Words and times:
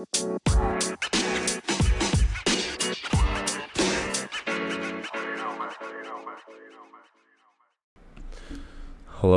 Hello, 0.00 0.14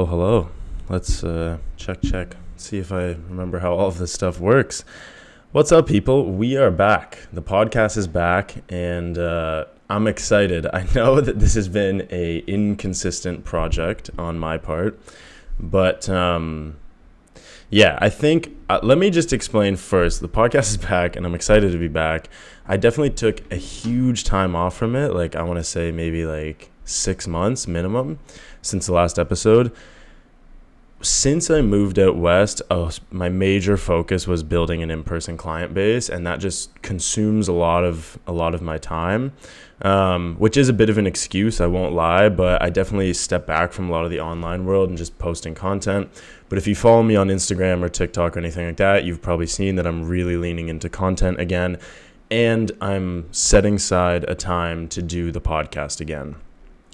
hello. 0.06 0.50
Let's 0.88 1.22
uh, 1.22 1.58
check, 1.76 2.02
check. 2.02 2.38
See 2.56 2.78
if 2.78 2.94
I 2.94 3.18
remember 3.28 3.60
how 3.60 3.74
all 3.74 3.88
of 3.88 3.98
this 3.98 4.14
stuff 4.14 4.40
works. 4.40 4.86
What's 5.52 5.74
up, 5.74 5.86
people? 5.86 6.32
We 6.32 6.56
are 6.56 6.72
back. 6.72 7.28
The 7.34 7.42
podcast 7.42 7.98
is 7.98 8.08
back, 8.08 8.64
and 8.70 9.18
uh, 9.18 9.66
I'm 9.90 10.08
excited. 10.08 10.66
I 10.68 10.88
know 10.96 11.20
that 11.22 11.40
this 11.40 11.56
has 11.56 11.68
been 11.68 12.08
a 12.10 12.38
inconsistent 12.48 13.44
project 13.44 14.10
on 14.18 14.40
my 14.40 14.58
part, 14.58 14.98
but 15.60 16.08
um, 16.08 16.78
yeah, 17.74 17.98
I 18.00 18.10
think 18.10 18.56
uh, 18.70 18.80
let 18.84 19.00
me 19.00 19.10
just 19.10 19.34
explain 19.34 19.76
first. 19.76 20.22
The 20.22 20.30
podcast 20.30 20.70
is 20.70 20.78
back, 20.78 21.16
and 21.16 21.26
I'm 21.26 21.34
excited 21.34 21.72
to 21.72 21.78
be 21.80 21.88
back. 21.88 22.30
I 22.68 22.78
definitely 22.78 23.10
took 23.10 23.52
a 23.52 23.56
huge 23.56 24.24
time 24.24 24.56
off 24.56 24.78
from 24.78 24.96
it. 24.96 25.14
Like 25.14 25.36
I 25.36 25.42
want 25.42 25.58
to 25.58 25.64
say 25.64 25.92
maybe 25.92 26.24
like 26.26 26.70
six 26.86 27.28
months 27.28 27.68
minimum 27.68 28.20
since 28.62 28.86
the 28.86 28.94
last 28.94 29.18
episode 29.18 29.74
since 31.04 31.50
I 31.50 31.62
moved 31.62 32.00
out 32.00 32.16
west, 32.16 32.62
oh, 32.72 32.90
my 33.12 33.28
major 33.28 33.76
focus 33.76 34.26
was 34.26 34.42
building 34.42 34.82
an 34.82 34.90
in-person 34.90 35.36
client 35.36 35.74
base, 35.74 36.08
and 36.08 36.26
that 36.26 36.40
just 36.40 36.82
consumes 36.82 37.48
a 37.50 37.54
lot 37.54 37.84
of 37.84 38.18
a 38.26 38.32
lot 38.32 38.56
of 38.56 38.62
my 38.62 38.78
time, 38.78 39.34
um, 39.82 40.36
which 40.38 40.56
is 40.56 40.70
a 40.70 40.74
bit 40.74 40.90
of 40.90 40.98
an 40.98 41.06
excuse. 41.06 41.60
I 41.60 41.68
won't 41.68 41.94
lie, 41.94 42.30
but 42.30 42.62
I 42.62 42.70
definitely 42.70 43.14
step 43.14 43.46
back 43.46 43.74
from 43.74 43.90
a 43.90 43.92
lot 43.92 44.06
of 44.06 44.12
the 44.12 44.22
online 44.22 44.66
world 44.66 44.90
and 44.90 44.98
just 44.98 45.20
posting 45.20 45.54
content. 45.54 46.10
But 46.54 46.60
if 46.60 46.68
you 46.68 46.76
follow 46.76 47.02
me 47.02 47.16
on 47.16 47.30
Instagram 47.30 47.82
or 47.82 47.90
TikTok 47.90 48.38
or 48.38 48.40
anything 48.40 48.68
like 48.68 48.78
that, 48.78 49.06
you've 49.06 49.24
probably 49.24 49.48
seen 49.48 49.74
that 49.78 49.88
I'm 49.88 50.08
really 50.08 50.38
leaning 50.38 50.70
into 50.70 50.88
content 50.88 51.40
again, 51.40 51.80
and 52.30 52.72
I'm 52.80 53.26
setting 53.34 53.78
aside 53.78 54.24
a 54.26 54.36
time 54.36 54.88
to 54.90 55.02
do 55.02 55.32
the 55.32 55.42
podcast 55.42 56.00
again. 56.00 56.36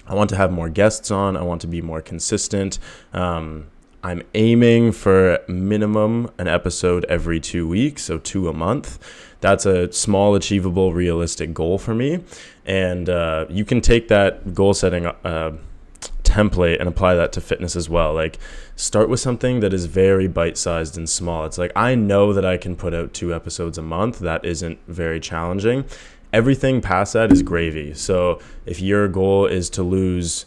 I 0.06 0.14
want 0.14 0.30
to 0.30 0.36
have 0.36 0.50
more 0.50 0.70
guests 0.70 1.10
on. 1.10 1.36
I 1.36 1.42
want 1.42 1.60
to 1.60 1.66
be 1.66 1.82
more 1.82 2.00
consistent. 2.00 2.78
Um, 3.12 3.66
I'm 4.02 4.22
aiming 4.32 4.92
for 4.92 5.40
minimum 5.46 6.30
an 6.38 6.48
episode 6.48 7.04
every 7.10 7.38
two 7.38 7.68
weeks, 7.68 8.04
so 8.04 8.16
two 8.16 8.48
a 8.48 8.54
month. 8.54 8.98
That's 9.42 9.66
a 9.66 9.92
small, 9.92 10.34
achievable, 10.34 10.94
realistic 10.94 11.52
goal 11.52 11.76
for 11.76 11.94
me. 11.94 12.24
And 12.64 13.10
uh, 13.10 13.44
you 13.50 13.66
can 13.66 13.82
take 13.82 14.08
that 14.08 14.54
goal 14.54 14.72
setting 14.72 15.04
uh, 15.04 15.58
template 16.30 16.78
and 16.78 16.88
apply 16.88 17.14
that 17.14 17.32
to 17.32 17.40
fitness 17.40 17.74
as 17.74 17.88
well. 17.88 18.14
Like, 18.14 18.38
start 18.76 19.08
with 19.08 19.20
something 19.20 19.60
that 19.60 19.74
is 19.74 19.86
very 19.86 20.28
bite 20.28 20.56
sized 20.56 20.96
and 20.96 21.08
small. 21.08 21.44
It's 21.44 21.58
like, 21.58 21.72
I 21.74 21.94
know 21.94 22.32
that 22.32 22.44
I 22.44 22.56
can 22.56 22.76
put 22.76 22.94
out 22.94 23.12
two 23.12 23.34
episodes 23.34 23.78
a 23.78 23.82
month. 23.82 24.20
That 24.20 24.44
isn't 24.44 24.78
very 24.86 25.20
challenging. 25.20 25.84
Everything 26.32 26.80
past 26.80 27.12
that 27.14 27.32
is 27.32 27.42
gravy. 27.42 27.92
So, 27.94 28.40
if 28.64 28.80
your 28.80 29.08
goal 29.08 29.46
is 29.46 29.68
to 29.70 29.82
lose, 29.82 30.46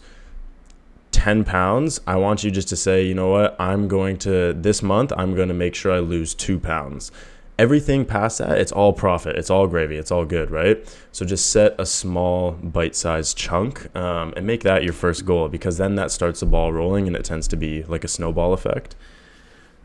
10 1.11 1.43
pounds, 1.43 2.01
I 2.07 2.15
want 2.15 2.43
you 2.43 2.51
just 2.51 2.67
to 2.69 2.75
say, 2.75 3.05
you 3.05 3.13
know 3.13 3.29
what, 3.29 3.55
I'm 3.59 3.87
going 3.87 4.17
to, 4.19 4.53
this 4.53 4.81
month, 4.81 5.13
I'm 5.15 5.35
going 5.35 5.47
to 5.47 5.53
make 5.53 5.75
sure 5.75 5.91
I 5.91 5.99
lose 5.99 6.33
two 6.33 6.59
pounds. 6.59 7.11
Everything 7.59 8.03
past 8.03 8.39
that, 8.39 8.57
it's 8.57 8.71
all 8.71 8.93
profit, 8.93 9.35
it's 9.35 9.49
all 9.49 9.67
gravy, 9.67 9.95
it's 9.95 10.11
all 10.11 10.25
good, 10.25 10.49
right? 10.49 10.83
So 11.11 11.23
just 11.25 11.51
set 11.51 11.75
a 11.79 11.85
small 11.85 12.53
bite 12.53 12.95
sized 12.95 13.37
chunk 13.37 13.95
um, 13.95 14.33
and 14.35 14.47
make 14.47 14.63
that 14.63 14.83
your 14.83 14.93
first 14.93 15.25
goal 15.25 15.49
because 15.49 15.77
then 15.77 15.95
that 15.95 16.09
starts 16.09 16.39
the 16.39 16.47
ball 16.47 16.73
rolling 16.73 17.05
and 17.07 17.15
it 17.15 17.23
tends 17.23 17.47
to 17.49 17.55
be 17.55 17.83
like 17.83 18.03
a 18.03 18.07
snowball 18.07 18.53
effect. 18.53 18.95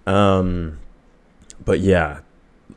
Um, 0.06 0.78
but 1.62 1.80
yeah, 1.80 2.20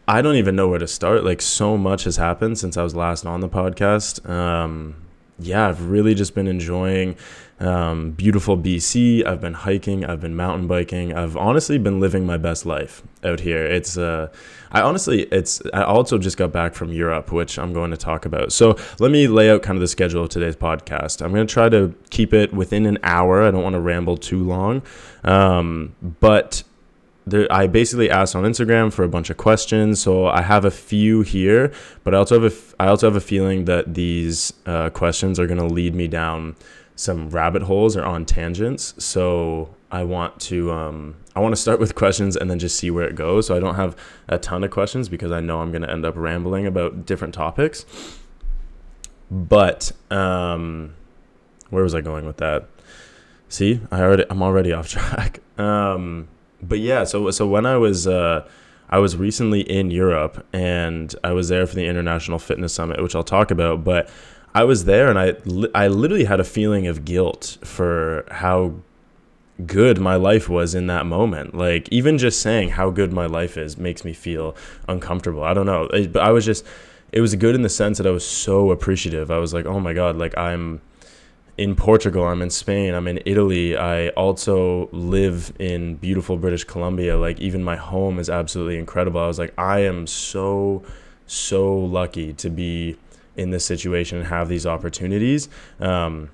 I 0.07 0.21
don't 0.21 0.35
even 0.35 0.55
know 0.55 0.67
where 0.67 0.79
to 0.79 0.87
start. 0.87 1.23
Like, 1.23 1.41
so 1.41 1.77
much 1.77 2.03
has 2.03 2.17
happened 2.17 2.57
since 2.57 2.75
I 2.75 2.83
was 2.83 2.95
last 2.95 3.25
on 3.25 3.39
the 3.39 3.49
podcast. 3.49 4.27
Um, 4.29 4.95
yeah, 5.39 5.69
I've 5.69 5.89
really 5.89 6.13
just 6.13 6.35
been 6.35 6.47
enjoying 6.47 7.15
um, 7.61 8.11
beautiful 8.11 8.57
BC. 8.57 9.25
I've 9.25 9.39
been 9.39 9.53
hiking. 9.53 10.03
I've 10.03 10.19
been 10.19 10.35
mountain 10.35 10.67
biking. 10.67 11.13
I've 11.13 11.37
honestly 11.37 11.77
been 11.77 11.99
living 11.99 12.25
my 12.25 12.37
best 12.37 12.65
life 12.65 13.03
out 13.23 13.39
here. 13.39 13.63
It's 13.63 13.97
uh, 13.97 14.29
I 14.71 14.81
honestly, 14.81 15.23
it's 15.31 15.61
I 15.73 15.83
also 15.83 16.17
just 16.17 16.37
got 16.37 16.51
back 16.51 16.73
from 16.73 16.91
Europe, 16.91 17.31
which 17.31 17.59
I'm 17.59 17.71
going 17.71 17.91
to 17.91 17.97
talk 17.97 18.25
about. 18.25 18.51
So 18.51 18.77
let 18.99 19.11
me 19.11 19.27
lay 19.27 19.51
out 19.51 19.61
kind 19.61 19.77
of 19.77 19.81
the 19.81 19.87
schedule 19.87 20.23
of 20.23 20.29
today's 20.29 20.55
podcast. 20.55 21.23
I'm 21.23 21.31
going 21.31 21.45
to 21.45 21.53
try 21.53 21.69
to 21.69 21.93
keep 22.09 22.33
it 22.33 22.51
within 22.51 22.85
an 22.85 22.97
hour. 23.03 23.43
I 23.43 23.51
don't 23.51 23.63
want 23.63 23.73
to 23.73 23.81
ramble 23.81 24.17
too 24.17 24.43
long, 24.43 24.81
um, 25.23 25.95
but 26.19 26.63
there, 27.27 27.47
I 27.51 27.67
basically 27.67 28.09
asked 28.09 28.35
on 28.35 28.43
Instagram 28.43 28.91
for 28.91 29.03
a 29.03 29.09
bunch 29.09 29.29
of 29.29 29.37
questions, 29.37 30.01
so 30.01 30.25
I 30.25 30.41
have 30.41 30.65
a 30.65 30.71
few 30.71 31.21
here, 31.21 31.71
but 32.03 32.15
I 32.15 32.17
also 32.17 32.41
have 32.41 32.51
a, 32.51 32.83
I 32.83 32.87
also 32.87 33.07
have 33.07 33.15
a 33.15 33.21
feeling 33.21 33.65
that 33.65 33.93
these 33.93 34.51
uh, 34.65 34.89
questions 34.89 35.39
are 35.39 35.45
going 35.45 35.59
to 35.59 35.71
lead 35.71 35.93
me 35.93 36.07
down 36.07 36.55
some 36.95 37.29
rabbit 37.29 37.63
holes 37.63 37.97
or 37.97 38.03
on 38.03 38.25
tangents. 38.25 38.93
So 39.03 39.73
I 39.91 40.03
want 40.03 40.39
to 40.41 40.71
um, 40.71 41.15
I 41.35 41.39
want 41.39 41.53
to 41.53 41.61
start 41.61 41.79
with 41.79 41.95
questions 41.95 42.35
and 42.35 42.49
then 42.49 42.59
just 42.59 42.77
see 42.77 42.91
where 42.91 43.07
it 43.07 43.15
goes. 43.15 43.47
So 43.47 43.55
I 43.55 43.59
don't 43.59 43.75
have 43.75 43.95
a 44.27 44.37
ton 44.37 44.63
of 44.63 44.71
questions 44.71 45.09
because 45.09 45.31
I 45.31 45.39
know 45.39 45.61
I'm 45.61 45.71
going 45.71 45.81
to 45.81 45.91
end 45.91 46.05
up 46.05 46.15
rambling 46.15 46.65
about 46.65 47.05
different 47.05 47.33
topics. 47.33 47.85
But 49.29 49.91
um, 50.09 50.95
where 51.69 51.83
was 51.83 51.95
I 51.95 52.01
going 52.01 52.25
with 52.25 52.37
that? 52.37 52.67
See, 53.49 53.81
I 53.91 54.01
already 54.01 54.25
I'm 54.29 54.41
already 54.41 54.71
off 54.71 54.87
track. 54.89 55.39
Um, 55.57 56.27
but 56.61 56.79
yeah, 56.79 57.03
so 57.03 57.31
so 57.31 57.47
when 57.47 57.65
I 57.65 57.77
was 57.77 58.07
uh, 58.07 58.47
I 58.89 58.99
was 58.99 59.15
recently 59.15 59.61
in 59.61 59.89
Europe 59.89 60.45
and 60.51 61.15
I 61.23 61.31
was 61.31 61.47
there 61.47 61.65
for 61.65 61.75
the 61.75 61.85
International 61.85 62.39
Fitness 62.39 62.73
Summit, 62.73 63.01
which 63.01 63.15
I'll 63.15 63.23
talk 63.23 63.49
about, 63.49 63.83
but 63.85 64.09
I 64.53 64.63
was 64.63 64.85
there 64.85 65.09
and 65.09 65.17
I, 65.17 65.35
I 65.73 65.87
literally 65.87 66.25
had 66.25 66.39
a 66.39 66.43
feeling 66.43 66.87
of 66.87 67.05
guilt 67.05 67.57
for 67.63 68.25
how 68.29 68.75
good 69.65 69.99
my 69.99 70.15
life 70.15 70.49
was 70.49 70.75
in 70.75 70.87
that 70.87 71.05
moment. 71.05 71.55
Like 71.55 71.87
even 71.89 72.17
just 72.17 72.41
saying 72.41 72.69
how 72.69 72.89
good 72.89 73.13
my 73.13 73.25
life 73.25 73.57
is 73.57 73.77
makes 73.77 74.03
me 74.03 74.13
feel 74.13 74.55
uncomfortable. 74.87 75.43
I 75.43 75.53
don't 75.53 75.65
know, 75.65 75.87
but 75.91 76.21
I 76.21 76.31
was 76.31 76.45
just 76.45 76.65
it 77.11 77.21
was 77.21 77.35
good 77.35 77.55
in 77.55 77.61
the 77.61 77.69
sense 77.69 77.97
that 77.97 78.07
I 78.07 78.11
was 78.11 78.25
so 78.25 78.71
appreciative. 78.71 79.31
I 79.31 79.37
was 79.37 79.53
like, 79.53 79.65
"Oh 79.65 79.79
my 79.79 79.93
god, 79.93 80.17
like 80.17 80.37
I'm 80.37 80.81
in 81.57 81.75
Portugal, 81.75 82.23
I'm 82.25 82.41
in 82.41 82.49
Spain, 82.49 82.93
I'm 82.93 83.07
in 83.07 83.19
Italy. 83.25 83.75
I 83.75 84.09
also 84.09 84.89
live 84.91 85.53
in 85.59 85.95
beautiful 85.95 86.37
British 86.37 86.63
Columbia. 86.63 87.17
Like 87.17 87.39
even 87.39 87.63
my 87.63 87.75
home 87.75 88.19
is 88.19 88.29
absolutely 88.29 88.77
incredible." 88.77 89.21
I 89.21 89.27
was 89.27 89.39
like, 89.39 89.53
"I 89.57 89.79
am 89.79 90.07
so 90.07 90.83
so 91.27 91.73
lucky 91.77 92.33
to 92.33 92.49
be 92.49 92.97
in 93.35 93.51
this 93.51 93.65
situation 93.65 94.17
and 94.19 94.27
have 94.27 94.49
these 94.49 94.65
opportunities. 94.65 95.49
Um, 95.79 96.29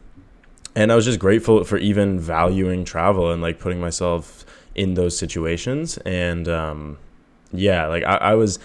and 0.75 0.91
I 0.91 0.96
was 0.96 1.06
just 1.06 1.19
grateful 1.19 1.63
for 1.63 1.78
even 1.78 2.19
valuing 2.19 2.85
travel 2.85 3.31
and 3.31 3.41
like 3.41 3.59
putting 3.59 3.80
myself 3.80 4.46
in 4.75 4.94
those 4.94 5.18
situations. 5.18 5.97
And 6.00 6.47
um, 6.47 6.97
yeah, 7.52 7.88
like 7.88 8.03
I, 8.03 8.16
I 8.16 8.36
was, 8.36 8.59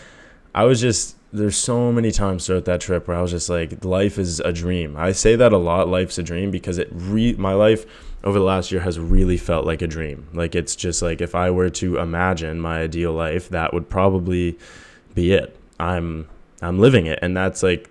I 0.54 0.64
was 0.64 0.80
just 0.80 1.16
there's 1.32 1.56
so 1.56 1.90
many 1.90 2.10
times 2.10 2.46
throughout 2.46 2.66
that 2.66 2.82
trip 2.82 3.08
where 3.08 3.16
I 3.16 3.22
was 3.22 3.30
just 3.30 3.48
like, 3.48 3.84
life 3.84 4.18
is 4.18 4.40
a 4.40 4.52
dream. 4.52 4.96
I 4.96 5.12
say 5.12 5.34
that 5.36 5.52
a 5.52 5.56
lot, 5.56 5.88
life's 5.88 6.18
a 6.18 6.22
dream, 6.22 6.50
because 6.50 6.76
it 6.76 6.88
re 6.92 7.32
my 7.34 7.54
life 7.54 7.86
over 8.22 8.38
the 8.38 8.44
last 8.44 8.70
year 8.70 8.82
has 8.82 8.98
really 8.98 9.38
felt 9.38 9.64
like 9.64 9.82
a 9.82 9.86
dream. 9.86 10.28
Like 10.34 10.54
it's 10.54 10.76
just 10.76 11.00
like 11.02 11.20
if 11.20 11.34
I 11.34 11.50
were 11.50 11.70
to 11.70 11.98
imagine 11.98 12.60
my 12.60 12.80
ideal 12.80 13.12
life, 13.12 13.48
that 13.48 13.72
would 13.72 13.88
probably 13.88 14.58
be 15.14 15.32
it. 15.32 15.56
I'm 15.80 16.28
I'm 16.60 16.78
living 16.78 17.06
it, 17.06 17.18
and 17.22 17.36
that's 17.36 17.62
like 17.62 17.88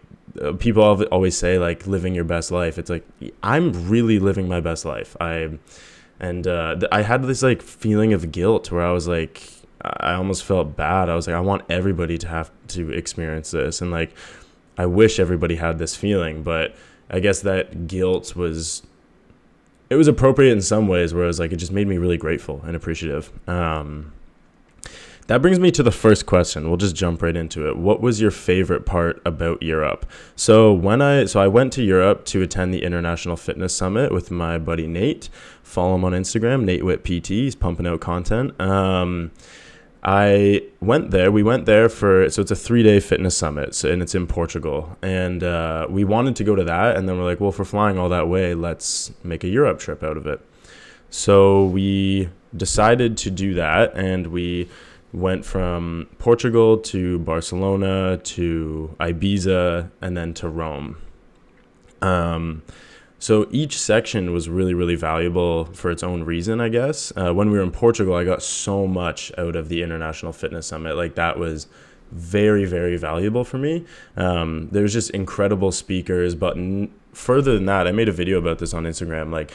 people 0.59 0.83
always 0.83 1.37
say 1.37 1.57
like 1.57 1.87
living 1.87 2.15
your 2.15 2.23
best 2.23 2.51
life. 2.51 2.77
It's 2.77 2.89
like 2.89 3.05
I'm 3.43 3.89
really 3.89 4.19
living 4.19 4.47
my 4.47 4.59
best 4.59 4.85
life. 4.85 5.15
I 5.19 5.49
and 6.19 6.47
uh, 6.47 6.77
I 6.91 7.01
had 7.01 7.23
this 7.23 7.43
like 7.43 7.61
feeling 7.61 8.13
of 8.13 8.31
guilt 8.31 8.71
where 8.71 8.85
I 8.85 8.91
was 8.91 9.07
like 9.07 9.43
I 9.81 10.13
almost 10.13 10.43
felt 10.43 10.75
bad. 10.75 11.09
I 11.09 11.15
was 11.15 11.27
like 11.27 11.35
I 11.35 11.39
want 11.39 11.63
everybody 11.69 12.17
to 12.19 12.27
have 12.27 12.51
to 12.69 12.91
experience 12.91 13.51
this 13.51 13.81
and 13.81 13.91
like 13.91 14.15
I 14.77 14.85
wish 14.85 15.19
everybody 15.19 15.55
had 15.55 15.77
this 15.77 15.95
feeling, 15.95 16.43
but 16.43 16.75
I 17.09 17.19
guess 17.19 17.41
that 17.41 17.87
guilt 17.87 18.35
was 18.35 18.83
it 19.89 19.95
was 19.95 20.07
appropriate 20.07 20.53
in 20.53 20.61
some 20.61 20.87
ways 20.87 21.13
where 21.13 21.25
it 21.25 21.27
was 21.27 21.39
like 21.39 21.51
it 21.51 21.57
just 21.57 21.71
made 21.71 21.87
me 21.87 21.97
really 21.97 22.17
grateful 22.17 22.61
and 22.65 22.75
appreciative. 22.75 23.31
Um, 23.47 24.13
that 25.27 25.41
brings 25.41 25.59
me 25.59 25.71
to 25.71 25.83
the 25.83 25.91
first 25.91 26.25
question. 26.25 26.67
We'll 26.67 26.77
just 26.77 26.95
jump 26.95 27.21
right 27.21 27.35
into 27.35 27.67
it. 27.67 27.77
What 27.77 28.01
was 28.01 28.19
your 28.19 28.31
favorite 28.31 28.85
part 28.85 29.21
about 29.25 29.61
Europe? 29.61 30.05
So 30.35 30.73
when 30.73 31.01
I 31.01 31.25
so 31.25 31.39
I 31.39 31.47
went 31.47 31.73
to 31.73 31.83
Europe 31.83 32.25
to 32.25 32.41
attend 32.41 32.73
the 32.73 32.83
International 32.83 33.37
Fitness 33.37 33.75
Summit 33.75 34.11
with 34.11 34.31
my 34.31 34.57
buddy 34.57 34.87
Nate. 34.87 35.29
Follow 35.63 35.95
him 35.95 36.03
on 36.03 36.11
Instagram, 36.11 36.63
Nate 36.63 36.83
Witt 36.83 37.03
PT. 37.03 37.27
He's 37.27 37.55
pumping 37.55 37.87
out 37.87 38.01
content. 38.01 38.59
Um, 38.59 39.31
I 40.03 40.63
went 40.79 41.11
there. 41.11 41.31
We 41.31 41.43
went 41.43 41.65
there 41.65 41.87
for 41.87 42.29
so 42.29 42.41
it's 42.41 42.51
a 42.51 42.55
three 42.55 42.81
day 42.81 42.99
fitness 42.99 43.37
summit, 43.37 43.75
so, 43.75 43.89
and 43.89 44.01
it's 44.01 44.15
in 44.15 44.25
Portugal. 44.25 44.97
And 45.01 45.43
uh, 45.43 45.87
we 45.89 46.03
wanted 46.03 46.35
to 46.37 46.43
go 46.43 46.55
to 46.55 46.63
that, 46.63 46.97
and 46.97 47.07
then 47.07 47.17
we're 47.17 47.25
like, 47.25 47.39
well, 47.39 47.51
if 47.51 47.59
we're 47.59 47.65
flying 47.65 47.99
all 47.99 48.09
that 48.09 48.27
way, 48.27 48.55
let's 48.55 49.11
make 49.23 49.43
a 49.43 49.47
Europe 49.47 49.79
trip 49.79 50.03
out 50.03 50.17
of 50.17 50.25
it. 50.25 50.41
So 51.11 51.65
we 51.65 52.29
decided 52.55 53.17
to 53.17 53.29
do 53.31 53.53
that, 53.53 53.93
and 53.95 54.27
we 54.27 54.69
went 55.13 55.45
from 55.45 56.07
Portugal 56.19 56.77
to 56.77 57.19
Barcelona 57.19 58.17
to 58.17 58.95
Ibiza 58.99 59.91
and 60.01 60.15
then 60.15 60.33
to 60.35 60.49
Rome. 60.49 60.97
Um, 62.01 62.63
so 63.19 63.47
each 63.51 63.77
section 63.77 64.33
was 64.33 64.49
really, 64.49 64.73
really 64.73 64.95
valuable 64.95 65.65
for 65.65 65.91
its 65.91 66.01
own 66.01 66.23
reason, 66.23 66.59
I 66.59 66.69
guess. 66.69 67.13
Uh, 67.15 67.33
when 67.33 67.51
we 67.51 67.57
were 67.57 67.63
in 67.63 67.71
Portugal, 67.71 68.15
I 68.15 68.23
got 68.23 68.41
so 68.41 68.87
much 68.87 69.31
out 69.37 69.55
of 69.55 69.69
the 69.69 69.83
International 69.83 70.33
Fitness 70.33 70.65
Summit. 70.65 70.95
Like 70.95 71.15
that 71.15 71.37
was 71.37 71.67
very, 72.11 72.65
very 72.65 72.97
valuable 72.97 73.43
for 73.43 73.57
me. 73.57 73.85
Um, 74.17 74.69
there 74.71 74.81
was 74.81 74.93
just 74.93 75.11
incredible 75.11 75.71
speakers, 75.71 76.33
but 76.35 76.57
n- 76.57 76.91
further 77.13 77.53
than 77.53 77.65
that, 77.67 77.87
I 77.87 77.91
made 77.91 78.09
a 78.09 78.11
video 78.11 78.39
about 78.39 78.59
this 78.59 78.73
on 78.73 78.85
Instagram. 78.85 79.31
Like 79.31 79.51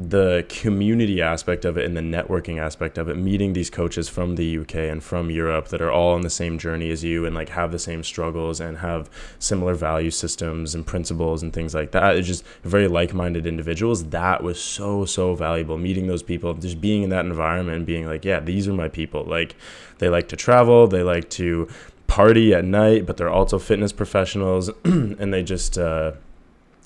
the 0.00 0.46
community 0.48 1.20
aspect 1.20 1.64
of 1.64 1.76
it 1.76 1.84
and 1.84 1.96
the 1.96 2.00
networking 2.00 2.60
aspect 2.60 2.98
of 2.98 3.08
it, 3.08 3.16
meeting 3.16 3.52
these 3.52 3.68
coaches 3.68 4.08
from 4.08 4.36
the 4.36 4.58
UK 4.58 4.76
and 4.76 5.02
from 5.02 5.28
Europe 5.28 5.68
that 5.68 5.82
are 5.82 5.90
all 5.90 6.14
on 6.14 6.20
the 6.20 6.30
same 6.30 6.56
journey 6.56 6.90
as 6.90 7.02
you 7.02 7.26
and 7.26 7.34
like 7.34 7.48
have 7.48 7.72
the 7.72 7.80
same 7.80 8.04
struggles 8.04 8.60
and 8.60 8.78
have 8.78 9.10
similar 9.40 9.74
value 9.74 10.12
systems 10.12 10.72
and 10.72 10.86
principles 10.86 11.42
and 11.42 11.52
things 11.52 11.74
like 11.74 11.90
that. 11.90 12.14
It's 12.16 12.28
just 12.28 12.46
very 12.62 12.86
like 12.86 13.12
minded 13.12 13.44
individuals. 13.44 14.04
That 14.10 14.40
was 14.40 14.62
so, 14.62 15.04
so 15.04 15.34
valuable. 15.34 15.76
Meeting 15.76 16.06
those 16.06 16.22
people, 16.22 16.54
just 16.54 16.80
being 16.80 17.02
in 17.02 17.10
that 17.10 17.24
environment 17.24 17.78
and 17.78 17.86
being 17.86 18.06
like, 18.06 18.24
yeah, 18.24 18.38
these 18.38 18.68
are 18.68 18.72
my 18.72 18.88
people. 18.88 19.24
Like 19.24 19.56
they 19.98 20.08
like 20.08 20.28
to 20.28 20.36
travel, 20.36 20.86
they 20.86 21.02
like 21.02 21.28
to 21.30 21.68
party 22.06 22.54
at 22.54 22.64
night, 22.64 23.04
but 23.04 23.16
they're 23.16 23.28
also 23.28 23.58
fitness 23.58 23.92
professionals 23.92 24.70
and 24.84 25.34
they 25.34 25.42
just, 25.42 25.76
uh, 25.76 26.12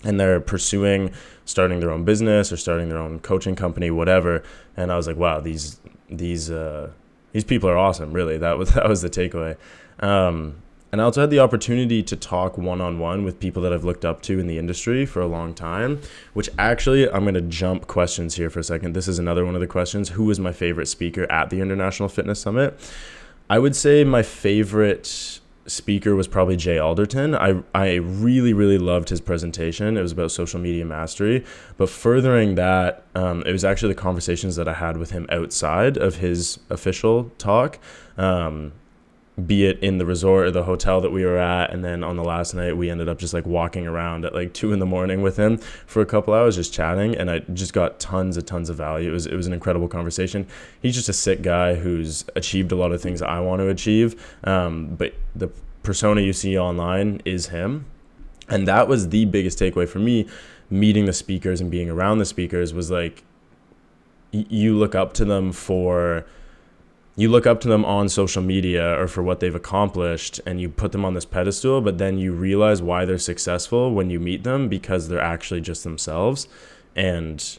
and 0.02 0.18
they're 0.18 0.40
pursuing 0.40 1.12
starting 1.44 1.80
their 1.80 1.90
own 1.90 2.04
business 2.04 2.52
or 2.52 2.56
starting 2.56 2.88
their 2.88 2.98
own 2.98 3.18
coaching 3.20 3.56
company, 3.56 3.90
whatever. 3.90 4.42
And 4.76 4.92
I 4.92 4.96
was 4.96 5.06
like, 5.06 5.16
wow, 5.16 5.40
these 5.40 5.80
these 6.08 6.50
uh, 6.50 6.90
these 7.32 7.44
people 7.44 7.68
are 7.68 7.78
awesome. 7.78 8.12
Really, 8.12 8.38
that 8.38 8.58
was 8.58 8.70
that 8.74 8.88
was 8.88 9.02
the 9.02 9.10
takeaway. 9.10 9.56
Um, 10.00 10.62
and 10.92 11.00
I 11.00 11.04
also 11.04 11.22
had 11.22 11.30
the 11.30 11.38
opportunity 11.38 12.02
to 12.02 12.16
talk 12.16 12.58
one 12.58 12.82
on 12.82 12.98
one 12.98 13.24
with 13.24 13.40
people 13.40 13.62
that 13.62 13.72
I've 13.72 13.84
looked 13.84 14.04
up 14.04 14.20
to 14.22 14.38
in 14.38 14.46
the 14.46 14.58
industry 14.58 15.06
for 15.06 15.22
a 15.22 15.26
long 15.26 15.54
time, 15.54 16.02
which 16.34 16.50
actually, 16.58 17.08
I'm 17.10 17.22
going 17.22 17.32
to 17.32 17.40
jump 17.40 17.86
questions 17.86 18.34
here 18.34 18.50
for 18.50 18.60
a 18.60 18.64
second. 18.64 18.94
This 18.94 19.08
is 19.08 19.18
another 19.18 19.46
one 19.46 19.54
of 19.54 19.62
the 19.62 19.66
questions. 19.66 20.10
Who 20.10 20.24
was 20.24 20.38
my 20.38 20.52
favorite 20.52 20.86
speaker 20.86 21.24
at 21.32 21.48
the 21.48 21.62
International 21.62 22.10
Fitness 22.10 22.40
Summit? 22.40 22.78
I 23.48 23.58
would 23.58 23.74
say 23.74 24.04
my 24.04 24.22
favorite 24.22 25.40
speaker 25.66 26.14
was 26.14 26.28
probably 26.28 26.56
Jay 26.56 26.78
Alderton. 26.78 27.34
I, 27.34 27.62
I 27.74 27.94
really, 27.94 28.52
really 28.52 28.78
loved 28.78 29.08
his 29.08 29.20
presentation. 29.20 29.96
It 29.96 30.02
was 30.02 30.12
about 30.12 30.30
social 30.30 30.60
media 30.60 30.84
mastery. 30.84 31.44
But 31.76 31.88
furthering 31.88 32.56
that, 32.56 33.04
um, 33.14 33.42
it 33.46 33.52
was 33.52 33.64
actually 33.64 33.94
the 33.94 34.00
conversations 34.00 34.56
that 34.56 34.68
I 34.68 34.74
had 34.74 34.96
with 34.96 35.10
him 35.10 35.26
outside 35.30 35.96
of 35.96 36.16
his 36.16 36.58
official 36.70 37.30
talk. 37.38 37.78
Um, 38.16 38.72
be 39.46 39.64
it 39.64 39.78
in 39.78 39.96
the 39.96 40.04
resort 40.04 40.46
or 40.46 40.50
the 40.50 40.64
hotel 40.64 41.00
that 41.00 41.10
we 41.10 41.24
were 41.24 41.38
at 41.38 41.72
and 41.72 41.82
then 41.82 42.04
on 42.04 42.16
the 42.16 42.24
last 42.24 42.52
night 42.52 42.76
we 42.76 42.90
ended 42.90 43.08
up 43.08 43.18
just 43.18 43.32
like 43.32 43.46
walking 43.46 43.86
around 43.86 44.26
at 44.26 44.34
like 44.34 44.52
two 44.52 44.74
in 44.74 44.78
the 44.78 44.84
morning 44.84 45.22
with 45.22 45.38
him 45.38 45.56
for 45.86 46.02
a 46.02 46.06
couple 46.06 46.34
hours 46.34 46.56
just 46.56 46.70
chatting 46.70 47.16
and 47.16 47.30
i 47.30 47.38
just 47.54 47.72
got 47.72 47.98
tons 47.98 48.36
of 48.36 48.44
tons 48.44 48.68
of 48.68 48.76
value. 48.76 49.08
It 49.08 49.12
was 49.12 49.26
it 49.26 49.34
was 49.34 49.46
an 49.46 49.54
incredible 49.54 49.88
conversation. 49.88 50.46
He's 50.82 50.94
just 50.94 51.08
a 51.08 51.14
sick 51.14 51.40
guy 51.40 51.76
who's 51.76 52.26
achieved 52.36 52.72
a 52.72 52.76
lot 52.76 52.92
of 52.92 53.00
things 53.00 53.22
i 53.22 53.40
want 53.40 53.60
to 53.60 53.68
achieve 53.68 54.36
um, 54.44 54.94
but 54.96 55.14
the 55.34 55.48
persona 55.82 56.20
you 56.20 56.32
see 56.32 56.58
online 56.58 57.20
is 57.24 57.48
him. 57.48 57.86
And 58.48 58.68
that 58.68 58.86
was 58.86 59.08
the 59.08 59.24
biggest 59.24 59.58
takeaway 59.58 59.88
for 59.88 59.98
me 59.98 60.28
meeting 60.68 61.04
the 61.04 61.12
speakers 61.12 61.60
and 61.60 61.70
being 61.70 61.90
around 61.90 62.18
the 62.18 62.24
speakers 62.24 62.72
was 62.72 62.90
like 62.90 63.22
y- 64.32 64.46
you 64.48 64.74
look 64.76 64.94
up 64.94 65.12
to 65.14 65.24
them 65.24 65.52
for 65.52 66.24
you 67.14 67.28
look 67.28 67.46
up 67.46 67.60
to 67.60 67.68
them 67.68 67.84
on 67.84 68.08
social 68.08 68.42
media 68.42 68.98
or 68.98 69.06
for 69.06 69.22
what 69.22 69.40
they've 69.40 69.54
accomplished 69.54 70.40
and 70.46 70.60
you 70.60 70.68
put 70.68 70.92
them 70.92 71.04
on 71.04 71.14
this 71.14 71.26
pedestal, 71.26 71.80
but 71.80 71.98
then 71.98 72.18
you 72.18 72.32
realize 72.32 72.80
why 72.80 73.04
they're 73.04 73.18
successful 73.18 73.92
when 73.92 74.08
you 74.08 74.18
meet 74.18 74.44
them 74.44 74.68
because 74.68 75.08
they're 75.08 75.20
actually 75.20 75.60
just 75.60 75.84
themselves. 75.84 76.48
And 76.96 77.58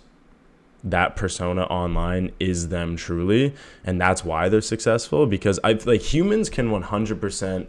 that 0.83 1.15
persona 1.15 1.63
online 1.65 2.31
is 2.39 2.69
them 2.69 2.95
truly. 2.95 3.53
And 3.83 4.01
that's 4.01 4.25
why 4.25 4.49
they're 4.49 4.61
successful 4.61 5.27
because 5.27 5.59
I 5.63 5.73
like 5.85 6.01
humans 6.01 6.49
can 6.49 6.69
100% 6.69 7.67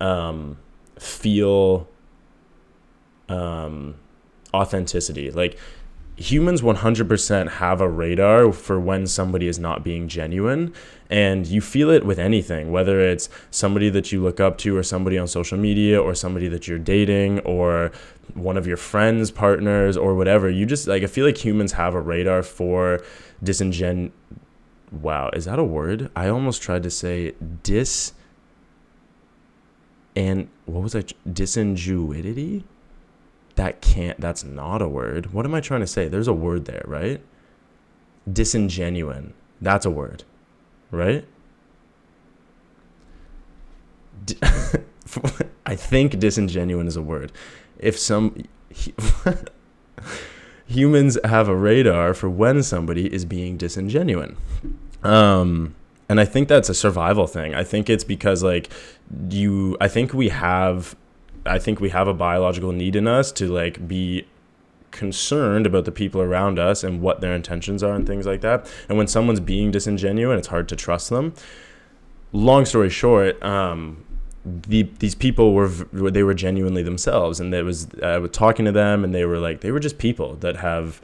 um, 0.00 0.58
feel 0.98 1.88
um, 3.30 3.94
authenticity. 4.52 5.30
Like, 5.30 5.58
humans 6.16 6.60
100% 6.60 7.48
have 7.52 7.80
a 7.80 7.88
radar 7.88 8.52
for 8.52 8.78
when 8.78 9.06
somebody 9.06 9.48
is 9.48 9.58
not 9.58 9.82
being 9.82 10.08
genuine 10.08 10.72
and 11.12 11.46
you 11.46 11.60
feel 11.60 11.90
it 11.90 12.06
with 12.06 12.18
anything 12.18 12.72
whether 12.72 12.98
it's 12.98 13.28
somebody 13.50 13.90
that 13.90 14.10
you 14.10 14.22
look 14.22 14.40
up 14.40 14.56
to 14.56 14.74
or 14.74 14.82
somebody 14.82 15.18
on 15.18 15.28
social 15.28 15.58
media 15.58 16.00
or 16.00 16.14
somebody 16.14 16.48
that 16.48 16.66
you're 16.66 16.78
dating 16.78 17.38
or 17.40 17.92
one 18.32 18.56
of 18.56 18.66
your 18.66 18.78
friends 18.78 19.30
partners 19.30 19.94
or 19.94 20.14
whatever. 20.14 20.48
You 20.48 20.64
just 20.64 20.88
like 20.88 21.02
i 21.02 21.06
feel 21.06 21.26
like 21.26 21.36
humans 21.36 21.72
have 21.72 21.94
a 21.94 22.00
radar 22.00 22.42
for 22.42 23.04
disingen 23.44 24.10
wow 24.90 25.28
is 25.34 25.44
that 25.44 25.58
a 25.58 25.64
word? 25.64 26.10
I 26.16 26.28
almost 26.28 26.62
tried 26.62 26.82
to 26.84 26.90
say 26.90 27.34
dis 27.62 28.14
and 30.16 30.48
what 30.64 30.82
was 30.82 30.96
i 30.96 31.04
disingenuity? 31.30 32.64
That 33.56 33.82
can't 33.82 34.18
that's 34.18 34.44
not 34.44 34.80
a 34.80 34.88
word. 34.88 35.34
What 35.34 35.44
am 35.44 35.54
i 35.54 35.60
trying 35.60 35.80
to 35.80 35.86
say? 35.86 36.08
There's 36.08 36.28
a 36.28 36.32
word 36.32 36.64
there 36.64 36.84
right? 36.86 37.20
Disingenuine. 38.26 39.32
That's 39.60 39.84
a 39.84 39.90
word 39.90 40.24
right? 40.92 41.24
I 45.66 45.74
think 45.74 46.12
disingenuine 46.12 46.86
is 46.86 46.96
a 46.96 47.02
word. 47.02 47.32
If 47.78 47.98
some 47.98 48.44
humans 50.66 51.18
have 51.24 51.48
a 51.48 51.56
radar 51.56 52.14
for 52.14 52.30
when 52.30 52.62
somebody 52.62 53.12
is 53.12 53.24
being 53.24 53.58
disingenuine. 53.58 54.36
Um 55.02 55.74
and 56.08 56.20
i 56.20 56.24
think 56.24 56.46
that's 56.48 56.68
a 56.68 56.74
survival 56.74 57.26
thing. 57.26 57.54
I 57.54 57.64
think 57.64 57.90
it's 57.90 58.04
because 58.04 58.44
like 58.44 58.70
you 59.28 59.76
i 59.80 59.88
think 59.88 60.14
we 60.14 60.28
have 60.28 60.94
I 61.44 61.58
think 61.58 61.80
we 61.80 61.88
have 61.90 62.06
a 62.06 62.14
biological 62.14 62.72
need 62.72 62.94
in 62.96 63.06
us 63.08 63.32
to 63.32 63.48
like 63.48 63.88
be 63.88 64.26
concerned 64.92 65.66
about 65.66 65.84
the 65.84 65.90
people 65.90 66.20
around 66.20 66.58
us 66.58 66.84
and 66.84 67.00
what 67.00 67.20
their 67.20 67.34
intentions 67.34 67.82
are 67.82 67.94
and 67.94 68.06
things 68.06 68.26
like 68.26 68.42
that. 68.42 68.70
And 68.88 68.96
when 68.96 69.08
someone's 69.08 69.40
being 69.40 69.70
disingenuous, 69.72 70.32
and 70.32 70.38
it's 70.38 70.48
hard 70.48 70.68
to 70.68 70.76
trust 70.76 71.10
them. 71.10 71.34
Long 72.32 72.64
story 72.64 72.88
short, 72.88 73.42
um, 73.42 74.04
the, 74.44 74.84
these 74.98 75.14
people 75.14 75.54
were 75.54 75.68
they 75.68 76.22
were 76.22 76.34
genuinely 76.34 76.82
themselves, 76.82 77.40
and 77.40 77.52
there 77.52 77.64
was 77.64 77.88
I 78.02 78.18
was 78.18 78.30
talking 78.30 78.64
to 78.64 78.72
them, 78.72 79.04
and 79.04 79.14
they 79.14 79.24
were 79.24 79.38
like 79.38 79.60
they 79.60 79.70
were 79.70 79.80
just 79.80 79.98
people 79.98 80.36
that 80.36 80.56
have 80.56 81.00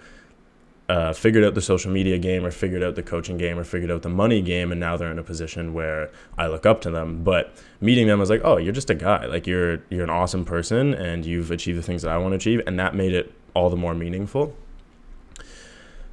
uh, 0.89 1.13
figured 1.13 1.45
out 1.45 1.55
the 1.55 1.61
social 1.61 1.91
media 1.91 2.19
game 2.19 2.45
or 2.45 2.51
figured 2.51 2.83
out 2.83 2.95
the 2.95 3.03
coaching 3.03 3.37
game 3.37 3.59
or 3.59 3.65
figured 3.65 3.91
out 3.91 4.03
the 4.03 4.09
money 4.09 4.41
game. 4.41 4.73
And 4.73 4.81
now 4.81 4.97
they're 4.97 5.11
in 5.11 5.19
a 5.19 5.23
position 5.23 5.75
where 5.75 6.11
I 6.39 6.47
look 6.47 6.65
up 6.65 6.81
to 6.83 6.91
them. 6.91 7.23
But 7.23 7.55
meeting 7.81 8.07
them 8.07 8.19
was 8.19 8.31
like 8.31 8.41
oh 8.43 8.57
you're 8.57 8.73
just 8.73 8.91
a 8.91 8.95
guy. 8.95 9.27
Like 9.27 9.47
you're 9.47 9.83
you're 9.91 10.05
an 10.05 10.11
awesome 10.11 10.45
person 10.45 10.95
and 10.95 11.27
you've 11.27 11.51
achieved 11.51 11.79
the 11.79 11.83
things 11.83 12.03
that 12.03 12.11
I 12.11 12.19
want 12.19 12.33
to 12.33 12.37
achieve. 12.37 12.63
And 12.67 12.79
that 12.79 12.95
made 12.95 13.13
it 13.13 13.33
all 13.59 13.71
the 13.71 13.77
more 13.77 13.95
meaningful 13.95 14.55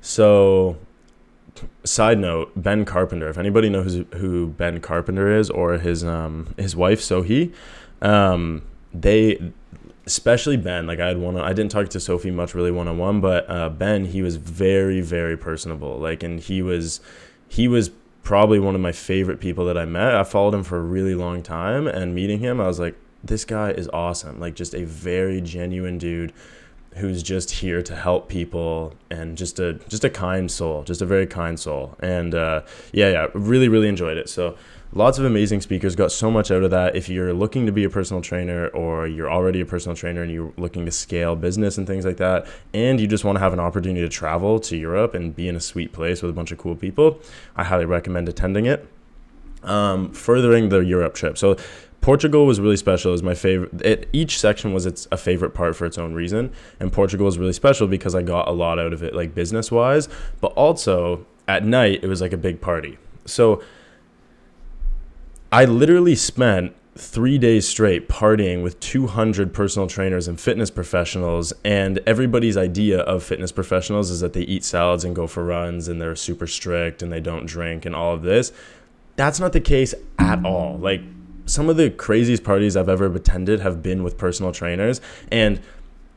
so 0.01 0.77
side 1.83 2.19
note 2.19 2.51
Ben 2.55 2.85
Carpenter 2.85 3.29
if 3.29 3.37
anybody 3.37 3.69
knows 3.69 4.03
who 4.15 4.47
Ben 4.47 4.81
Carpenter 4.81 5.31
is 5.31 5.49
or 5.49 5.77
his 5.77 6.03
um 6.03 6.53
his 6.57 6.75
wife 6.75 7.01
Sophie 7.01 7.53
um 8.01 8.61
they 8.93 9.39
especially 10.05 10.57
Ben. 10.57 10.87
Like 10.87 10.99
I 10.99 11.07
had 11.07 11.17
one, 11.17 11.37
I 11.37 11.53
didn't 11.53 11.71
talk 11.71 11.89
to 11.89 11.99
Sophie 11.99 12.31
much 12.31 12.53
really 12.53 12.71
one 12.71 12.87
on 12.87 12.97
one, 12.97 13.21
but 13.21 13.49
uh, 13.49 13.69
Ben, 13.69 14.05
he 14.05 14.21
was 14.21 14.35
very, 14.35 15.01
very 15.01 15.37
personable. 15.37 15.97
Like, 15.97 16.23
and 16.23 16.39
he 16.39 16.61
was, 16.61 17.01
he 17.47 17.67
was 17.67 17.89
probably 18.23 18.59
one 18.59 18.75
of 18.75 18.81
my 18.81 18.91
favorite 18.91 19.39
people 19.39 19.65
that 19.65 19.77
I 19.77 19.85
met. 19.85 20.15
I 20.15 20.23
followed 20.23 20.53
him 20.53 20.63
for 20.63 20.77
a 20.77 20.81
really 20.81 21.15
long 21.15 21.43
time, 21.43 21.87
and 21.87 22.13
meeting 22.13 22.39
him, 22.39 22.59
I 22.59 22.67
was 22.67 22.79
like, 22.79 22.95
this 23.23 23.45
guy 23.45 23.71
is 23.71 23.89
awesome. 23.89 24.39
Like, 24.39 24.55
just 24.55 24.75
a 24.75 24.85
very 24.85 25.41
genuine 25.41 25.97
dude 25.97 26.31
who's 26.95 27.21
just 27.21 27.51
here 27.51 27.81
to 27.81 27.95
help 27.95 28.29
people 28.29 28.93
and 29.09 29.37
just 29.37 29.59
a 29.59 29.73
just 29.89 30.03
a 30.03 30.09
kind 30.09 30.49
soul, 30.49 30.83
just 30.83 31.01
a 31.01 31.05
very 31.05 31.27
kind 31.27 31.59
soul. 31.59 31.95
And 31.99 32.33
uh, 32.33 32.61
yeah, 32.93 33.09
yeah, 33.09 33.27
really, 33.33 33.67
really 33.67 33.89
enjoyed 33.89 34.17
it. 34.17 34.29
So 34.29 34.55
lots 34.93 35.19
of 35.19 35.25
amazing 35.25 35.59
speakers 35.59 35.95
got 35.95 36.11
so 36.11 36.31
much 36.31 36.49
out 36.51 36.63
of 36.63 36.71
that 36.71 36.95
if 36.95 37.09
you're 37.09 37.33
looking 37.33 37.65
to 37.65 37.71
be 37.71 37.83
a 37.83 37.89
personal 37.89 38.21
trainer 38.21 38.67
or 38.69 39.05
you're 39.05 39.29
already 39.29 39.59
a 39.59 39.65
personal 39.65 39.95
trainer 39.95 40.21
and 40.21 40.31
you're 40.31 40.53
looking 40.57 40.85
to 40.85 40.91
scale 40.91 41.35
business 41.35 41.77
and 41.77 41.85
things 41.85 42.05
like 42.05 42.17
that 42.17 42.47
and 42.73 42.99
you 42.99 43.05
just 43.05 43.25
want 43.25 43.35
to 43.35 43.39
have 43.41 43.51
an 43.51 43.59
opportunity 43.59 43.99
to 43.99 44.09
travel 44.09 44.57
to 44.57 44.77
europe 44.77 45.13
and 45.13 45.35
be 45.35 45.49
in 45.49 45.55
a 45.55 45.59
sweet 45.59 45.91
place 45.91 46.21
with 46.21 46.31
a 46.31 46.33
bunch 46.33 46.51
of 46.51 46.57
cool 46.57 46.75
people 46.75 47.19
i 47.57 47.63
highly 47.63 47.85
recommend 47.85 48.29
attending 48.29 48.65
it 48.65 48.87
um, 49.63 50.11
furthering 50.11 50.69
the 50.69 50.79
europe 50.79 51.13
trip 51.13 51.37
so 51.37 51.57
Portugal 52.05 52.45
was 52.45 52.59
really 52.59 52.77
special. 52.77 53.09
It 53.09 53.13
was 53.13 53.23
my 53.23 53.33
favorite. 53.33 53.81
It, 53.81 54.09
each 54.13 54.39
section 54.39 54.73
was 54.75 54.85
its 54.85 55.07
a 55.11 55.17
favorite 55.17 55.55
part 55.55 55.75
for 55.75 55.87
its 55.87 55.97
own 55.97 56.13
reason, 56.13 56.53
and 56.79 56.93
Portugal 56.93 57.25
was 57.25 57.39
really 57.39 57.51
special 57.51 57.87
because 57.87 58.13
I 58.13 58.21
got 58.21 58.47
a 58.47 58.51
lot 58.51 58.77
out 58.77 58.93
of 58.93 59.01
it, 59.01 59.15
like 59.15 59.33
business 59.33 59.71
wise. 59.71 60.07
But 60.39 60.53
also 60.53 61.25
at 61.47 61.65
night, 61.65 62.03
it 62.03 62.07
was 62.07 62.21
like 62.21 62.31
a 62.31 62.37
big 62.37 62.61
party. 62.61 62.99
So 63.25 63.63
I 65.51 65.65
literally 65.65 66.13
spent 66.13 66.75
three 66.95 67.39
days 67.39 67.67
straight 67.67 68.07
partying 68.07 68.61
with 68.61 68.79
200 68.81 69.51
personal 69.51 69.87
trainers 69.87 70.27
and 70.27 70.39
fitness 70.39 70.69
professionals 70.69 71.53
and 71.63 71.99
everybody's 72.05 72.55
idea 72.55 72.99
of 72.99 73.23
fitness 73.23 73.51
professionals 73.51 74.11
is 74.11 74.19
that 74.19 74.33
they 74.33 74.43
eat 74.43 74.63
salads 74.63 75.03
and 75.03 75.15
go 75.15 75.25
for 75.25 75.43
runs 75.43 75.87
and 75.87 75.99
they're 75.99 76.15
super 76.15 76.45
strict 76.45 77.01
and 77.01 77.11
they 77.11 77.19
don't 77.19 77.47
drink 77.47 77.83
and 77.85 77.95
all 77.95 78.13
of 78.13 78.21
this 78.21 78.53
that's 79.17 79.41
not 79.41 79.51
the 79.51 79.59
case 79.59 79.93
at 80.19 80.45
all 80.45 80.77
like 80.77 81.01
some 81.45 81.69
of 81.69 81.77
the 81.77 81.89
craziest 81.89 82.43
parties 82.43 82.75
i've 82.75 82.89
ever 82.89 83.05
attended 83.05 83.59
have 83.59 83.81
been 83.81 84.03
with 84.03 84.17
personal 84.17 84.51
trainers 84.51 85.01
and 85.31 85.59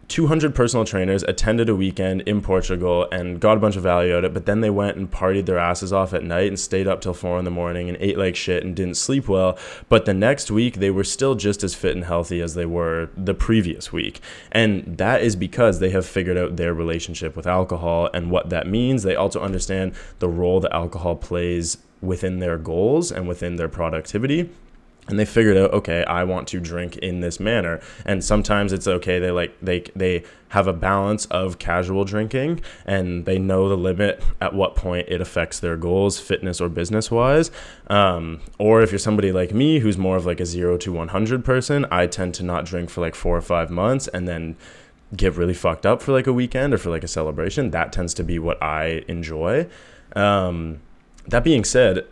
200 0.09 0.55
personal 0.55 0.87
trainers 0.87 1.23
attended 1.25 1.69
a 1.69 1.77
weekend 1.77 2.23
in 2.23 2.41
Portugal 2.41 3.07
and 3.13 3.41
got 3.41 3.59
a 3.59 3.61
bunch 3.61 3.77
of 3.77 3.83
value 3.83 4.17
out 4.17 4.25
of 4.25 4.31
it, 4.31 4.35
but 4.35 4.47
then 4.47 4.63
they 4.63 4.71
went 4.71 4.97
and 4.97 5.11
partied 5.11 5.45
their 5.45 5.59
asses 5.59 5.93
off 5.93 6.15
at 6.15 6.25
night 6.25 6.49
and 6.49 6.59
stayed 6.59 6.89
up 6.89 7.03
till 7.03 7.13
four 7.13 7.39
in 7.39 7.45
the 7.45 7.51
morning 7.51 7.89
and 7.91 7.99
ate 8.01 8.17
like 8.17 8.35
shit 8.35 8.65
and 8.65 8.75
didn't 8.75 8.97
sleep 8.97 9.29
well. 9.29 9.59
But 9.91 10.07
the 10.07 10.15
next 10.15 10.51
week, 10.51 10.77
they 10.77 10.91
were 10.91 11.05
still 11.05 11.35
just 11.35 11.63
as 11.63 11.75
fit 11.75 11.95
and 11.95 12.07
healthy 12.07 12.41
as 12.41 12.55
they 12.55 12.65
were 12.65 13.11
the 13.17 13.35
previous 13.35 13.93
week. 13.93 14.21
And 14.51 14.97
that 14.97 15.21
is 15.21 15.37
because 15.37 15.79
they 15.79 15.91
have 15.91 16.07
figured 16.07 16.39
out 16.39 16.57
their 16.57 16.73
relationship 16.73 17.37
with 17.37 17.47
alcohol 17.47 18.09
and 18.15 18.31
what 18.31 18.49
that 18.49 18.67
means. 18.67 19.03
They 19.03 19.15
also 19.15 19.43
understand 19.43 19.93
the 20.21 20.29
role 20.29 20.61
that 20.61 20.75
alcohol 20.75 21.17
plays 21.17 21.77
within 22.01 22.39
their 22.39 22.57
goals 22.57 23.13
and 23.13 23.29
within 23.29 23.57
their 23.57 23.69
productivity 23.69 24.49
and 25.09 25.19
they 25.19 25.25
figured 25.25 25.57
out 25.57 25.73
okay 25.73 26.05
i 26.05 26.23
want 26.25 26.47
to 26.49 26.61
drink 26.61 26.97
in 26.99 27.21
this 27.21 27.41
manner. 27.41 27.81
And 28.05 28.23
sometimes 28.23 28.73
it's 28.73 28.87
okay 28.87 29.19
they 29.19 29.31
like 29.31 29.57
they 29.61 29.81
they 29.97 30.25
have 30.49 30.67
a 30.67 30.73
balance 30.73 31.27
of 31.27 31.59
casual 31.59 32.05
drinking 32.05 32.61
and 32.87 33.27
they 33.27 33.39
know 33.39 33.69
the 33.69 33.77
limit 33.77 34.23
at 34.41 34.55
what 34.55 34.75
point 34.77 35.07
it 35.09 35.21
affects 35.21 35.61
their 35.61 35.77
goals 35.77 36.19
fitness 36.19 36.61
or 36.61 36.69
business 36.69 37.11
wise 37.11 37.51
um, 37.89 38.41
or 38.59 38.81
if 38.83 38.91
you're 38.91 38.99
somebody 38.99 39.31
like 39.31 39.53
me 39.53 39.81
who's 39.81 39.99
more 39.99 40.17
of 40.17 40.25
like 40.25 40.41
a 40.41 40.47
0 40.47 40.79
to 40.79 40.93
100 40.93 41.45
person 41.45 41.85
i 41.91 42.07
tend 42.07 42.35
to 42.35 42.43
not 42.43 42.65
drink 42.65 42.89
for 42.89 43.03
like 43.03 43.15
four 43.15 43.37
or 43.37 43.43
five 43.43 43.71
months 43.71 44.09
and 44.09 44.27
then 44.27 44.57
get 45.17 45.37
really 45.37 45.55
fucked 45.55 45.87
up 45.87 46.03
for 46.03 46.13
like 46.13 46.27
a 46.27 46.33
weekend 46.33 46.75
or 46.75 46.79
for 46.79 46.91
like 46.91 47.05
a 47.05 47.09
celebration. 47.09 47.71
That 47.71 47.93
tends 47.93 48.15
to 48.15 48.25
be 48.25 48.39
what 48.39 48.63
i 48.63 49.05
enjoy. 49.09 49.67
Um, 50.15 50.81
that 51.27 51.45
being 51.45 51.65
said 51.65 52.07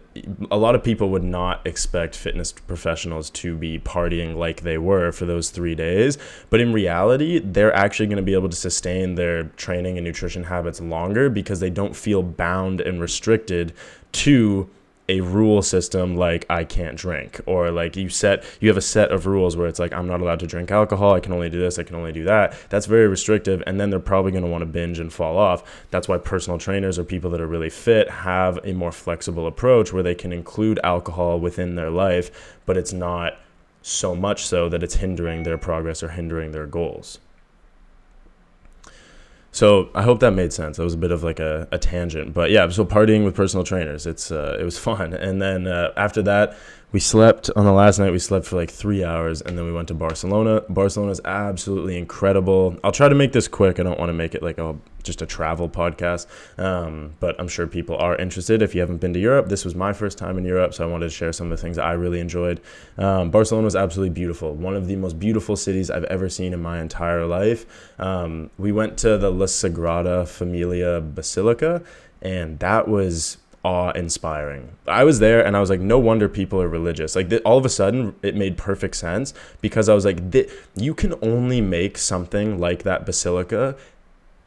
a 0.51 0.57
lot 0.57 0.75
of 0.75 0.83
people 0.83 1.11
would 1.11 1.25
not 1.25 1.67
expect 1.67 2.15
fitness 2.15 2.53
professionals 2.53 3.31
to 3.31 3.57
be 3.57 3.79
partying 3.79 4.37
like 4.37 4.63
they 4.63 4.79
were 4.79 5.13
for 5.13 5.27
those 5.27 5.51
three 5.51 5.75
days. 5.75 6.19
But 6.51 6.61
in 6.61 6.73
reality, 6.73 7.41
they're 7.41 7.75
actually 7.75 8.07
going 8.07 8.17
to 8.17 8.23
be 8.23 8.35
able 8.35 8.49
to 8.49 8.57
sustain 8.57 9.15
their 9.15 9.45
training 9.57 9.99
and 9.99 10.05
nutrition 10.05 10.45
habits 10.45 10.81
longer 10.81 11.29
because 11.29 11.61
they 11.61 11.71
don't 11.71 11.97
feel 11.97 12.23
bound 12.23 12.81
and 12.81 13.01
restricted 13.01 13.73
to 14.13 14.69
a 15.09 15.21
rule 15.21 15.63
system 15.63 16.17
like 16.17 16.45
I 16.51 16.65
can't 16.65 16.97
drink 16.97 17.41
or 17.47 17.71
like 17.71 17.97
you 17.97 18.09
set 18.09 18.45
you 18.61 18.69
have 18.69 18.77
a 18.77 18.83
set 18.83 19.13
of 19.13 19.27
rules 19.27 19.57
where 19.57 19.67
it's 19.69 19.79
like 19.79 19.93
I'm 19.93 20.07
not 20.07 20.21
allowed 20.21 20.41
to 20.41 20.47
drink 20.47 20.71
alcohol, 20.71 21.15
I 21.15 21.21
can 21.21 21.33
only 21.33 21.49
do 21.49 21.61
this, 21.61 21.79
I 21.79 21.85
can 21.85 21.97
only 21.97 22.13
do 22.13 22.25
that. 22.25 22.57
That's 22.71 22.87
very 22.87 23.07
restrictive 23.07 23.63
and 23.67 23.81
then 23.81 23.91
they're 23.91 24.01
probably 24.01 24.33
going 24.33 24.45
to 24.45 24.51
want 24.51 24.63
to 24.63 24.67
binge 24.67 24.99
and 24.99 25.13
fall 25.13 25.39
off. 25.39 25.63
That's 25.91 26.09
why 26.09 26.19
personal 26.19 26.59
trainers 26.59 26.99
or 26.99 27.05
people 27.05 27.31
that 27.31 27.41
are 27.41 27.47
really 27.47 27.71
fit 27.71 28.11
have 28.11 28.59
a 28.65 28.73
more 28.73 28.93
flexible 28.93 29.47
approach 29.47 29.93
where 29.93 30.03
they 30.03 30.15
can 30.15 30.33
include 30.33 30.81
alcohol 30.83 31.39
within 31.39 31.77
their 31.77 31.91
life, 31.91 32.59
but 32.67 32.77
it's 32.77 32.93
not 32.93 33.39
so 33.83 34.17
much 34.17 34.45
so 34.45 34.69
that 34.69 34.83
it's 34.83 34.97
hindering 34.97 35.45
their 35.45 35.59
progress 35.59 36.03
or 36.03 36.09
hindering 36.09 36.51
their 36.51 36.67
goals. 36.67 37.21
So 39.57 39.89
I 39.95 40.03
hope 40.03 40.21
that 40.21 40.33
made 40.33 40.53
sense. 40.53 40.77
That 40.77 40.85
was 40.85 40.93
a 40.93 40.99
bit 40.99 41.11
of 41.11 41.23
like 41.23 41.41
a, 41.41 41.67
a 41.73 41.79
tangent, 41.79 42.35
but 42.35 42.51
yeah. 42.51 42.69
So 42.69 42.85
partying 42.85 43.25
with 43.25 43.35
personal 43.35 43.65
trainers, 43.65 44.07
it's 44.07 44.31
uh, 44.31 44.59
it 44.61 44.65
was 44.65 44.79
fun. 44.89 45.15
And 45.15 45.41
then 45.41 45.67
uh, 45.67 45.93
after 45.97 46.21
that, 46.25 46.55
we 46.93 47.01
slept 47.01 47.51
on 47.57 47.65
the 47.65 47.73
last 47.73 47.99
night. 47.99 48.13
We 48.13 48.19
slept 48.19 48.47
for 48.47 48.57
like 48.57 48.71
three 48.71 49.05
hours, 49.05 49.43
and 49.43 49.59
then 49.59 49.65
we 49.67 49.73
went 49.73 49.89
to 49.89 49.95
Barcelona. 49.95 50.63
Barcelona 50.69 51.13
is 51.13 51.21
absolutely 51.25 51.99
incredible. 51.99 52.79
I'll 52.85 52.93
try 52.93 53.09
to 53.09 53.15
make 53.15 53.33
this 53.33 53.49
quick. 53.49 53.81
I 53.81 53.83
don't 53.83 53.99
want 53.99 54.09
to 54.09 54.15
make 54.15 54.35
it 54.35 54.43
like 54.43 54.59
a 54.59 54.77
just 55.03 55.23
a 55.23 55.27
travel 55.27 55.69
podcast, 55.69 56.27
um, 56.59 57.15
but 57.21 57.39
I'm 57.39 57.49
sure 57.49 57.67
people 57.67 57.97
are 57.97 58.17
interested. 58.17 58.63
If 58.63 58.75
you 58.75 58.81
haven't 58.81 58.99
been 58.99 59.13
to 59.15 59.21
Europe, 59.21 59.49
this 59.49 59.65
was 59.65 59.75
my 59.75 59.93
first 59.93 60.19
time 60.19 60.37
in 60.39 60.45
Europe, 60.45 60.75
so 60.75 60.85
I 60.85 60.91
wanted 60.91 61.07
to 61.07 61.11
share 61.11 61.33
some 61.33 61.51
of 61.51 61.57
the 61.57 61.63
things 61.63 61.79
I 61.79 61.93
really 61.93 62.21
enjoyed. 62.21 62.61
Um, 62.99 63.31
Barcelona 63.31 63.65
was 63.65 63.77
absolutely 63.77 64.15
beautiful. 64.15 64.55
One 64.55 64.75
of 64.75 64.87
the 64.87 64.97
most 64.97 65.19
beautiful 65.19 65.57
cities 65.57 65.91
I've 65.91 66.05
ever 66.05 66.29
seen 66.29 66.53
in 66.53 66.61
my 66.61 66.81
entire 66.81 67.27
life. 67.27 67.67
Um, 68.01 68.51
we 68.59 68.73
went 68.73 68.99
to 68.99 69.17
the 69.17 69.31
La 69.31 69.47
Sagrada 69.47 70.27
Familia 70.27 71.01
Basilica, 71.01 71.83
and 72.23 72.59
that 72.59 72.89
was 72.89 73.39
awe 73.67 73.91
inspiring. 73.91 74.71
I 74.87 75.03
was 75.03 75.19
there 75.19 75.45
and 75.45 75.57
I 75.57 75.61
was 75.61 75.71
like, 75.71 75.81
no 75.81 75.99
wonder 75.99 76.29
people 76.29 76.63
are 76.63 76.69
religious. 76.69 77.17
Like, 77.17 77.29
th- 77.31 77.43
all 77.45 77.59
of 77.59 77.67
a 77.67 77.69
sudden, 77.69 78.15
it 78.23 78.37
made 78.37 78.57
perfect 78.57 78.95
sense 78.95 79.35
because 79.61 79.89
I 79.89 79.95
was 79.95 80.05
like, 80.05 80.31
th- 80.31 80.49
you 80.77 80.95
can 80.95 81.15
only 81.21 81.61
make 81.61 81.99
something 81.99 82.61
like 82.61 82.85
that 82.85 83.05
basilica 83.05 83.77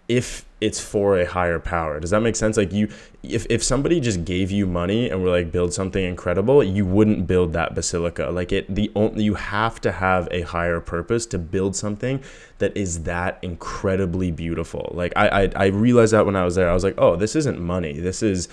if 0.07 0.45
it's 0.61 0.79
for 0.79 1.19
a 1.19 1.25
higher 1.25 1.59
power. 1.59 1.99
Does 1.99 2.09
that 2.09 2.21
make 2.21 2.35
sense? 2.35 2.57
Like 2.57 2.73
you 2.73 2.89
if 3.21 3.45
if 3.49 3.63
somebody 3.63 3.99
just 3.99 4.25
gave 4.25 4.49
you 4.49 4.65
money 4.65 5.09
and 5.09 5.21
were 5.21 5.29
like 5.29 5.51
build 5.51 5.71
something 5.71 6.03
incredible, 6.03 6.63
you 6.63 6.85
wouldn't 6.85 7.27
build 7.27 7.53
that 7.53 7.75
basilica. 7.75 8.29
Like 8.31 8.51
it 8.51 8.73
the 8.73 8.91
only 8.95 9.23
you 9.23 9.35
have 9.35 9.79
to 9.81 9.91
have 9.91 10.27
a 10.31 10.41
higher 10.41 10.79
purpose 10.79 11.25
to 11.27 11.37
build 11.37 11.75
something 11.75 12.23
that 12.57 12.75
is 12.75 13.03
that 13.03 13.37
incredibly 13.43 14.31
beautiful. 14.31 14.89
Like 14.93 15.13
I 15.15 15.43
I, 15.43 15.49
I 15.55 15.65
realized 15.67 16.13
that 16.13 16.25
when 16.25 16.35
I 16.35 16.43
was 16.43 16.55
there. 16.55 16.69
I 16.69 16.73
was 16.73 16.83
like, 16.83 16.95
"Oh, 16.97 17.15
this 17.15 17.35
isn't 17.35 17.59
money. 17.59 17.99
This 17.99 18.23
is 18.23 18.49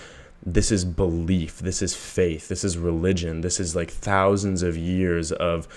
this 0.49 0.71
is 0.71 0.85
belief 0.85 1.59
this 1.59 1.81
is 1.81 1.93
faith 1.93 2.47
this 2.47 2.63
is 2.63 2.77
religion 2.77 3.41
this 3.41 3.59
is 3.59 3.75
like 3.75 3.91
thousands 3.91 4.63
of 4.63 4.77
years 4.77 5.33
of 5.33 5.67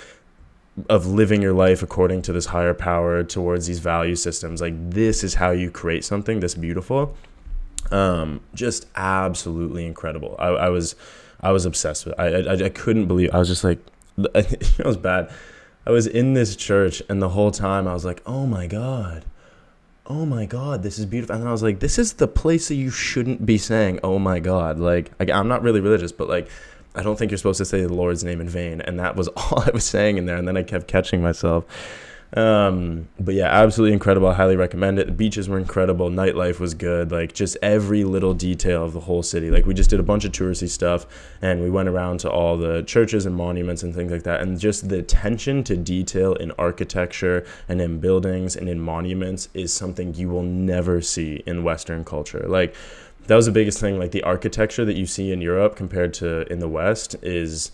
of 0.89 1.07
living 1.07 1.43
your 1.43 1.53
life 1.53 1.83
according 1.83 2.23
to 2.23 2.33
this 2.33 2.47
higher 2.47 2.75
power 2.75 3.23
towards 3.23 3.67
these 3.67 3.81
value 3.81 4.17
systems. 4.17 4.61
Like 4.61 4.75
this 4.91 5.23
is 5.25 5.35
how 5.35 5.51
you 5.51 5.71
create 5.71 6.05
something 6.05 6.41
this 6.41 6.55
beautiful. 6.55 7.17
Um 7.91 8.41
just 8.55 8.87
absolutely 8.97 9.87
incredible. 9.87 10.37
I, 10.39 10.49
I 10.49 10.69
was 10.69 10.95
i 11.41 11.51
was 11.51 11.65
obsessed 11.65 12.07
with 12.07 12.15
it. 12.19 12.21
I, 12.21 12.53
I 12.53 12.67
i 12.67 12.69
couldn't 12.69 13.07
believe 13.07 13.31
i 13.33 13.39
was 13.39 13.49
just 13.49 13.65
like 13.65 13.79
it 14.35 14.85
was 14.85 14.97
bad. 14.97 15.31
I 15.87 15.91
was 15.91 16.07
in 16.07 16.35
this 16.35 16.57
church 16.57 17.03
and 17.09 17.23
the 17.23 17.31
whole 17.31 17.51
time 17.51 17.89
i 17.89 17.95
was 17.95 18.05
like 18.05 18.23
oh 18.27 18.47
my 18.47 18.67
god 18.67 19.25
oh 20.11 20.27
my 20.27 20.45
god 20.45 20.83
this 20.83 20.99
is 20.99 21.07
beautiful. 21.07 21.37
And 21.37 21.49
i 21.49 21.53
was 21.53 21.63
like 21.63 21.79
this 21.79 21.97
is 21.97 22.15
the 22.15 22.27
place 22.27 22.67
that 22.67 22.75
you 22.75 22.91
shouldn't 22.91 23.47
be 23.47 23.57
saying 23.57 24.01
oh 24.03 24.19
my 24.19 24.41
god 24.41 24.81
like 24.81 25.13
i'm 25.31 25.47
not 25.47 25.63
really 25.63 25.81
religious 25.81 26.11
but 26.11 26.29
like 26.29 26.49
i 26.97 27.03
don't 27.03 27.17
think 27.17 27.31
you're 27.31 27.39
supposed 27.39 27.59
to 27.59 27.65
say 27.65 27.83
the 27.83 27.95
lord's 27.95 28.25
name 28.25 28.41
in 28.41 28.49
vain. 28.49 28.81
And 28.81 28.99
that 28.99 29.15
was 29.15 29.29
all 29.37 29.63
i 29.65 29.71
was 29.73 29.85
saying 29.85 30.19
in 30.19 30.27
there. 30.27 30.37
And 30.37 30.49
then 30.49 30.57
i 30.57 30.65
kept 30.65 30.89
catching 30.89 31.23
myself 31.23 31.65
um, 32.33 33.09
but 33.19 33.35
yeah, 33.35 33.47
absolutely 33.47 33.93
incredible. 33.93 34.29
I 34.29 34.35
highly 34.35 34.55
recommend 34.57 34.99
it. 34.99 35.07
The 35.07 35.13
beaches 35.13 35.49
were 35.49 35.59
incredible. 35.59 36.11
Nightlife 36.11 36.61
was 36.61 36.75
good. 36.75 37.11
Like 37.11 37.35
just 37.35 37.57
every 37.61 38.05
little 38.05 38.35
detail 38.35 38.85
of 38.85 38.93
the 38.93 39.01
whole 39.01 39.23
city. 39.23 39.51
Like 39.51 39.67
we 39.67 39.75
just 39.75 39.91
did 39.91 39.99
a 39.99 40.05
bunch 40.05 40.25
of 40.25 40.33
touristy 40.33 40.69
stuff 40.69 41.07
and 41.43 41.61
we 41.61 41.71
went 41.71 41.89
around 41.89 42.21
to 42.21 42.31
all 42.31 42.57
the 42.57 42.83
churches 42.83 43.27
and 43.27 43.35
monuments 43.35 43.83
and 43.83 43.93
things 43.93 44.13
like 44.13 44.23
that. 44.23 44.43
And 44.43 44.61
just 44.61 44.89
the 44.89 44.99
attention 44.99 45.65
to 45.65 45.77
detail 45.77 46.35
in 46.35 46.53
architecture 46.53 47.45
and 47.69 47.81
in 47.81 47.99
buildings 47.99 48.55
and 48.55 48.69
in 48.69 48.79
monuments 48.79 49.49
is 49.53 49.73
something 49.73 50.15
you 50.15 50.29
will 50.29 50.45
never 50.45 51.01
see 51.01 51.43
in 51.47 51.65
Western 51.65 52.05
culture. 52.05 52.45
Like 52.47 52.77
that 53.27 53.35
was 53.35 53.47
the 53.47 53.53
biggest 53.53 53.81
thing. 53.81 53.99
Like 53.99 54.13
the 54.13 54.23
architecture 54.23 54.85
that 54.85 54.97
you 54.97 55.07
see 55.07 55.33
in 55.33 55.41
Europe 55.41 55.75
compared 55.75 56.15
to 56.15 56.51
in 56.53 56.61
the 56.61 56.69
West 56.69 57.17
is 57.23 57.73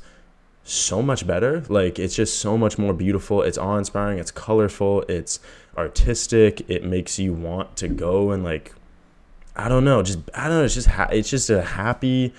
so 0.68 1.00
much 1.00 1.26
better. 1.26 1.64
Like 1.68 1.98
it's 1.98 2.14
just 2.14 2.40
so 2.40 2.58
much 2.58 2.78
more 2.78 2.92
beautiful. 2.92 3.42
It's 3.42 3.58
awe 3.58 3.76
inspiring. 3.76 4.18
It's 4.18 4.30
colorful. 4.30 5.02
It's 5.02 5.40
artistic. 5.76 6.68
It 6.68 6.84
makes 6.84 7.18
you 7.18 7.32
want 7.32 7.76
to 7.76 7.88
go 7.88 8.30
and 8.30 8.42
like, 8.42 8.74
I 9.54 9.68
don't 9.68 9.84
know, 9.84 10.02
just 10.02 10.18
I 10.34 10.48
don't 10.48 10.58
know. 10.58 10.64
It's 10.64 10.74
just 10.74 10.88
ha- 10.88 11.08
it's 11.10 11.30
just 11.30 11.48
a 11.50 11.62
happy, 11.62 12.34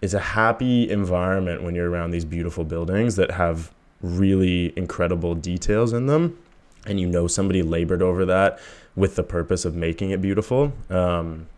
it's 0.00 0.14
a 0.14 0.20
happy 0.20 0.88
environment 0.88 1.62
when 1.62 1.74
you're 1.74 1.90
around 1.90 2.10
these 2.10 2.24
beautiful 2.24 2.64
buildings 2.64 3.16
that 3.16 3.32
have 3.32 3.72
really 4.00 4.72
incredible 4.76 5.34
details 5.34 5.92
in 5.92 6.06
them, 6.06 6.38
and 6.86 7.00
you 7.00 7.06
know 7.06 7.26
somebody 7.26 7.62
labored 7.62 8.02
over 8.02 8.24
that 8.26 8.60
with 8.94 9.16
the 9.16 9.22
purpose 9.22 9.64
of 9.64 9.74
making 9.74 10.10
it 10.10 10.22
beautiful. 10.22 10.72
Um, 10.88 11.48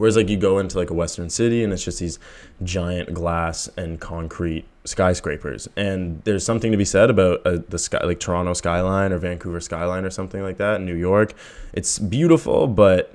Whereas 0.00 0.16
like 0.16 0.30
you 0.30 0.38
go 0.38 0.58
into 0.58 0.78
like 0.78 0.88
a 0.88 0.94
western 0.94 1.28
city 1.28 1.62
and 1.62 1.74
it's 1.74 1.84
just 1.84 1.98
these 1.98 2.18
giant 2.62 3.12
glass 3.12 3.68
and 3.76 4.00
concrete 4.00 4.64
skyscrapers, 4.86 5.68
and 5.76 6.22
there's 6.24 6.42
something 6.42 6.72
to 6.72 6.78
be 6.78 6.86
said 6.86 7.10
about 7.10 7.42
uh, 7.44 7.58
the 7.68 7.78
sky 7.78 8.02
like 8.06 8.18
Toronto 8.18 8.54
skyline 8.54 9.12
or 9.12 9.18
Vancouver 9.18 9.60
skyline 9.60 10.06
or 10.06 10.10
something 10.10 10.42
like 10.42 10.56
that. 10.56 10.76
In 10.76 10.86
New 10.86 10.94
York, 10.94 11.34
it's 11.74 11.98
beautiful, 11.98 12.66
but 12.66 13.14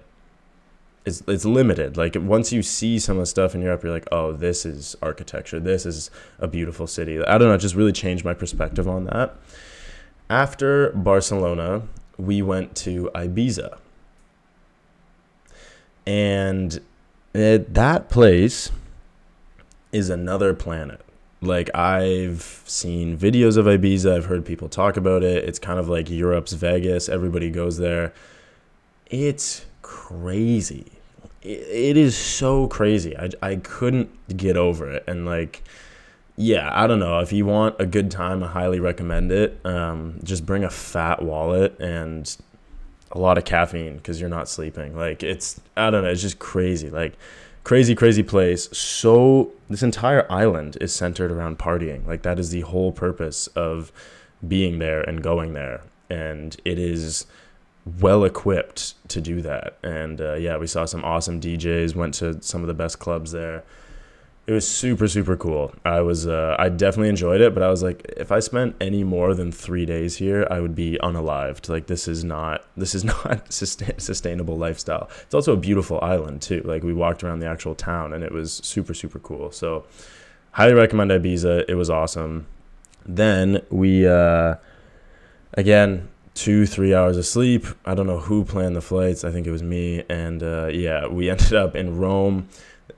it's 1.05 1.23
it's 1.27 1.43
limited. 1.43 1.97
Like 1.97 2.17
once 2.19 2.53
you 2.53 2.61
see 2.61 2.99
some 2.99 3.15
of 3.17 3.21
the 3.23 3.25
stuff 3.25 3.55
in 3.55 3.63
Europe, 3.63 3.81
you're 3.81 3.91
like, 3.91 4.07
oh, 4.11 4.33
this 4.33 4.63
is 4.63 4.95
architecture. 5.01 5.59
This 5.59 5.87
is 5.87 6.11
a 6.37 6.47
beautiful 6.47 6.85
city. 6.85 7.19
I 7.19 7.39
don't 7.39 7.47
know. 7.47 7.55
It 7.55 7.61
just 7.61 7.73
really 7.73 7.93
changed 7.93 8.23
my 8.23 8.35
perspective 8.35 8.87
on 8.87 9.05
that. 9.05 9.35
After 10.29 10.91
Barcelona, 10.91 11.81
we 12.19 12.43
went 12.43 12.75
to 12.75 13.09
Ibiza 13.15 13.79
and 16.05 16.79
it, 17.33 17.73
that 17.73 18.09
place 18.09 18.71
is 19.91 20.09
another 20.09 20.53
planet. 20.53 21.01
Like 21.41 21.73
I've 21.75 22.63
seen 22.65 23.17
videos 23.17 23.57
of 23.57 23.65
Ibiza, 23.65 24.15
I've 24.15 24.25
heard 24.25 24.45
people 24.45 24.69
talk 24.69 24.97
about 24.97 25.23
it. 25.23 25.43
It's 25.43 25.59
kind 25.59 25.79
of 25.79 25.87
like 25.87 26.09
Europe's 26.09 26.53
Vegas. 26.53 27.07
Everybody 27.09 27.49
goes 27.49 27.77
there. 27.77 28.13
It's 29.07 29.65
crazy. 29.81 30.91
It 31.41 31.95
is 31.95 32.17
so 32.17 32.67
crazy. 32.67 33.15
I, 33.15 33.29
I 33.41 33.55
couldn't 33.57 34.09
get 34.35 34.57
over 34.57 34.89
it. 34.89 35.03
And 35.07 35.25
like, 35.25 35.61
yeah, 36.35 36.69
I 36.73 36.87
don't 36.87 36.99
know. 36.99 37.19
If 37.19 37.31
you 37.31 37.45
want 37.45 37.75
a 37.79 37.85
good 37.85 38.09
time, 38.09 38.43
I 38.43 38.47
highly 38.47 38.79
recommend 38.79 39.31
it. 39.31 39.59
Um, 39.63 40.19
just 40.23 40.45
bring 40.45 40.63
a 40.63 40.69
fat 40.69 41.21
wallet 41.21 41.79
and 41.79 42.35
a 43.15 43.19
lot 43.19 43.37
of 43.37 43.45
caffeine 43.45 43.95
because 43.95 44.19
you're 44.19 44.29
not 44.29 44.47
sleeping. 44.47 44.95
Like 44.95 45.23
it's, 45.23 45.59
I 45.75 45.89
don't 45.89 46.03
know. 46.03 46.09
It's 46.09 46.21
just 46.21 46.37
crazy. 46.37 46.89
Like 46.89 47.13
crazy, 47.63 47.95
crazy 47.95 48.23
place. 48.23 48.69
So 48.77 49.51
this 49.69 49.81
entire 49.81 50.31
island 50.31 50.77
is 50.81 50.93
centered 50.93 51.31
around 51.31 51.57
partying. 51.57 52.05
Like 52.05 52.21
that 52.23 52.37
is 52.37 52.51
the 52.51 52.61
whole 52.61 52.91
purpose 52.91 53.47
of 53.47 53.91
being 54.47 54.79
there 54.79 55.01
and 55.01 55.23
going 55.23 55.53
there. 55.53 55.81
And 56.09 56.55
it 56.65 56.77
is 56.77 57.25
well 57.99 58.23
equipped 58.23 58.93
to 59.09 59.21
do 59.21 59.41
that. 59.41 59.77
And 59.81 60.19
uh, 60.19 60.33
yeah, 60.35 60.57
we 60.57 60.67
saw 60.67 60.85
some 60.85 61.03
awesome 61.03 61.39
DJs. 61.39 61.95
Went 61.95 62.13
to 62.15 62.41
some 62.43 62.61
of 62.61 62.67
the 62.67 62.73
best 62.73 62.99
clubs 62.99 63.31
there 63.31 63.63
it 64.47 64.51
was 64.51 64.67
super 64.67 65.07
super 65.07 65.35
cool. 65.35 65.73
I 65.83 66.01
was 66.01 66.27
uh, 66.27 66.55
I 66.59 66.69
definitely 66.69 67.09
enjoyed 67.09 67.41
it, 67.41 67.53
but 67.55 67.63
I 67.63 67.69
was 67.69 67.81
like, 67.81 68.05
if 68.15 68.31
I 68.31 68.39
spent 68.39 68.75
any 68.79 69.03
more 69.03 69.33
than 69.33 69.51
three 69.51 69.85
days 69.85 70.17
here, 70.17 70.47
I 70.51 70.59
would 70.59 70.75
be 70.75 70.99
unalived. 71.01 71.67
Like 71.67 71.87
this 71.87 72.07
is 72.07 72.23
not 72.23 72.63
this 72.77 72.93
is 72.93 73.03
not 73.03 73.51
sustain, 73.51 73.97
sustainable 73.97 74.57
lifestyle. 74.57 75.09
It's 75.23 75.33
also 75.33 75.53
a 75.53 75.57
beautiful 75.57 75.99
island 76.01 76.41
too. 76.43 76.61
Like 76.63 76.83
we 76.83 76.93
walked 76.93 77.23
around 77.23 77.39
the 77.39 77.47
actual 77.47 77.73
town, 77.73 78.13
and 78.13 78.23
it 78.23 78.31
was 78.31 78.53
super 78.63 78.93
super 78.93 79.19
cool. 79.19 79.51
So 79.51 79.85
highly 80.51 80.73
recommend 80.73 81.09
Ibiza. 81.09 81.65
It 81.67 81.75
was 81.75 81.89
awesome. 81.89 82.45
Then 83.03 83.63
we 83.71 84.07
uh, 84.07 84.55
again 85.53 86.07
two 86.35 86.67
three 86.67 86.93
hours 86.93 87.17
of 87.17 87.25
sleep. 87.25 87.65
I 87.83 87.95
don't 87.95 88.05
know 88.05 88.19
who 88.19 88.45
planned 88.45 88.75
the 88.75 88.81
flights. 88.81 89.23
I 89.23 89.31
think 89.31 89.47
it 89.47 89.51
was 89.51 89.63
me, 89.63 90.03
and 90.07 90.43
uh, 90.43 90.67
yeah, 90.67 91.07
we 91.07 91.29
ended 91.31 91.53
up 91.53 91.75
in 91.75 91.97
Rome 91.97 92.47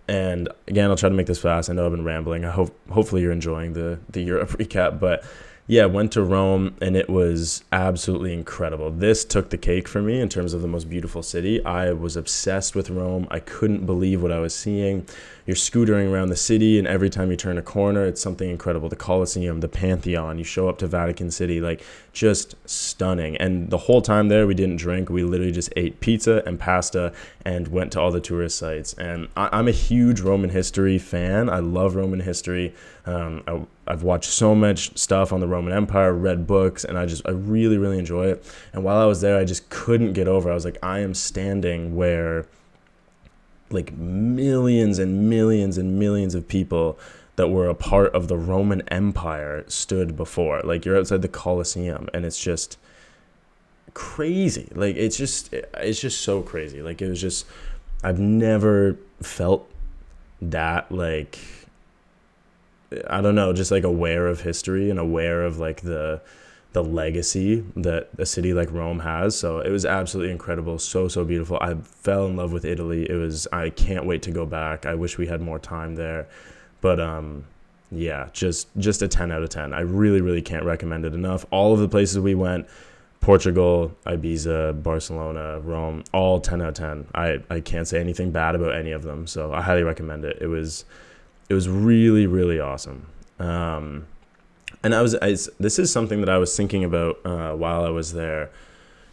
and 0.08 0.50
again, 0.68 0.90
I'll 0.90 0.96
try 0.96 1.10
to 1.10 1.16
make 1.16 1.28
this 1.28 1.40
fast. 1.40 1.70
I 1.70 1.74
know 1.74 1.86
I've 1.86 1.92
been 1.92 2.04
rambling. 2.04 2.46
I 2.46 2.52
hope 2.52 2.76
hopefully 2.90 3.22
you're 3.22 3.32
enjoying 3.32 3.74
the 3.74 4.00
the 4.10 4.22
Europe 4.22 4.50
recap, 4.60 5.00
but 5.00 5.24
yeah, 5.70 5.86
went 5.86 6.14
to 6.14 6.24
Rome 6.24 6.76
and 6.82 6.96
it 6.96 7.10
was 7.10 7.64
absolutely 7.74 8.34
incredible. 8.34 8.90
This 8.90 9.26
took 9.26 9.50
the 9.50 9.58
cake 9.58 9.88
for 9.90 10.02
me 10.02 10.22
in 10.22 10.30
terms 10.30 10.54
of 10.54 10.62
the 10.62 10.68
most 10.68 10.90
beautiful 10.90 11.22
city. 11.22 11.64
I 11.66 11.92
was 11.92 12.16
obsessed 12.16 12.74
with 12.74 12.90
Rome. 12.90 13.28
I 13.30 13.40
couldn't 13.40 13.86
believe 13.86 14.22
what 14.22 14.32
I 14.32 14.40
was 14.40 14.56
seeing. 14.56 15.06
You're 15.48 15.56
scootering 15.56 16.12
around 16.12 16.28
the 16.28 16.36
city, 16.36 16.78
and 16.78 16.86
every 16.86 17.10
time 17.10 17.32
you 17.32 17.38
turn 17.38 17.58
a 17.58 17.62
corner, 17.62 18.06
it's 18.06 18.20
something 18.20 18.50
incredible. 18.50 18.90
The 18.90 18.98
Colosseum, 18.98 19.62
the 19.62 19.70
Pantheon, 19.70 20.38
you 20.38 20.44
show 20.44 20.68
up 20.68 20.78
to 20.80 20.88
Vatican 20.88 21.32
City, 21.32 21.62
like 21.62 21.82
just 22.12 22.56
stunning. 22.70 23.38
And 23.38 23.70
the 23.70 23.78
whole 23.78 24.02
time 24.02 24.28
there, 24.28 24.46
we 24.46 24.54
didn't 24.54 24.76
drink. 24.76 25.10
We 25.10 25.24
literally 25.24 25.54
just 25.54 25.72
ate 25.78 26.02
pizza 26.02 26.44
and 26.46 26.60
pasta 26.60 27.14
and 27.46 27.70
went 27.70 27.94
to 27.94 28.02
all 28.02 28.12
the 28.12 28.20
tourist 28.20 28.58
sites. 28.58 28.92
And 28.96 29.30
I, 29.38 29.58
am 29.58 29.70
a 29.70 29.72
huge 29.72 30.20
Roman 30.20 30.50
history 30.50 30.98
fan. 30.98 31.50
I 31.50 31.60
love 31.60 31.96
Roman 31.96 32.20
history. 32.20 32.76
Um, 33.06 33.42
I, 33.48 33.62
I've 33.90 34.04
watched 34.04 34.30
so 34.30 34.54
much 34.54 34.98
stuff 34.98 35.32
on 35.32 35.40
the 35.40 35.48
Roman 35.48 35.72
Empire, 35.72 36.12
read 36.12 36.46
books, 36.46 36.84
and 36.84 36.98
I 36.98 37.06
just 37.06 37.22
I 37.26 37.32
really 37.32 37.78
really 37.78 38.00
enjoy 38.00 38.28
it. 38.28 38.46
And 38.74 38.84
while 38.84 38.98
I 38.98 39.06
was 39.06 39.22
there, 39.22 39.38
I 39.38 39.46
just 39.46 39.70
couldn't 39.70 40.12
get 40.12 40.28
over. 40.28 40.52
I 40.52 40.54
was 40.54 40.66
like, 40.66 40.78
I 40.84 41.00
am 41.00 41.14
standing 41.14 41.96
where 41.96 42.48
like 43.70 43.94
millions 43.98 45.00
and 45.00 45.30
millions 45.30 45.78
and 45.78 46.00
millions 46.00 46.36
of 46.36 46.48
people 46.48 46.98
that 47.36 47.50
were 47.50 47.68
a 47.68 47.76
part 47.76 48.14
of 48.16 48.28
the 48.28 48.38
Roman 48.38 48.82
Empire 48.90 49.64
stood 49.68 50.16
before. 50.16 50.62
Like 50.64 50.86
you're 50.86 50.98
outside 50.98 51.22
the 51.22 51.28
Colosseum 51.28 52.10
and 52.14 52.26
it's 52.26 52.40
just 52.40 52.78
crazy. 53.94 54.70
Like 54.74 54.96
it's 54.96 55.18
just 55.18 55.54
it's 55.54 56.00
just 56.00 56.22
so 56.22 56.42
crazy. 56.42 56.82
Like 56.82 57.02
it 57.02 57.10
was 57.10 57.22
just 57.22 57.46
I've 58.04 58.20
never 58.20 58.98
felt 59.22 59.70
that 60.42 60.92
like 60.92 61.38
I 63.10 63.22
don't 63.22 63.36
know, 63.36 63.54
just 63.54 63.72
like 63.72 63.84
aware 63.84 64.28
of 64.28 64.42
history 64.42 64.90
and 64.90 65.00
aware 65.00 65.44
of 65.44 65.58
like 65.58 65.82
the 65.82 66.22
the 66.78 66.84
legacy 66.84 67.64
that 67.76 68.08
a 68.20 68.26
city 68.26 68.54
like 68.54 68.72
Rome 68.72 69.00
has. 69.00 69.36
So 69.36 69.62
it 69.62 69.72
was 69.72 69.84
absolutely 69.84 70.32
incredible, 70.32 70.78
so 70.78 71.08
so 71.08 71.26
beautiful. 71.26 71.58
I 71.60 71.74
fell 71.74 72.28
in 72.28 72.36
love 72.36 72.54
with 72.54 72.66
Italy. 72.66 73.10
It 73.10 73.16
was 73.16 73.48
I 73.52 73.72
can't 73.72 74.06
wait 74.06 74.22
to 74.24 74.32
go 74.32 74.46
back. 74.46 74.86
I 74.86 74.94
wish 74.94 75.18
we 75.18 75.26
had 75.26 75.42
more 75.42 75.58
time 75.58 75.96
there. 75.96 76.28
But 76.80 77.00
um 77.00 77.46
yeah, 77.90 78.30
just 78.32 78.68
just 78.78 79.02
a 79.02 79.08
10 79.08 79.32
out 79.32 79.42
of 79.42 79.50
10. 79.50 79.74
I 79.74 79.80
really 79.80 80.22
really 80.22 80.44
can't 80.44 80.66
recommend 80.66 81.04
it 81.04 81.16
enough. 81.16 81.48
All 81.50 81.74
of 81.74 81.80
the 81.80 81.90
places 81.90 82.20
we 82.20 82.36
went 82.36 82.68
Portugal, 83.22 83.92
Ibiza, 84.06 84.84
Barcelona, 84.84 85.60
Rome, 85.62 86.04
all 86.14 86.40
10 86.40 86.62
out 86.62 86.68
of 86.68 86.74
10. 86.76 87.08
I, 87.16 87.40
I 87.50 87.60
can't 87.60 87.88
say 87.88 88.00
anything 88.00 88.30
bad 88.30 88.54
about 88.54 88.76
any 88.76 88.92
of 88.92 89.02
them. 89.02 89.26
So 89.26 89.52
I 89.52 89.64
highly 89.64 89.82
recommend 89.82 90.26
it. 90.26 90.38
It 90.40 90.48
was 90.48 90.86
it 91.50 91.56
was 91.56 91.68
really 91.68 92.28
really 92.28 92.60
awesome. 92.60 93.08
Um, 93.40 94.06
and 94.84 94.94
I 94.94 95.02
was 95.02 95.16
I, 95.16 95.36
this 95.60 95.80
is 95.80 95.92
something 95.92 96.20
that 96.22 96.30
I 96.30 96.38
was 96.38 96.56
thinking 96.56 96.84
about 96.84 97.26
uh, 97.26 97.54
while 97.54 97.84
I 97.84 97.90
was 97.90 98.14
there, 98.14 98.52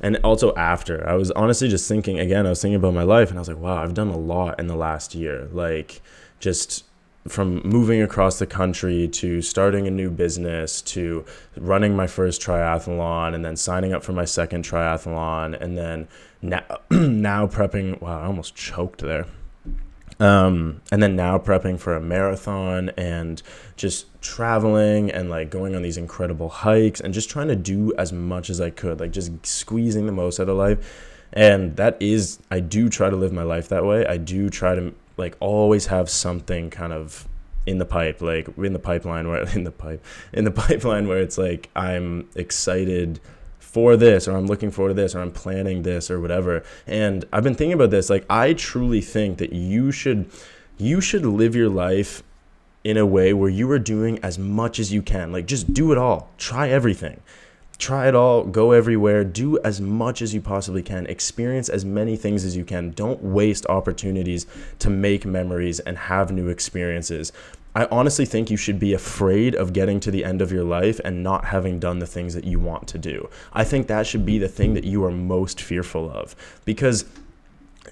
and 0.01 0.17
also 0.25 0.55
after. 0.55 1.09
I 1.09 1.15
was 1.15 1.31
honestly 1.33 1.69
just 1.69 1.89
thinking 1.89 2.19
again. 2.19 2.47
I 2.47 2.51
was 2.51 2.63
thinking 2.63 2.77
about 2.77 2.95
my 2.95 3.03
life, 3.03 3.31
and 3.31 3.39
I 3.39 3.41
was 3.41 3.49
like, 3.49 3.59
wow, 3.59 3.83
I've 3.83 3.95
done 3.95 4.09
a 4.09 4.19
lot 4.19 4.59
in 4.61 4.67
the 4.67 4.77
last 4.77 5.15
year. 5.15 5.49
Like 5.53 6.01
just 6.41 6.85
from 7.27 7.63
moving 7.65 8.03
across 8.03 8.39
the 8.39 8.47
country 8.47 9.09
to 9.09 9.41
starting 9.41 9.87
a 9.87 9.91
new 9.91 10.11
business 10.11 10.83
to 10.83 11.25
running 11.57 11.97
my 11.97 12.07
first 12.07 12.41
triathlon 12.43 13.35
and 13.35 13.43
then 13.43 13.57
signing 13.57 13.95
up 13.95 14.03
for 14.03 14.13
my 14.13 14.27
second 14.27 14.63
triathlon 14.63 15.59
and 15.59 15.79
then 15.79 16.07
now, 16.43 16.63
now 16.91 17.47
prepping 17.47 17.99
wow 18.03 18.21
i 18.21 18.27
almost 18.27 18.55
choked 18.55 19.01
there 19.01 19.27
um, 20.21 20.81
and 20.93 21.03
then 21.03 21.17
now 21.17 21.39
prepping 21.39 21.79
for 21.79 21.95
a 21.95 22.01
marathon 22.01 22.91
and 22.91 23.43
just 23.77 24.07
traveling 24.23 25.11
and 25.11 25.29
like 25.29 25.51
going 25.51 25.75
on 25.75 25.83
these 25.83 25.97
incredible 25.97 26.49
hikes 26.49 27.01
and 27.01 27.13
just 27.13 27.29
trying 27.29 27.49
to 27.49 27.57
do 27.57 27.93
as 27.97 28.13
much 28.13 28.51
as 28.51 28.61
I 28.61 28.71
could, 28.71 29.01
like 29.01 29.11
just 29.11 29.45
squeezing 29.45 30.07
the 30.07 30.13
most 30.13 30.41
out 30.41 30.49
of 30.49 30.57
life. 30.57 31.11
And 31.33 31.77
that 31.77 32.01
is, 32.01 32.39
I 32.51 32.61
do 32.61 32.89
try 32.89 33.11
to 33.11 33.17
live 33.17 33.33
my 33.33 33.43
life 33.43 33.69
that 33.69 33.85
way. 33.85 34.07
I 34.07 34.17
do 34.17 34.49
try 34.51 34.75
to 34.77 34.95
like 35.17 35.37
always 35.41 35.87
have 35.87 36.09
something 36.09 36.71
kind 36.71 36.93
of 36.93 37.27
in 37.67 37.79
the 37.79 37.85
pipe, 37.85 38.21
like 38.21 38.49
in 38.59 38.73
the 38.73 38.79
pipeline 38.79 39.29
where 39.29 39.43
in 39.55 39.65
the 39.65 39.73
pipe, 39.73 40.05
in 40.33 40.45
the 40.45 40.51
pipeline 40.63 41.09
where 41.09 41.19
it's 41.19 41.39
like 41.39 41.71
I'm 41.75 42.29
excited 42.37 43.21
for 43.75 43.97
this 43.97 44.29
or 44.29 44.37
I'm 44.37 44.47
looking 44.47 44.71
forward 44.71 44.91
to 44.91 44.95
this 44.95 45.17
or 45.17 45.21
I'm 45.21 45.33
planning 45.33 45.83
this 45.83 46.09
or 46.09 46.21
whatever. 46.21 46.63
And 46.87 47.25
I've 47.33 47.43
been 47.43 47.57
thinking 47.57 47.73
about 47.73 47.91
this 47.91 48.09
like 48.09 48.25
I 48.31 48.53
truly 48.53 49.01
think 49.01 49.39
that 49.39 49.53
you 49.53 49.91
should 49.91 50.31
you 50.79 51.01
should 51.01 51.27
live 51.27 51.57
your 51.57 51.69
life 51.69 52.23
in 52.85 52.97
a 52.97 53.05
way 53.05 53.33
where 53.33 53.51
you 53.51 53.69
are 53.73 53.81
doing 53.81 54.21
as 54.23 54.39
much 54.39 54.79
as 54.79 54.93
you 54.93 55.03
can. 55.03 55.33
Like 55.33 55.47
just 55.47 55.75
do 55.75 55.91
it 55.91 55.99
all. 55.99 56.31
Try 56.39 56.69
everything. 56.69 57.21
Try 57.77 58.07
it 58.07 58.15
all, 58.15 58.45
go 58.45 58.71
everywhere, 58.71 59.25
do 59.25 59.59
as 59.65 59.81
much 59.81 60.23
as 60.23 60.33
you 60.33 60.41
possibly 60.41 60.81
can, 60.81 61.07
experience 61.07 61.69
as 61.69 61.85
many 61.85 62.17
things 62.17 62.45
as 62.45 62.57
you 62.57 62.65
can. 62.65 62.93
Don't 62.93 63.21
waste 63.25 63.67
opportunities 63.67 64.47
to 64.79 64.89
make 64.89 65.27
memories 65.27 65.81
and 65.81 65.99
have 65.99 66.31
new 66.31 66.49
experiences. 66.49 67.33
I 67.75 67.87
honestly 67.91 68.25
think 68.25 68.51
you 68.51 68.57
should 68.57 68.79
be 68.79 68.93
afraid 68.93 69.55
of 69.55 69.73
getting 69.73 69.99
to 70.01 70.11
the 70.11 70.25
end 70.25 70.41
of 70.41 70.53
your 70.53 70.65
life 70.65 71.01
and 71.05 71.23
not 71.23 71.47
having 71.47 71.81
done 71.81 71.99
the 71.99 72.07
things 72.07 72.35
that 72.35 72.45
you 72.45 72.61
want 72.61 72.87
to 72.89 72.99
do. 72.99 73.29
I 73.53 73.65
think 73.65 73.89
that 73.89 74.07
should 74.07 74.25
be 74.25 74.39
the 74.39 74.49
thing 74.49 74.75
that 74.75 74.85
you 74.85 75.05
are 75.05 75.11
most 75.11 75.61
fearful 75.61 76.11
of 76.11 76.37
because 76.65 77.05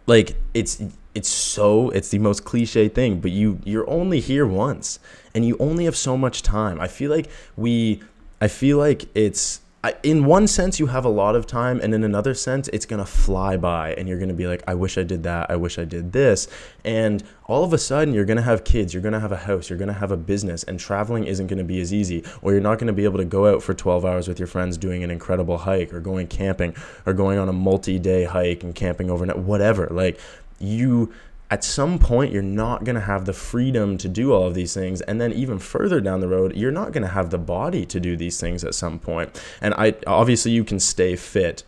like 0.07 0.37
it's 0.55 0.83
it's 1.15 1.29
so 1.29 1.91
it's 1.91 2.09
the 2.09 2.19
most 2.19 2.45
cliche 2.45 2.89
thing, 2.89 3.21
but 3.21 3.33
you 3.33 3.61
you're 3.65 3.89
only 3.91 4.21
here 4.21 4.47
once 4.47 4.99
and 5.35 5.45
you 5.45 5.57
only 5.59 5.85
have 5.85 5.97
so 5.97 6.17
much 6.17 6.43
time. 6.43 6.81
I 6.81 6.89
feel 6.89 7.11
like 7.11 7.29
we 7.57 8.03
I 8.41 8.49
feel 8.49 8.79
like 8.79 9.05
it's 9.17 9.61
I, 9.85 9.97
in 10.05 10.27
one 10.27 10.47
sense 10.47 10.79
you 10.79 10.87
have 10.87 11.05
a 11.05 11.09
lot 11.09 11.35
of 11.35 11.47
time 11.47 11.81
and 11.81 11.93
in 11.93 12.05
another 12.05 12.35
sense 12.35 12.69
it's 12.69 12.87
going 12.87 13.05
to 13.05 13.11
fly 13.11 13.57
by 13.57 13.95
and 13.95 14.09
you're 14.09 14.19
going 14.19 14.29
to 14.29 14.35
be 14.35 14.47
like 14.47 14.63
i 14.69 14.75
wish 14.75 14.97
i 14.97 15.03
did 15.03 15.25
that. 15.25 15.51
I 15.51 15.57
wish 15.57 15.79
i 15.79 15.85
did 15.85 16.13
this. 16.13 16.47
And 16.85 17.25
all 17.47 17.65
of 17.65 17.73
a 17.73 17.79
sudden 17.79 18.15
you're 18.15 18.25
going 18.25 18.37
to 18.37 18.43
have 18.43 18.63
kids 18.63 18.95
you're 18.95 19.03
going 19.03 19.13
to 19.13 19.21
have 19.21 19.33
a 19.33 19.37
house 19.37 19.69
you're 19.69 19.79
going 19.79 19.89
to 19.89 19.95
have 19.95 20.13
a 20.13 20.17
business 20.17 20.63
and 20.63 20.79
traveling 20.79 21.25
isn't 21.25 21.49
going 21.49 21.59
to 21.59 21.65
be 21.65 21.81
as 21.81 21.93
easy 21.93 22.25
or 22.43 22.53
you're 22.53 22.61
not 22.61 22.79
going 22.79 22.87
to 22.87 22.93
be 22.93 23.05
able 23.05 23.19
to 23.19 23.25
go 23.25 23.53
out 23.53 23.63
for 23.63 23.75
12 23.75 24.05
hours 24.05 24.29
with 24.29 24.39
your 24.39 24.47
friends 24.47 24.79
doing 24.79 25.03
an 25.03 25.11
incredible 25.11 25.59
hike 25.59 25.93
or 25.93 26.01
going 26.01 26.29
camping 26.29 26.75
or 27.05 27.13
going 27.13 27.39
on 27.39 27.49
a 27.49 27.53
multi-day 27.53 28.25
hike 28.25 28.63
and 28.63 28.75
camping 28.75 29.11
overnight 29.11 29.39
whatever. 29.39 29.89
Like 29.91 30.21
you 30.61 31.13
at 31.53 31.63
some 31.63 31.99
point 31.99 32.33
you're 32.33 32.41
not 32.41 32.83
going 32.83 32.95
to 32.95 33.03
have 33.03 33.27
the 33.27 33.33
freedom 33.35 33.99
to 33.99 34.09
do 34.09 34.33
all 34.33 34.47
of 34.47 34.55
these 34.55 34.73
things. 34.73 35.03
And 35.03 35.21
then 35.21 35.35
even 35.35 35.59
further 35.59 36.01
down 36.01 36.21
the 36.21 36.29
road 36.29 36.57
you're 36.57 36.73
not 36.73 36.93
going 36.93 37.03
to 37.03 37.11
have 37.11 37.29
the 37.29 37.37
body 37.37 37.85
to 37.85 38.01
do 38.01 38.17
these 38.17 38.41
things 38.41 38.65
at 38.65 38.75
some 38.75 38.99
point. 38.99 39.29
And 39.61 39.75
i 39.75 39.95
obviously 40.07 40.53
you 40.53 40.65
can 40.65 40.81
stay 40.81 41.15
fit 41.15 41.65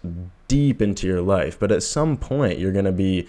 deep 0.48 0.80
into 0.80 1.06
your 1.06 1.20
life 1.20 1.58
but 1.58 1.70
at 1.70 1.82
some 1.82 2.16
point 2.16 2.58
you're 2.58 2.72
going 2.72 2.84
to 2.86 2.92
be 2.92 3.28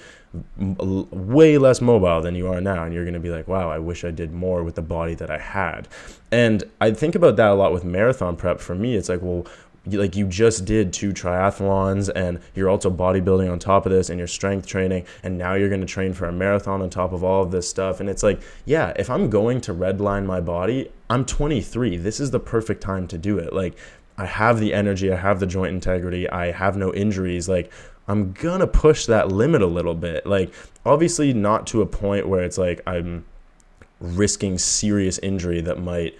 way 0.57 1.57
less 1.57 1.79
mobile 1.81 2.21
than 2.21 2.35
you 2.35 2.47
are 2.47 2.59
now 2.59 2.83
and 2.83 2.93
you're 2.93 3.05
going 3.05 3.13
to 3.13 3.19
be 3.21 3.29
like 3.29 3.47
wow 3.47 3.69
i 3.69 3.79
wish 3.79 4.03
i 4.03 4.11
did 4.11 4.33
more 4.33 4.63
with 4.63 4.75
the 4.75 4.81
body 4.81 5.13
that 5.15 5.29
i 5.29 5.37
had. 5.37 5.89
And 6.31 6.63
i 6.79 6.91
think 6.91 7.15
about 7.15 7.35
that 7.35 7.51
a 7.51 7.53
lot 7.53 7.73
with 7.73 7.83
marathon 7.83 8.37
prep. 8.37 8.61
For 8.61 8.75
me 8.75 8.95
it's 8.95 9.09
like 9.09 9.21
well 9.21 9.45
like 9.87 10.15
you 10.15 10.27
just 10.27 10.65
did 10.65 10.91
two 10.91 11.13
triathlons 11.13 12.09
and 12.15 12.39
you're 12.55 12.69
also 12.69 12.89
bodybuilding 12.89 13.51
on 13.51 13.59
top 13.59 13.85
of 13.85 13.91
this 13.91 14.09
and 14.09 14.17
you're 14.17 14.27
strength 14.27 14.65
training 14.67 15.05
and 15.23 15.37
now 15.37 15.53
you're 15.53 15.69
going 15.69 15.81
to 15.81 15.87
train 15.87 16.13
for 16.13 16.25
a 16.25 16.31
marathon 16.31 16.81
on 16.81 16.89
top 16.89 17.13
of 17.13 17.23
all 17.23 17.43
of 17.43 17.51
this 17.51 17.69
stuff. 17.69 17.99
And 17.99 18.09
it's 18.09 18.23
like 18.23 18.41
yeah 18.65 18.93
if 18.97 19.09
i'm 19.09 19.29
going 19.29 19.61
to 19.61 19.73
redline 19.73 20.25
my 20.25 20.39
body 20.39 20.91
i'm 21.09 21.25
23 21.25 21.97
this 21.97 22.19
is 22.19 22.31
the 22.31 22.39
perfect 22.39 22.81
time 22.81 23.07
to 23.07 23.17
do 23.17 23.37
it. 23.37 23.53
Like 23.53 23.77
i 24.17 24.25
have 24.25 24.59
the 24.59 24.73
energy 24.73 25.11
i 25.11 25.17
have 25.17 25.39
the 25.39 25.47
joint 25.47 25.73
integrity 25.73 26.29
i 26.29 26.51
have 26.51 26.77
no 26.77 26.93
injuries. 26.93 27.47
Like 27.47 27.71
i'm 28.07 28.33
gonna 28.33 28.67
push 28.67 29.05
that 29.05 29.31
limit 29.31 29.61
a 29.61 29.67
little 29.67 29.95
bit. 29.95 30.25
Like 30.25 30.53
obviously 30.85 31.33
not 31.33 31.67
to 31.67 31.81
a 31.81 31.85
point 31.85 32.27
where 32.27 32.43
it's 32.43 32.57
like 32.57 32.81
i'm 32.87 33.25
risking 33.99 34.57
serious 34.57 35.17
injury 35.19 35.61
that 35.61 35.79
might 35.79 36.17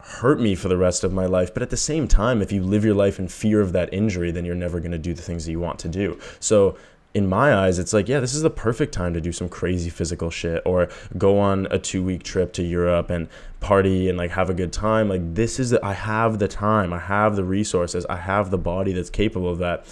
hurt 0.00 0.40
me 0.40 0.54
for 0.54 0.68
the 0.68 0.76
rest 0.76 1.04
of 1.04 1.12
my 1.12 1.26
life. 1.26 1.52
But 1.52 1.62
at 1.62 1.70
the 1.70 1.76
same 1.76 2.08
time, 2.08 2.42
if 2.42 2.52
you 2.52 2.62
live 2.62 2.84
your 2.84 2.94
life 2.94 3.18
in 3.18 3.28
fear 3.28 3.60
of 3.60 3.72
that 3.72 3.92
injury, 3.92 4.30
then 4.30 4.44
you're 4.44 4.54
never 4.54 4.80
going 4.80 4.92
to 4.92 4.98
do 4.98 5.14
the 5.14 5.22
things 5.22 5.44
that 5.44 5.50
you 5.50 5.60
want 5.60 5.78
to 5.80 5.88
do. 5.88 6.18
So, 6.40 6.76
in 7.14 7.26
my 7.26 7.54
eyes, 7.54 7.78
it's 7.78 7.94
like, 7.94 8.06
yeah, 8.06 8.20
this 8.20 8.34
is 8.34 8.42
the 8.42 8.50
perfect 8.50 8.92
time 8.92 9.14
to 9.14 9.20
do 9.20 9.32
some 9.32 9.48
crazy 9.48 9.88
physical 9.88 10.30
shit 10.30 10.62
or 10.66 10.88
go 11.16 11.38
on 11.38 11.66
a 11.70 11.78
two 11.78 12.04
week 12.04 12.22
trip 12.22 12.52
to 12.52 12.62
Europe 12.62 13.08
and 13.08 13.28
party 13.60 14.08
and 14.08 14.18
like 14.18 14.30
have 14.32 14.50
a 14.50 14.54
good 14.54 14.72
time. 14.72 15.08
Like, 15.08 15.34
this 15.34 15.58
is, 15.58 15.70
the, 15.70 15.84
I 15.84 15.94
have 15.94 16.38
the 16.38 16.48
time, 16.48 16.92
I 16.92 16.98
have 16.98 17.34
the 17.34 17.44
resources, 17.44 18.04
I 18.06 18.16
have 18.16 18.50
the 18.50 18.58
body 18.58 18.92
that's 18.92 19.10
capable 19.10 19.48
of 19.48 19.58
that. 19.58 19.86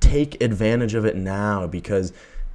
Take 0.00 0.40
advantage 0.42 0.94
of 0.94 1.04
it 1.04 1.16
now 1.16 1.66
because 1.66 2.12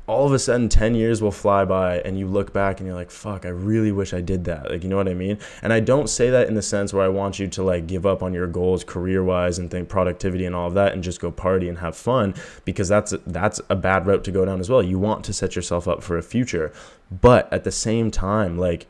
all 0.10 0.26
of 0.26 0.34
a 0.34 0.40
sudden 0.40 0.68
10 0.68 0.96
years 0.96 1.22
will 1.22 1.32
fly 1.32 1.64
by 1.64 2.00
and 2.00 2.18
you 2.18 2.26
look 2.26 2.52
back 2.52 2.80
and 2.80 2.88
you're 2.88 2.96
like 2.96 3.12
fuck 3.12 3.46
i 3.46 3.50
really 3.50 3.92
wish 3.92 4.12
i 4.12 4.20
did 4.20 4.46
that. 4.46 4.72
Like 4.72 4.82
you 4.82 4.90
know 4.90 4.98
what 4.98 5.08
i 5.08 5.14
mean? 5.14 5.38
And 5.62 5.72
i 5.72 5.80
don't 5.80 6.10
say 6.10 6.32
that 6.32 6.48
in 6.48 6.56
the 6.56 6.64
sense 6.64 6.92
where 6.92 7.06
i 7.06 7.08
want 7.08 7.38
you 7.38 7.48
to 7.48 7.62
like 7.62 7.86
give 7.86 8.08
up 8.08 8.24
on 8.24 8.34
your 8.34 8.48
goals 8.48 8.84
career 8.84 9.24
wise 9.24 9.60
and 9.60 9.70
think 9.70 9.88
productivity 9.88 10.46
and 10.46 10.56
all 10.56 10.68
of 10.68 10.74
that 10.74 10.94
and 10.94 11.04
just 11.04 11.22
go 11.22 11.30
party 11.30 11.70
and 11.70 11.78
have 11.78 11.96
fun 11.96 12.34
because 12.66 12.88
that's 12.88 13.14
that's 13.28 13.62
a 13.70 13.76
bad 13.76 14.08
route 14.08 14.24
to 14.24 14.32
go 14.32 14.46
down 14.46 14.60
as 14.60 14.68
well. 14.68 14.82
You 14.82 14.98
want 14.98 15.24
to 15.26 15.34
set 15.34 15.56
yourself 15.56 15.88
up 15.88 16.02
for 16.02 16.18
a 16.18 16.24
future. 16.24 16.74
But 17.12 17.52
at 17.54 17.64
the 17.64 17.72
same 17.72 18.10
time 18.10 18.58
like 18.58 18.88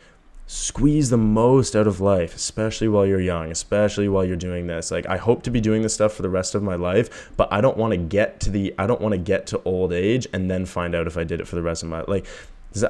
squeeze 0.52 1.12
the 1.12 1.18
most 1.18 1.76
out 1.76 1.86
of 1.86 2.02
life, 2.02 2.36
especially 2.36 2.88
while 2.88 3.06
you're 3.06 3.22
young, 3.22 3.52
especially 3.52 4.10
while 4.10 4.26
you're 4.26 4.36
doing 4.36 4.66
this. 4.66 4.90
Like 4.90 5.06
I 5.06 5.16
hope 5.16 5.44
to 5.44 5.52
be 5.52 5.62
doing 5.62 5.84
this 5.84 5.94
stuff 5.94 6.12
for 6.12 6.24
the 6.24 6.30
rest 6.30 6.56
of 6.56 6.64
my 6.64 6.74
life, 6.74 7.30
but 7.38 7.54
I 7.54 7.62
don't 7.62 7.78
want 7.78 7.92
to 7.92 7.98
get 7.98 8.40
to 8.42 8.50
the 8.50 8.74
I 8.80 8.88
don't 8.88 9.00
want 9.00 9.12
to 9.12 9.20
get 9.20 9.46
to 9.48 9.62
old 9.64 9.94
age 9.94 10.26
and 10.34 10.50
then 10.50 10.66
find 10.66 10.96
out 10.96 11.06
if 11.06 11.18
I 11.18 11.24
did 11.24 11.40
it 11.40 11.48
for 11.48 11.56
the 11.56 11.62
rest 11.62 11.84
of 11.84 11.90
my 11.90 12.02
like 12.02 12.26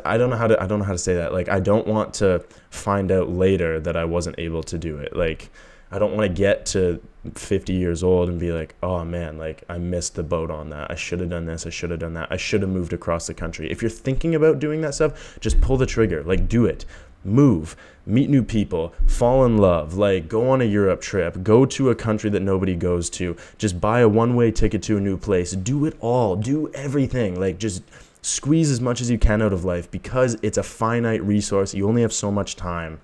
I 0.05 0.17
don't 0.17 0.29
know 0.29 0.37
how 0.37 0.47
to 0.47 0.63
I 0.63 0.67
don't 0.67 0.79
know 0.79 0.85
how 0.85 0.93
to 0.93 0.97
say 0.97 1.15
that. 1.15 1.33
Like 1.33 1.49
I 1.49 1.59
don't 1.59 1.85
want 1.85 2.13
to 2.15 2.45
find 2.69 3.11
out 3.11 3.29
later 3.29 3.77
that 3.81 3.97
I 3.97 4.05
wasn't 4.05 4.39
able 4.39 4.63
to 4.63 4.77
do 4.77 4.97
it. 4.97 5.13
Like 5.13 5.49
I 5.91 5.99
don't 5.99 6.15
want 6.15 6.29
to 6.29 6.33
get 6.33 6.65
to 6.67 7.01
50 7.33 7.73
years 7.73 8.03
old 8.03 8.29
and 8.29 8.39
be 8.39 8.53
like, 8.53 8.75
oh 8.81 9.03
man, 9.03 9.37
like 9.37 9.63
I 9.67 9.79
missed 9.79 10.15
the 10.15 10.23
boat 10.23 10.49
on 10.49 10.69
that. 10.69 10.91
I 10.91 10.95
should 10.95 11.19
have 11.19 11.29
done 11.29 11.45
this. 11.45 11.65
I 11.65 11.71
should 11.71 11.89
have 11.89 11.99
done 11.99 12.13
that. 12.13 12.29
I 12.31 12.37
should 12.37 12.61
have 12.61 12.69
moved 12.69 12.93
across 12.93 13.27
the 13.27 13.33
country. 13.33 13.69
If 13.69 13.81
you're 13.81 13.89
thinking 13.89 14.35
about 14.35 14.59
doing 14.59 14.79
that 14.81 14.93
stuff, 14.93 15.37
just 15.41 15.59
pull 15.59 15.75
the 15.75 15.85
trigger. 15.85 16.23
Like 16.23 16.47
do 16.47 16.65
it 16.65 16.85
move, 17.23 17.75
meet 18.05 18.29
new 18.29 18.43
people, 18.43 18.93
fall 19.07 19.45
in 19.45 19.57
love, 19.57 19.95
like 19.95 20.27
go 20.27 20.49
on 20.49 20.61
a 20.61 20.65
Europe 20.65 21.01
trip, 21.01 21.43
go 21.43 21.65
to 21.65 21.89
a 21.89 21.95
country 21.95 22.29
that 22.29 22.41
nobody 22.41 22.75
goes 22.75 23.09
to, 23.11 23.35
just 23.57 23.79
buy 23.79 23.99
a 23.99 24.09
one 24.09 24.35
way 24.35 24.51
ticket 24.51 24.81
to 24.83 24.97
a 24.97 24.99
new 24.99 25.17
place, 25.17 25.51
do 25.51 25.85
it 25.85 25.95
all, 25.99 26.35
do 26.35 26.71
everything. 26.73 27.39
Like 27.39 27.57
just 27.57 27.83
squeeze 28.21 28.69
as 28.69 28.81
much 28.81 29.01
as 29.01 29.09
you 29.09 29.17
can 29.17 29.41
out 29.41 29.53
of 29.53 29.63
life 29.63 29.89
because 29.91 30.37
it's 30.41 30.57
a 30.57 30.63
finite 30.63 31.23
resource. 31.23 31.73
You 31.73 31.87
only 31.87 32.01
have 32.01 32.13
so 32.13 32.31
much 32.31 32.55
time. 32.55 32.99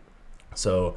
So, 0.55 0.95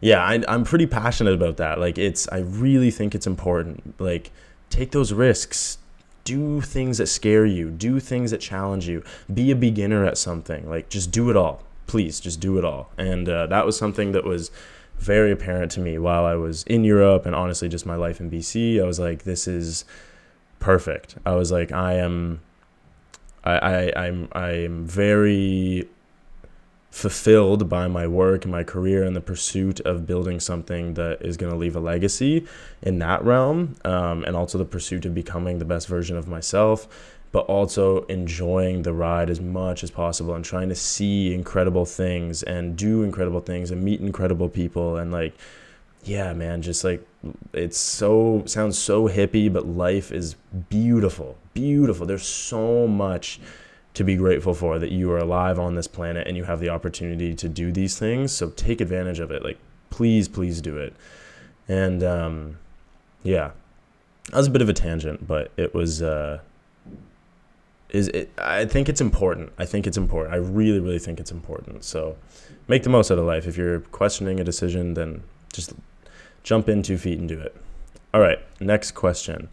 yeah, 0.00 0.24
I, 0.24 0.42
I'm 0.48 0.64
pretty 0.64 0.86
passionate 0.86 1.34
about 1.34 1.56
that. 1.58 1.78
Like, 1.78 1.98
it's, 1.98 2.28
I 2.28 2.38
really 2.38 2.90
think 2.90 3.14
it's 3.14 3.26
important. 3.26 4.00
Like, 4.00 4.30
take 4.70 4.92
those 4.92 5.12
risks, 5.12 5.78
do 6.24 6.60
things 6.60 6.98
that 6.98 7.06
scare 7.06 7.46
you 7.46 7.70
do 7.70 7.98
things 7.98 8.30
that 8.30 8.40
challenge 8.40 8.86
you 8.86 9.02
be 9.32 9.50
a 9.50 9.56
beginner 9.56 10.04
at 10.04 10.18
something 10.18 10.68
like 10.68 10.88
just 10.90 11.10
do 11.10 11.30
it 11.30 11.36
all 11.36 11.62
please 11.90 12.20
just 12.20 12.38
do 12.38 12.56
it 12.56 12.64
all. 12.64 12.88
And 12.96 13.28
uh, 13.28 13.48
that 13.48 13.66
was 13.66 13.76
something 13.76 14.12
that 14.12 14.22
was 14.22 14.52
very 15.00 15.32
apparent 15.32 15.72
to 15.72 15.80
me 15.80 15.98
while 15.98 16.24
I 16.24 16.36
was 16.36 16.62
in 16.64 16.84
Europe 16.84 17.26
and 17.26 17.34
honestly 17.34 17.68
just 17.68 17.84
my 17.84 17.96
life 17.96 18.20
in 18.20 18.30
BC. 18.30 18.80
I 18.80 18.86
was 18.86 19.00
like, 19.00 19.24
this 19.24 19.48
is 19.48 19.84
perfect. 20.60 21.16
I 21.26 21.32
was 21.34 21.50
like, 21.50 21.72
I 21.72 21.94
am, 21.94 22.42
I, 23.42 23.58
I 23.58 24.06
I'm 24.06 24.28
I'm 24.30 24.86
very 24.86 25.88
fulfilled 26.92 27.68
by 27.68 27.88
my 27.88 28.06
work 28.06 28.44
and 28.44 28.52
my 28.52 28.62
career 28.62 29.02
and 29.02 29.16
the 29.16 29.20
pursuit 29.20 29.80
of 29.80 30.06
building 30.06 30.38
something 30.38 30.94
that 30.94 31.20
is 31.22 31.36
going 31.36 31.52
to 31.52 31.58
leave 31.58 31.74
a 31.74 31.80
legacy 31.80 32.46
in 32.82 33.00
that 33.00 33.24
realm 33.24 33.74
um, 33.84 34.24
and 34.24 34.36
also 34.36 34.58
the 34.58 34.64
pursuit 34.64 35.04
of 35.06 35.14
becoming 35.14 35.58
the 35.58 35.64
best 35.64 35.88
version 35.88 36.16
of 36.16 36.28
myself 36.28 36.88
but 37.32 37.40
also 37.46 38.02
enjoying 38.06 38.82
the 38.82 38.92
ride 38.92 39.30
as 39.30 39.40
much 39.40 39.84
as 39.84 39.90
possible 39.90 40.34
and 40.34 40.44
trying 40.44 40.68
to 40.68 40.74
see 40.74 41.32
incredible 41.32 41.84
things 41.84 42.42
and 42.42 42.76
do 42.76 43.02
incredible 43.02 43.40
things 43.40 43.70
and 43.70 43.82
meet 43.82 44.00
incredible 44.00 44.48
people 44.48 44.96
and 44.96 45.12
like 45.12 45.32
yeah 46.02 46.32
man 46.32 46.62
just 46.62 46.82
like 46.82 47.06
it's 47.52 47.78
so 47.78 48.42
sounds 48.46 48.78
so 48.78 49.06
hippie 49.08 49.52
but 49.52 49.66
life 49.66 50.10
is 50.10 50.34
beautiful 50.68 51.36
beautiful. 51.54 52.06
There's 52.06 52.26
so 52.26 52.86
much 52.86 53.40
to 53.94 54.04
be 54.04 54.16
grateful 54.16 54.54
for 54.54 54.78
that 54.78 54.92
you 54.92 55.10
are 55.10 55.18
alive 55.18 55.58
on 55.58 55.74
this 55.74 55.88
planet 55.88 56.26
and 56.26 56.36
you 56.36 56.44
have 56.44 56.60
the 56.60 56.68
opportunity 56.68 57.34
to 57.34 57.48
do 57.48 57.72
these 57.72 57.98
things 57.98 58.32
so 58.32 58.50
take 58.50 58.80
advantage 58.80 59.18
of 59.20 59.30
it. 59.30 59.42
Like 59.42 59.58
please 59.90 60.28
please 60.28 60.60
do 60.60 60.76
it. 60.76 60.94
And 61.68 62.02
um 62.02 62.58
yeah 63.22 63.50
that 64.30 64.36
was 64.36 64.46
a 64.46 64.50
bit 64.50 64.62
of 64.62 64.68
a 64.68 64.72
tangent 64.72 65.26
but 65.26 65.50
it 65.56 65.74
was 65.74 66.02
uh 66.02 66.38
is 67.92 68.08
it, 68.08 68.30
I 68.38 68.64
think 68.64 68.88
it's 68.88 69.00
important. 69.00 69.52
I 69.58 69.64
think 69.64 69.86
it's 69.86 69.96
important. 69.96 70.34
I 70.34 70.38
really, 70.38 70.80
really 70.80 70.98
think 70.98 71.20
it's 71.20 71.30
important. 71.30 71.84
So 71.84 72.16
make 72.68 72.82
the 72.82 72.90
most 72.90 73.10
out 73.10 73.18
of 73.18 73.24
life. 73.24 73.46
If 73.46 73.56
you're 73.56 73.80
questioning 73.80 74.40
a 74.40 74.44
decision, 74.44 74.94
then 74.94 75.22
just 75.52 75.72
jump 76.42 76.68
in 76.68 76.82
two 76.82 76.98
feet 76.98 77.18
and 77.18 77.28
do 77.28 77.38
it. 77.38 77.54
All 78.12 78.20
right, 78.20 78.38
next 78.60 78.92
question. 78.92 79.48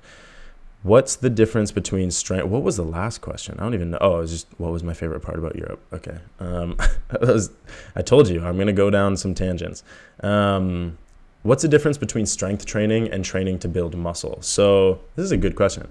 What's 0.84 1.15
the 1.15 1.30
difference 1.30 1.71
between 1.71 2.12
strength? 2.12 2.45
What 2.45 2.63
was 2.63 2.78
the 2.78 2.84
last 2.84 3.19
question? 3.19 3.56
I 3.60 3.63
don't 3.63 3.73
even 3.73 3.91
know. 3.91 3.97
Oh, 4.00 4.17
it 4.17 4.21
was 4.21 4.32
just 4.32 4.47
what 4.58 4.71
was 4.71 4.84
my 4.84 4.93
favorite 4.93 5.21
part 5.21 5.38
about 5.38 5.56
Europe? 5.56 5.82
Okay. 5.91 6.17
Um, 6.39 6.78
I, 7.10 7.26
was, 7.26 7.52
I 7.95 8.02
told 8.02 8.30
you 8.30 8.43
I'm 8.45 8.56
going 8.56 8.67
to 8.67 8.73
go 8.73 8.89
down 8.89 9.17
some 9.17 9.34
tangents. 9.34 9.84
Um, 10.21 10.97
what's 11.43 11.62
the 11.62 11.67
difference 11.67 11.97
between 11.97 12.26
strength 12.26 12.65
training 12.65 13.10
and 13.10 13.26
training 13.26 13.60
to 13.60 13.67
build 13.67 13.95
muscle? 13.95 14.41
So, 14.41 15.02
this 15.15 15.26
is 15.26 15.32
a 15.32 15.38
good 15.38 15.56
question. 15.56 15.88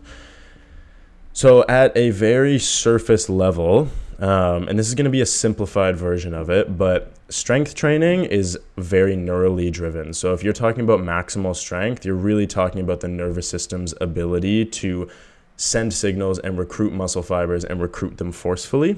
So, 1.36 1.66
at 1.68 1.94
a 1.94 2.08
very 2.08 2.58
surface 2.58 3.28
level, 3.28 3.90
um, 4.20 4.68
and 4.68 4.78
this 4.78 4.88
is 4.88 4.94
going 4.94 5.04
to 5.04 5.10
be 5.10 5.20
a 5.20 5.26
simplified 5.26 5.94
version 5.94 6.32
of 6.32 6.48
it, 6.48 6.78
but 6.78 7.12
strength 7.28 7.74
training 7.74 8.24
is 8.24 8.58
very 8.78 9.14
neurally 9.18 9.70
driven. 9.70 10.14
So, 10.14 10.32
if 10.32 10.42
you're 10.42 10.54
talking 10.54 10.80
about 10.82 11.00
maximal 11.00 11.54
strength, 11.54 12.06
you're 12.06 12.14
really 12.14 12.46
talking 12.46 12.80
about 12.80 13.00
the 13.00 13.08
nervous 13.08 13.46
system's 13.46 13.92
ability 14.00 14.64
to 14.64 15.10
send 15.58 15.92
signals 15.92 16.38
and 16.38 16.56
recruit 16.56 16.94
muscle 16.94 17.22
fibers 17.22 17.66
and 17.66 17.82
recruit 17.82 18.16
them 18.16 18.32
forcefully, 18.32 18.96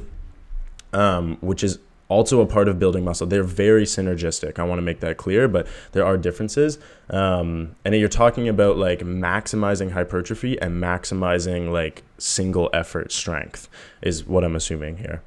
um, 0.93 1.39
which 1.41 1.65
is 1.65 1.81
also 2.09 2.41
a 2.41 2.47
part 2.47 2.69
of 2.69 2.79
building 2.79 3.05
muscle. 3.05 3.27
They're 3.27 3.43
very 3.43 3.85
synergistic. 3.85 4.59
I 4.59 4.65
want 4.65 4.79
to 4.79 4.83
make 4.83 5.01
that 5.01 5.17
clear, 5.17 5.47
but 5.47 5.67
there 5.93 6.05
are 6.05 6.17
differences. 6.17 6.79
Um, 7.11 7.77
and 7.85 7.95
you're 7.95 8.09
talking 8.09 8.49
about 8.49 8.77
like 8.77 9.01
maximizing 9.01 9.93
hypertrophy 9.93 10.61
and 10.61 10.83
maximizing 10.83 11.71
like 11.71 12.03
single 12.19 12.71
effort 12.73 13.13
strength, 13.13 13.69
is 14.03 14.27
what 14.27 14.45
I'm 14.45 14.57
assuming 14.57 14.99
here. 14.99 15.23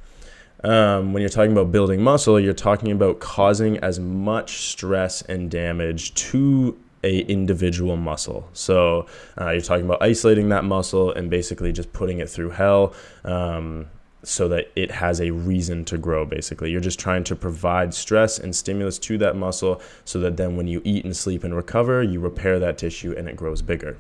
Um, 0.63 1.13
when 1.13 1.21
you're 1.21 1.29
talking 1.29 1.51
about 1.51 1.71
building 1.71 2.03
muscle, 2.03 2.39
you're 2.39 2.53
talking 2.53 2.91
about 2.91 3.19
causing 3.19 3.77
as 3.77 3.99
much 3.99 4.69
stress 4.69 5.21
and 5.23 5.49
damage 5.49 6.13
to 6.13 6.77
a 7.03 7.21
individual 7.21 7.97
muscle. 7.97 8.47
So 8.53 9.07
uh, 9.39 9.51
you're 9.51 9.61
talking 9.61 9.85
about 9.85 10.03
isolating 10.03 10.49
that 10.49 10.63
muscle 10.63 11.11
and 11.11 11.29
basically 11.29 11.71
just 11.71 11.93
putting 11.93 12.19
it 12.19 12.29
through 12.29 12.51
hell. 12.51 12.93
Um, 13.23 13.87
so 14.23 14.47
that 14.47 14.71
it 14.75 14.91
has 14.91 15.19
a 15.19 15.31
reason 15.31 15.83
to 15.83 15.97
grow 15.97 16.25
basically 16.25 16.71
you're 16.71 16.79
just 16.79 16.99
trying 16.99 17.23
to 17.23 17.35
provide 17.35 17.93
stress 17.93 18.37
and 18.37 18.55
stimulus 18.55 18.99
to 18.99 19.17
that 19.17 19.35
muscle 19.35 19.81
so 20.05 20.19
that 20.19 20.37
then 20.37 20.55
when 20.55 20.67
you 20.67 20.81
eat 20.83 21.03
and 21.03 21.15
sleep 21.15 21.43
and 21.43 21.55
recover 21.55 22.03
you 22.03 22.19
repair 22.19 22.59
that 22.59 22.77
tissue 22.77 23.13
and 23.17 23.27
it 23.27 23.35
grows 23.35 23.61
bigger 23.61 23.97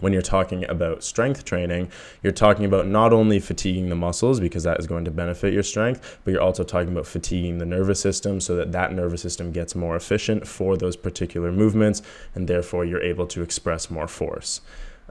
when 0.00 0.12
you're 0.12 0.22
talking 0.22 0.64
about 0.68 1.02
strength 1.02 1.44
training, 1.44 1.90
you're 2.22 2.32
talking 2.32 2.64
about 2.64 2.86
not 2.86 3.12
only 3.12 3.40
fatiguing 3.40 3.88
the 3.88 3.94
muscles 3.94 4.40
because 4.40 4.62
that 4.62 4.78
is 4.78 4.86
going 4.86 5.04
to 5.04 5.10
benefit 5.10 5.52
your 5.52 5.62
strength, 5.62 6.18
but 6.24 6.32
you're 6.32 6.42
also 6.42 6.64
talking 6.64 6.92
about 6.92 7.06
fatiguing 7.06 7.58
the 7.58 7.64
nervous 7.64 8.00
system 8.00 8.40
so 8.40 8.54
that 8.56 8.72
that 8.72 8.92
nervous 8.92 9.22
system 9.22 9.52
gets 9.52 9.74
more 9.74 9.96
efficient 9.96 10.46
for 10.46 10.76
those 10.76 10.96
particular 10.96 11.50
movements 11.50 12.02
and 12.34 12.46
therefore 12.46 12.84
you're 12.84 13.02
able 13.02 13.26
to 13.26 13.42
express 13.42 13.90
more 13.90 14.08
force. 14.08 14.60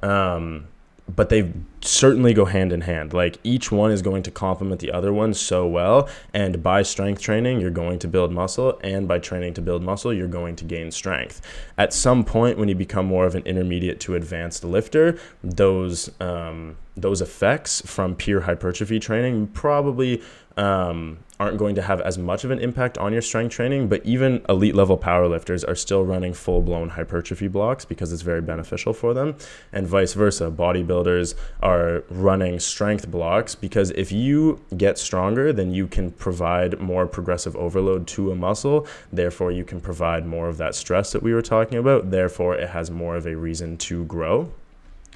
Um, 0.04 0.68
but 1.14 1.30
they 1.30 1.52
certainly 1.82 2.34
go 2.34 2.46
hand 2.46 2.72
in 2.72 2.82
hand. 2.82 3.14
Like 3.14 3.38
each 3.44 3.72
one 3.72 3.92
is 3.92 4.02
going 4.02 4.24
to 4.24 4.32
complement 4.32 4.82
the 4.82 4.92
other 4.92 5.14
one 5.14 5.34
so 5.34 5.68
well. 5.68 6.10
And 6.34 6.64
by 6.64 6.82
strength 6.82 7.22
training, 7.22 7.62
you're 7.62 7.70
going 7.70 8.00
to 8.00 8.08
build 8.08 8.32
muscle. 8.32 8.80
And 8.84 9.08
by 9.08 9.20
training 9.20 9.54
to 9.56 9.62
build 9.62 9.84
muscle, 9.84 10.14
you're 10.14 10.28
going 10.28 10.56
to 10.58 10.66
gain 10.66 10.92
strength. 10.92 11.42
At 11.78 11.94
some 11.94 12.24
point, 12.24 12.58
when 12.58 12.70
you 12.70 12.76
become 12.76 13.06
more 13.06 13.26
of 13.26 13.36
an 13.36 13.44
intermediate 13.44 14.00
to 14.02 14.16
advanced 14.16 14.64
lifter, 14.64 15.20
those 15.44 16.10
um, 16.20 16.78
those 16.96 17.22
effects 17.22 17.82
from 17.82 18.16
pure 18.16 18.42
hypertrophy 18.42 19.00
training 19.00 19.48
probably 19.48 20.22
um, 20.58 21.20
aren't 21.38 21.58
going 21.58 21.76
to 21.76 21.82
have 21.82 22.00
as 22.02 22.18
much 22.18 22.46
of 22.46 22.52
an 22.52 22.60
impact 22.60 22.98
on 22.98 23.12
your 23.12 23.22
strength 23.22 23.52
training, 23.52 23.90
but 23.90 24.06
even 24.06 24.44
elite 24.48 24.74
level 24.74 24.98
powerlifters 24.98 25.68
are 25.68 25.76
still 25.76 26.06
running 26.06 26.34
full 26.34 26.62
blown 26.62 26.90
hypertrophy 26.90 27.50
blocks 27.50 27.84
because 27.84 28.14
it's 28.14 28.22
very 28.22 28.42
beneficial 28.42 28.94
for 28.94 29.14
them, 29.14 29.36
and 29.74 29.86
vice 29.86 30.14
versa. 30.14 30.50
Bodybuilders 30.50 31.36
are 31.62 32.04
running 32.10 32.60
strength 32.60 33.12
blocks 33.12 33.54
because 33.54 33.92
if 33.92 34.12
you 34.12 34.62
get 34.78 34.98
stronger, 34.98 35.52
then 35.52 35.74
you 35.74 35.88
can 35.88 36.12
provide 36.12 36.80
more 36.80 37.06
progressive 37.06 37.56
overload 37.58 38.08
to 38.08 38.32
a 38.32 38.36
muscle. 38.36 38.88
Therefore, 39.12 39.52
you 39.52 39.66
can 39.66 39.82
provide 39.82 40.26
more 40.26 40.48
of 40.48 40.58
that 40.58 40.74
stress 40.76 41.12
that 41.12 41.22
we 41.22 41.34
were 41.34 41.42
talking 41.42 41.78
about. 41.78 42.12
Therefore, 42.12 42.56
it 42.56 42.70
has 42.70 42.90
more 42.90 43.18
of 43.18 43.28
a 43.28 43.36
reason 43.36 43.76
to 43.78 44.06
grow. 44.06 44.54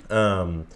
Um, 0.10 0.68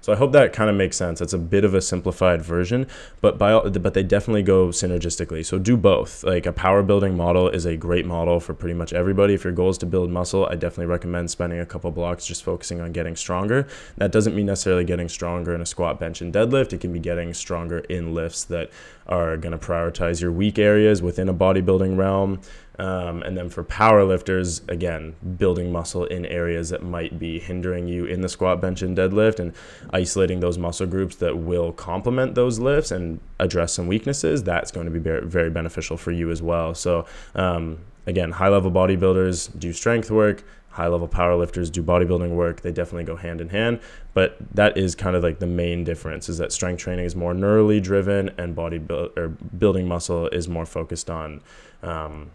so 0.00 0.12
I 0.12 0.16
hope 0.16 0.32
that 0.32 0.52
kind 0.52 0.70
of 0.70 0.76
makes 0.76 0.96
sense. 0.96 1.20
It's 1.20 1.32
a 1.32 1.38
bit 1.38 1.64
of 1.64 1.74
a 1.74 1.82
simplified 1.82 2.42
version, 2.42 2.86
but 3.20 3.38
by 3.38 3.58
but 3.60 3.94
they 3.94 4.02
definitely 4.02 4.42
go 4.42 4.68
synergistically. 4.68 5.44
So 5.44 5.58
do 5.58 5.76
both. 5.76 6.24
Like 6.24 6.46
a 6.46 6.52
power 6.52 6.82
building 6.82 7.16
model 7.16 7.48
is 7.48 7.66
a 7.66 7.76
great 7.76 8.06
model 8.06 8.40
for 8.40 8.54
pretty 8.54 8.74
much 8.74 8.92
everybody. 8.92 9.34
If 9.34 9.44
your 9.44 9.52
goal 9.52 9.70
is 9.70 9.78
to 9.78 9.86
build 9.86 10.10
muscle, 10.10 10.46
I 10.46 10.54
definitely 10.54 10.86
recommend 10.86 11.30
spending 11.30 11.60
a 11.60 11.66
couple 11.66 11.90
blocks 11.90 12.26
just 12.26 12.42
focusing 12.42 12.80
on 12.80 12.92
getting 12.92 13.14
stronger. 13.14 13.66
That 13.96 14.12
doesn't 14.12 14.34
mean 14.34 14.46
necessarily 14.46 14.84
getting 14.84 15.08
stronger 15.08 15.54
in 15.54 15.60
a 15.60 15.66
squat, 15.66 16.00
bench, 16.00 16.20
and 16.20 16.32
deadlift. 16.32 16.72
It 16.72 16.80
can 16.80 16.92
be 16.92 16.98
getting 16.98 17.34
stronger 17.34 17.80
in 17.80 18.14
lifts 18.14 18.44
that 18.44 18.70
are 19.06 19.36
going 19.36 19.52
to 19.52 19.58
prioritize 19.58 20.22
your 20.22 20.32
weak 20.32 20.58
areas 20.58 21.02
within 21.02 21.28
a 21.28 21.34
bodybuilding 21.34 21.98
realm. 21.98 22.40
Um, 22.80 23.22
and 23.24 23.36
then 23.36 23.50
for 23.50 23.62
power 23.62 24.04
lifters, 24.04 24.62
again, 24.70 25.14
building 25.36 25.70
muscle 25.70 26.06
in 26.06 26.24
areas 26.24 26.70
that 26.70 26.82
might 26.82 27.18
be 27.18 27.38
hindering 27.38 27.88
you 27.88 28.06
in 28.06 28.22
the 28.22 28.28
squat, 28.28 28.62
bench, 28.62 28.80
and 28.80 28.96
deadlift, 28.96 29.38
and 29.38 29.52
isolating 29.92 30.40
those 30.40 30.56
muscle 30.56 30.86
groups 30.86 31.16
that 31.16 31.36
will 31.36 31.72
complement 31.72 32.34
those 32.34 32.58
lifts 32.58 32.90
and 32.90 33.20
address 33.38 33.74
some 33.74 33.86
weaknesses, 33.86 34.42
that's 34.42 34.70
going 34.70 34.86
to 34.86 34.90
be 34.90 34.98
very, 34.98 35.50
beneficial 35.50 35.98
for 35.98 36.10
you 36.10 36.30
as 36.30 36.40
well. 36.40 36.74
So, 36.74 37.04
um, 37.34 37.80
again, 38.06 38.30
high 38.30 38.48
level 38.48 38.70
bodybuilders 38.70 39.58
do 39.58 39.74
strength 39.74 40.10
work, 40.10 40.42
high 40.70 40.88
level 40.88 41.08
powerlifters 41.08 41.70
do 41.70 41.82
bodybuilding 41.82 42.30
work. 42.30 42.62
They 42.62 42.72
definitely 42.72 43.04
go 43.04 43.16
hand 43.16 43.42
in 43.42 43.50
hand, 43.50 43.80
but 44.14 44.38
that 44.54 44.78
is 44.78 44.94
kind 44.94 45.16
of 45.16 45.22
like 45.22 45.38
the 45.38 45.46
main 45.46 45.84
difference 45.84 46.30
is 46.30 46.38
that 46.38 46.50
strength 46.50 46.78
training 46.80 47.04
is 47.04 47.14
more 47.14 47.34
neurally 47.34 47.82
driven 47.82 48.30
and 48.38 48.54
body 48.54 48.80
or 48.88 49.28
building 49.28 49.86
muscle 49.86 50.28
is 50.28 50.48
more 50.48 50.64
focused 50.64 51.10
on 51.10 51.42
um, 51.82 52.30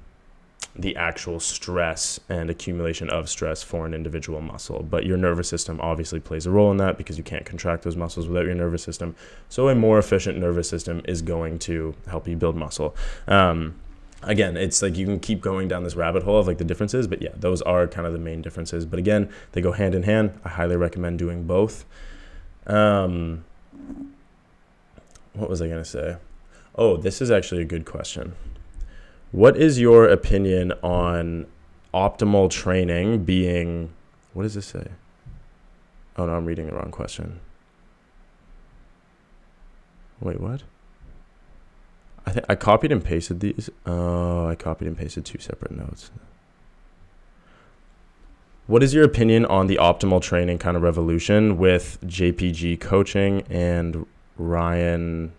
the 0.77 0.95
actual 0.95 1.39
stress 1.39 2.19
and 2.27 2.49
accumulation 2.49 3.09
of 3.09 3.29
stress 3.29 3.63
for 3.63 3.85
an 3.85 3.93
individual 3.93 4.41
muscle. 4.41 4.83
But 4.83 5.05
your 5.05 5.17
nervous 5.17 5.47
system 5.47 5.79
obviously 5.81 6.19
plays 6.19 6.45
a 6.45 6.51
role 6.51 6.69
in 6.71 6.77
that 6.77 6.97
because 6.97 7.17
you 7.17 7.23
can't 7.23 7.45
contract 7.45 7.83
those 7.83 7.95
muscles 7.95 8.27
without 8.27 8.45
your 8.45 8.55
nervous 8.55 8.83
system. 8.83 9.15
So, 9.47 9.69
a 9.69 9.75
more 9.75 9.97
efficient 9.97 10.37
nervous 10.37 10.67
system 10.67 11.01
is 11.05 11.21
going 11.21 11.59
to 11.59 11.95
help 12.07 12.27
you 12.27 12.35
build 12.35 12.57
muscle. 12.57 12.95
Um, 13.27 13.75
again, 14.21 14.57
it's 14.57 14.81
like 14.81 14.97
you 14.97 15.05
can 15.05 15.19
keep 15.19 15.39
going 15.39 15.67
down 15.67 15.83
this 15.83 15.95
rabbit 15.95 16.23
hole 16.23 16.39
of 16.39 16.47
like 16.47 16.57
the 16.57 16.65
differences, 16.65 17.07
but 17.07 17.21
yeah, 17.21 17.31
those 17.35 17.61
are 17.61 17.87
kind 17.87 18.05
of 18.05 18.13
the 18.13 18.19
main 18.19 18.41
differences. 18.41 18.85
But 18.85 18.99
again, 18.99 19.29
they 19.53 19.61
go 19.61 19.71
hand 19.71 19.95
in 19.95 20.03
hand. 20.03 20.37
I 20.43 20.49
highly 20.49 20.75
recommend 20.75 21.19
doing 21.19 21.47
both. 21.47 21.85
Um, 22.67 23.45
what 25.33 25.49
was 25.49 25.61
I 25.61 25.67
going 25.67 25.83
to 25.83 25.89
say? 25.89 26.17
Oh, 26.75 26.97
this 26.97 27.21
is 27.21 27.31
actually 27.31 27.61
a 27.61 27.65
good 27.65 27.85
question. 27.85 28.33
What 29.35 29.57
is 29.57 29.81
your 29.81 30.07
opinion 30.07 30.71
on 30.81 31.47
optimal 31.93 32.49
training 32.49 33.25
being 33.25 33.91
what 34.31 34.43
does 34.43 34.53
this 34.53 34.67
say? 34.67 34.87
Oh 36.15 36.25
no, 36.25 36.35
I'm 36.35 36.45
reading 36.45 36.67
the 36.67 36.71
wrong 36.71 36.89
question. 36.89 37.41
Wait, 40.21 40.39
what? 40.39 40.63
I 42.25 42.31
think 42.31 42.45
I 42.47 42.55
copied 42.55 42.93
and 42.93 43.03
pasted 43.03 43.41
these. 43.41 43.69
Oh, 43.85 44.47
I 44.47 44.55
copied 44.55 44.87
and 44.87 44.97
pasted 44.97 45.25
two 45.25 45.39
separate 45.39 45.71
notes. 45.71 46.11
What 48.67 48.83
is 48.83 48.93
your 48.93 49.03
opinion 49.03 49.45
on 49.47 49.67
the 49.67 49.75
optimal 49.75 50.21
training 50.21 50.59
kind 50.59 50.77
of 50.77 50.83
revolution 50.83 51.57
with 51.57 51.97
JPG 52.05 52.79
coaching 52.79 53.41
and 53.49 54.05
Ryan 54.37 55.33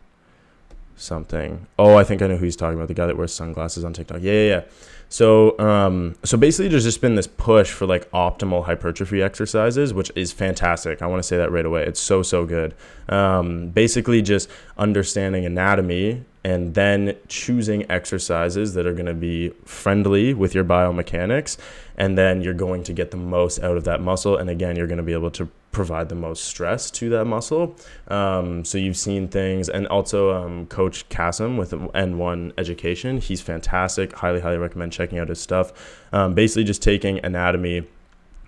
something. 0.96 1.66
Oh, 1.78 1.96
I 1.96 2.04
think 2.04 2.22
I 2.22 2.26
know 2.26 2.36
who 2.36 2.44
he's 2.44 2.56
talking 2.56 2.76
about. 2.76 2.88
The 2.88 2.94
guy 2.94 3.06
that 3.06 3.16
wears 3.16 3.32
sunglasses 3.32 3.84
on 3.84 3.92
TikTok. 3.92 4.22
Yeah, 4.22 4.32
yeah, 4.32 4.48
yeah. 4.48 4.62
So, 5.08 5.56
um, 5.60 6.16
so 6.24 6.36
basically, 6.36 6.68
there's 6.68 6.84
just 6.84 7.00
been 7.00 7.14
this 7.14 7.28
push 7.28 7.70
for 7.70 7.86
like 7.86 8.10
optimal 8.10 8.64
hypertrophy 8.64 9.22
exercises, 9.22 9.94
which 9.94 10.10
is 10.16 10.32
fantastic. 10.32 11.00
I 11.00 11.06
want 11.06 11.22
to 11.22 11.26
say 11.26 11.36
that 11.36 11.52
right 11.52 11.64
away. 11.64 11.84
It's 11.84 12.00
so 12.00 12.22
so 12.22 12.44
good. 12.44 12.74
Um, 13.08 13.68
basically, 13.68 14.20
just 14.20 14.48
understanding 14.76 15.44
anatomy 15.44 16.24
and 16.46 16.74
then 16.74 17.16
choosing 17.26 17.90
exercises 17.90 18.74
that 18.74 18.86
are 18.86 18.92
going 18.92 19.06
to 19.06 19.14
be 19.14 19.50
friendly 19.64 20.32
with 20.32 20.54
your 20.54 20.64
biomechanics 20.64 21.56
and 21.96 22.16
then 22.16 22.40
you're 22.40 22.54
going 22.54 22.84
to 22.84 22.92
get 22.92 23.10
the 23.10 23.16
most 23.16 23.60
out 23.64 23.76
of 23.76 23.82
that 23.82 24.00
muscle 24.00 24.36
and 24.36 24.48
again 24.48 24.76
you're 24.76 24.86
going 24.86 24.96
to 24.96 25.02
be 25.02 25.12
able 25.12 25.30
to 25.30 25.48
provide 25.76 26.08
the 26.08 26.14
most 26.14 26.44
stress 26.44 26.90
to 26.90 27.10
that 27.10 27.26
muscle. 27.26 27.76
Um, 28.08 28.64
so 28.64 28.78
you've 28.78 28.96
seen 28.96 29.28
things 29.28 29.68
and 29.68 29.86
also 29.88 30.34
um, 30.34 30.66
coach 30.68 31.06
Kassem 31.10 31.58
with 31.58 31.72
n1 31.72 32.52
education 32.56 33.18
he's 33.18 33.42
fantastic. 33.42 34.14
Highly 34.14 34.40
highly 34.40 34.56
recommend 34.56 34.92
checking 34.92 35.18
out 35.18 35.28
his 35.28 35.38
stuff. 35.38 35.66
Um, 36.14 36.32
basically 36.32 36.64
just 36.64 36.82
taking 36.82 37.22
anatomy 37.22 37.86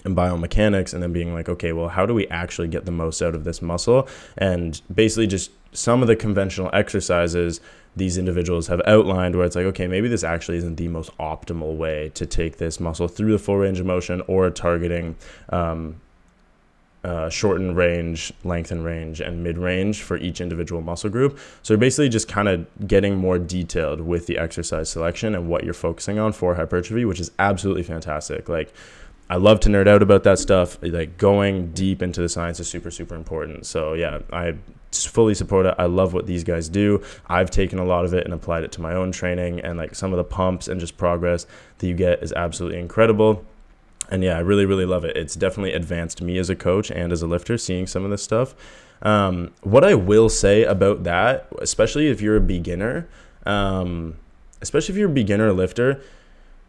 and 0.06 0.16
biomechanics 0.16 0.94
and 0.94 1.02
then 1.02 1.12
being 1.12 1.34
like 1.34 1.48
okay 1.50 1.72
well 1.72 1.88
how 1.88 2.06
do 2.06 2.14
we 2.14 2.26
actually 2.28 2.68
get 2.68 2.86
the 2.86 2.92
most 2.92 3.20
out 3.20 3.34
of 3.34 3.44
this 3.44 3.60
muscle? 3.60 4.08
And 4.38 4.80
basically 4.92 5.26
just 5.26 5.50
some 5.72 6.00
of 6.00 6.08
the 6.08 6.16
conventional 6.16 6.70
exercises 6.72 7.60
these 7.94 8.16
individuals 8.16 8.68
have 8.68 8.80
outlined 8.86 9.36
where 9.36 9.44
it's 9.44 9.56
like, 9.56 9.66
okay, 9.66 9.86
maybe 9.86 10.08
this 10.08 10.24
actually 10.24 10.56
isn't 10.56 10.76
the 10.76 10.88
most 10.88 11.10
optimal 11.18 11.76
way 11.76 12.10
to 12.14 12.24
take 12.24 12.56
this 12.56 12.80
muscle 12.80 13.08
through 13.08 13.32
the 13.32 13.38
full 13.38 13.56
range 13.56 13.80
of 13.80 13.86
motion 13.86 14.22
or 14.28 14.48
targeting 14.50 15.16
um, 15.50 16.00
uh, 17.08 17.30
shorten 17.30 17.74
range, 17.74 18.32
lengthen 18.44 18.82
range, 18.82 19.20
and 19.20 19.42
mid 19.42 19.56
range 19.56 20.02
for 20.02 20.16
each 20.18 20.40
individual 20.40 20.82
muscle 20.82 21.08
group. 21.10 21.38
So 21.62 21.72
you're 21.72 21.78
basically 21.78 22.10
just 22.10 22.28
kind 22.28 22.48
of 22.48 22.66
getting 22.86 23.16
more 23.16 23.38
detailed 23.38 24.00
with 24.02 24.26
the 24.26 24.36
exercise 24.36 24.90
selection 24.90 25.34
and 25.34 25.48
what 25.48 25.64
you're 25.64 25.72
focusing 25.72 26.18
on 26.18 26.32
for 26.32 26.54
hypertrophy, 26.54 27.04
which 27.06 27.20
is 27.20 27.30
absolutely 27.38 27.82
fantastic. 27.82 28.48
Like, 28.48 28.74
I 29.30 29.36
love 29.36 29.60
to 29.60 29.68
nerd 29.68 29.88
out 29.88 30.02
about 30.02 30.22
that 30.24 30.38
stuff. 30.38 30.78
Like 30.82 31.18
going 31.18 31.72
deep 31.72 32.02
into 32.02 32.20
the 32.20 32.28
science 32.28 32.60
is 32.60 32.68
super, 32.68 32.90
super 32.90 33.14
important. 33.14 33.66
So 33.66 33.92
yeah, 33.92 34.20
I 34.32 34.54
fully 34.92 35.34
support 35.34 35.66
it. 35.66 35.74
I 35.78 35.84
love 35.84 36.14
what 36.14 36.26
these 36.26 36.44
guys 36.44 36.68
do. 36.68 37.02
I've 37.26 37.50
taken 37.50 37.78
a 37.78 37.84
lot 37.84 38.04
of 38.06 38.14
it 38.14 38.24
and 38.24 38.32
applied 38.32 38.64
it 38.64 38.72
to 38.72 38.80
my 38.80 38.94
own 38.94 39.12
training, 39.12 39.60
and 39.60 39.76
like 39.78 39.94
some 39.94 40.12
of 40.12 40.16
the 40.16 40.24
pumps 40.24 40.68
and 40.68 40.80
just 40.80 40.96
progress 40.96 41.46
that 41.78 41.86
you 41.86 41.94
get 41.94 42.22
is 42.22 42.32
absolutely 42.32 42.80
incredible. 42.80 43.44
And 44.08 44.24
yeah, 44.24 44.36
I 44.36 44.40
really, 44.40 44.64
really 44.64 44.86
love 44.86 45.04
it. 45.04 45.16
It's 45.16 45.34
definitely 45.34 45.72
advanced 45.72 46.22
me 46.22 46.38
as 46.38 46.48
a 46.48 46.56
coach 46.56 46.90
and 46.90 47.12
as 47.12 47.22
a 47.22 47.26
lifter 47.26 47.58
seeing 47.58 47.86
some 47.86 48.04
of 48.04 48.10
this 48.10 48.22
stuff. 48.22 48.54
Um, 49.02 49.52
what 49.62 49.84
I 49.84 49.94
will 49.94 50.28
say 50.28 50.64
about 50.64 51.04
that, 51.04 51.48
especially 51.60 52.08
if 52.08 52.20
you're 52.20 52.36
a 52.36 52.40
beginner, 52.40 53.08
um, 53.46 54.16
especially 54.60 54.94
if 54.94 54.98
you're 54.98 55.10
a 55.10 55.12
beginner 55.12 55.52
lifter, 55.52 56.00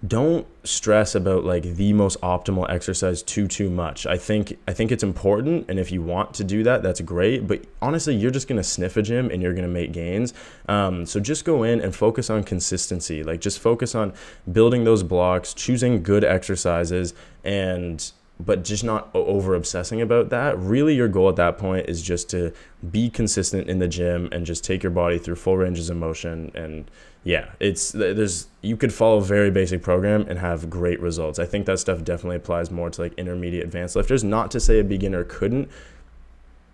don't 0.07 0.47
stress 0.63 1.13
about 1.13 1.43
like 1.43 1.63
the 1.63 1.91
most 1.91 2.19
optimal 2.21 2.69
exercise 2.69 3.21
too 3.21 3.47
too 3.47 3.69
much. 3.69 4.05
I 4.05 4.17
think 4.17 4.57
I 4.65 4.71
think 4.71 4.93
it's 4.93 5.03
important 5.03 5.69
and 5.69 5.77
if 5.77 5.91
you 5.91 6.01
want 6.01 6.33
to 6.35 6.43
do 6.45 6.63
that 6.63 6.83
that's 6.83 7.01
great, 7.01 7.47
but 7.47 7.65
honestly 7.81 8.15
you're 8.15 8.31
just 8.31 8.47
going 8.47 8.57
to 8.57 8.63
sniff 8.63 8.95
a 8.95 9.01
gym 9.01 9.29
and 9.29 9.41
you're 9.41 9.53
going 9.53 9.67
to 9.67 9.73
make 9.73 9.91
gains. 9.91 10.33
Um, 10.69 11.05
so 11.05 11.19
just 11.19 11.43
go 11.43 11.63
in 11.63 11.81
and 11.81 11.93
focus 11.93 12.29
on 12.29 12.45
consistency. 12.45 13.23
Like 13.23 13.41
just 13.41 13.59
focus 13.59 13.93
on 13.93 14.13
building 14.49 14.85
those 14.85 15.03
blocks, 15.03 15.53
choosing 15.53 16.01
good 16.01 16.23
exercises 16.23 17.13
and 17.43 18.09
but 18.39 18.63
just 18.63 18.85
not 18.85 19.09
over 19.13 19.53
obsessing 19.53 20.01
about 20.01 20.29
that. 20.29 20.57
Really, 20.57 20.95
your 20.95 21.09
goal 21.09 21.27
at 21.27 21.35
that 21.35 21.57
point 21.57 21.89
is 21.89 22.01
just 22.01 22.29
to 22.29 22.53
be 22.89 23.09
consistent 23.09 23.69
in 23.69 23.79
the 23.79 23.87
gym 23.87 24.29
and 24.31 24.45
just 24.45 24.63
take 24.63 24.81
your 24.81 24.91
body 24.93 25.17
through 25.17 25.35
full 25.35 25.57
ranges 25.57 25.89
of 25.89 25.97
motion. 25.97 26.51
And 26.55 26.89
yeah, 27.23 27.49
it's 27.59 27.91
there's 27.91 28.47
you 28.61 28.77
could 28.77 28.93
follow 28.93 29.17
a 29.17 29.21
very 29.21 29.51
basic 29.51 29.81
program 29.81 30.25
and 30.29 30.39
have 30.39 30.69
great 30.69 30.99
results. 31.01 31.37
I 31.37 31.45
think 31.45 31.65
that 31.65 31.79
stuff 31.79 32.03
definitely 32.03 32.37
applies 32.37 32.71
more 32.71 32.89
to 32.89 33.01
like 33.01 33.13
intermediate 33.15 33.63
advanced 33.63 33.95
lifters. 33.95 34.23
Not 34.23 34.51
to 34.51 34.59
say 34.59 34.79
a 34.79 34.83
beginner 34.83 35.23
couldn't 35.23 35.69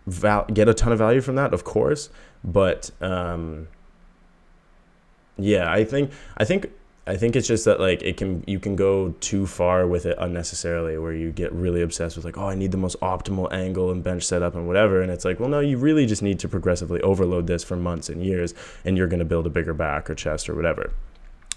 val- 0.05 0.45
get 0.45 0.67
a 0.67 0.73
ton 0.73 0.91
of 0.91 0.99
value 0.99 1.21
from 1.21 1.35
that, 1.35 1.53
of 1.53 1.63
course, 1.63 2.09
but 2.43 2.91
um, 3.01 3.67
yeah, 5.37 5.71
I 5.71 5.83
think 5.83 6.11
I 6.37 6.45
think 6.45 6.71
I 7.07 7.17
think 7.17 7.35
it's 7.35 7.47
just 7.47 7.65
that 7.65 7.79
like 7.79 8.01
it 8.01 8.17
can 8.17 8.43
you 8.47 8.59
can 8.59 8.75
go 8.75 9.13
too 9.19 9.45
far 9.45 9.85
with 9.85 10.07
it 10.07 10.17
unnecessarily 10.19 10.97
where 10.97 11.13
you 11.13 11.31
get 11.31 11.51
really 11.53 11.83
obsessed 11.83 12.15
with 12.15 12.25
like 12.25 12.37
oh 12.37 12.47
I 12.47 12.55
need 12.55 12.71
the 12.71 12.77
most 12.77 12.99
optimal 12.99 13.51
angle 13.53 13.91
and 13.91 14.03
bench 14.03 14.23
setup 14.23 14.55
and 14.55 14.65
whatever 14.65 15.01
and 15.01 15.11
it's 15.11 15.23
like 15.23 15.39
well 15.39 15.49
no 15.49 15.59
you 15.59 15.77
really 15.77 16.07
just 16.07 16.23
need 16.23 16.39
to 16.39 16.49
progressively 16.49 16.99
overload 17.01 17.45
this 17.45 17.63
for 17.63 17.75
months 17.75 18.09
and 18.09 18.25
years 18.25 18.55
and 18.83 18.97
you're 18.97 19.07
going 19.07 19.19
to 19.19 19.25
build 19.25 19.45
a 19.45 19.51
bigger 19.51 19.73
back 19.73 20.09
or 20.09 20.15
chest 20.15 20.49
or 20.49 20.55
whatever. 20.55 20.93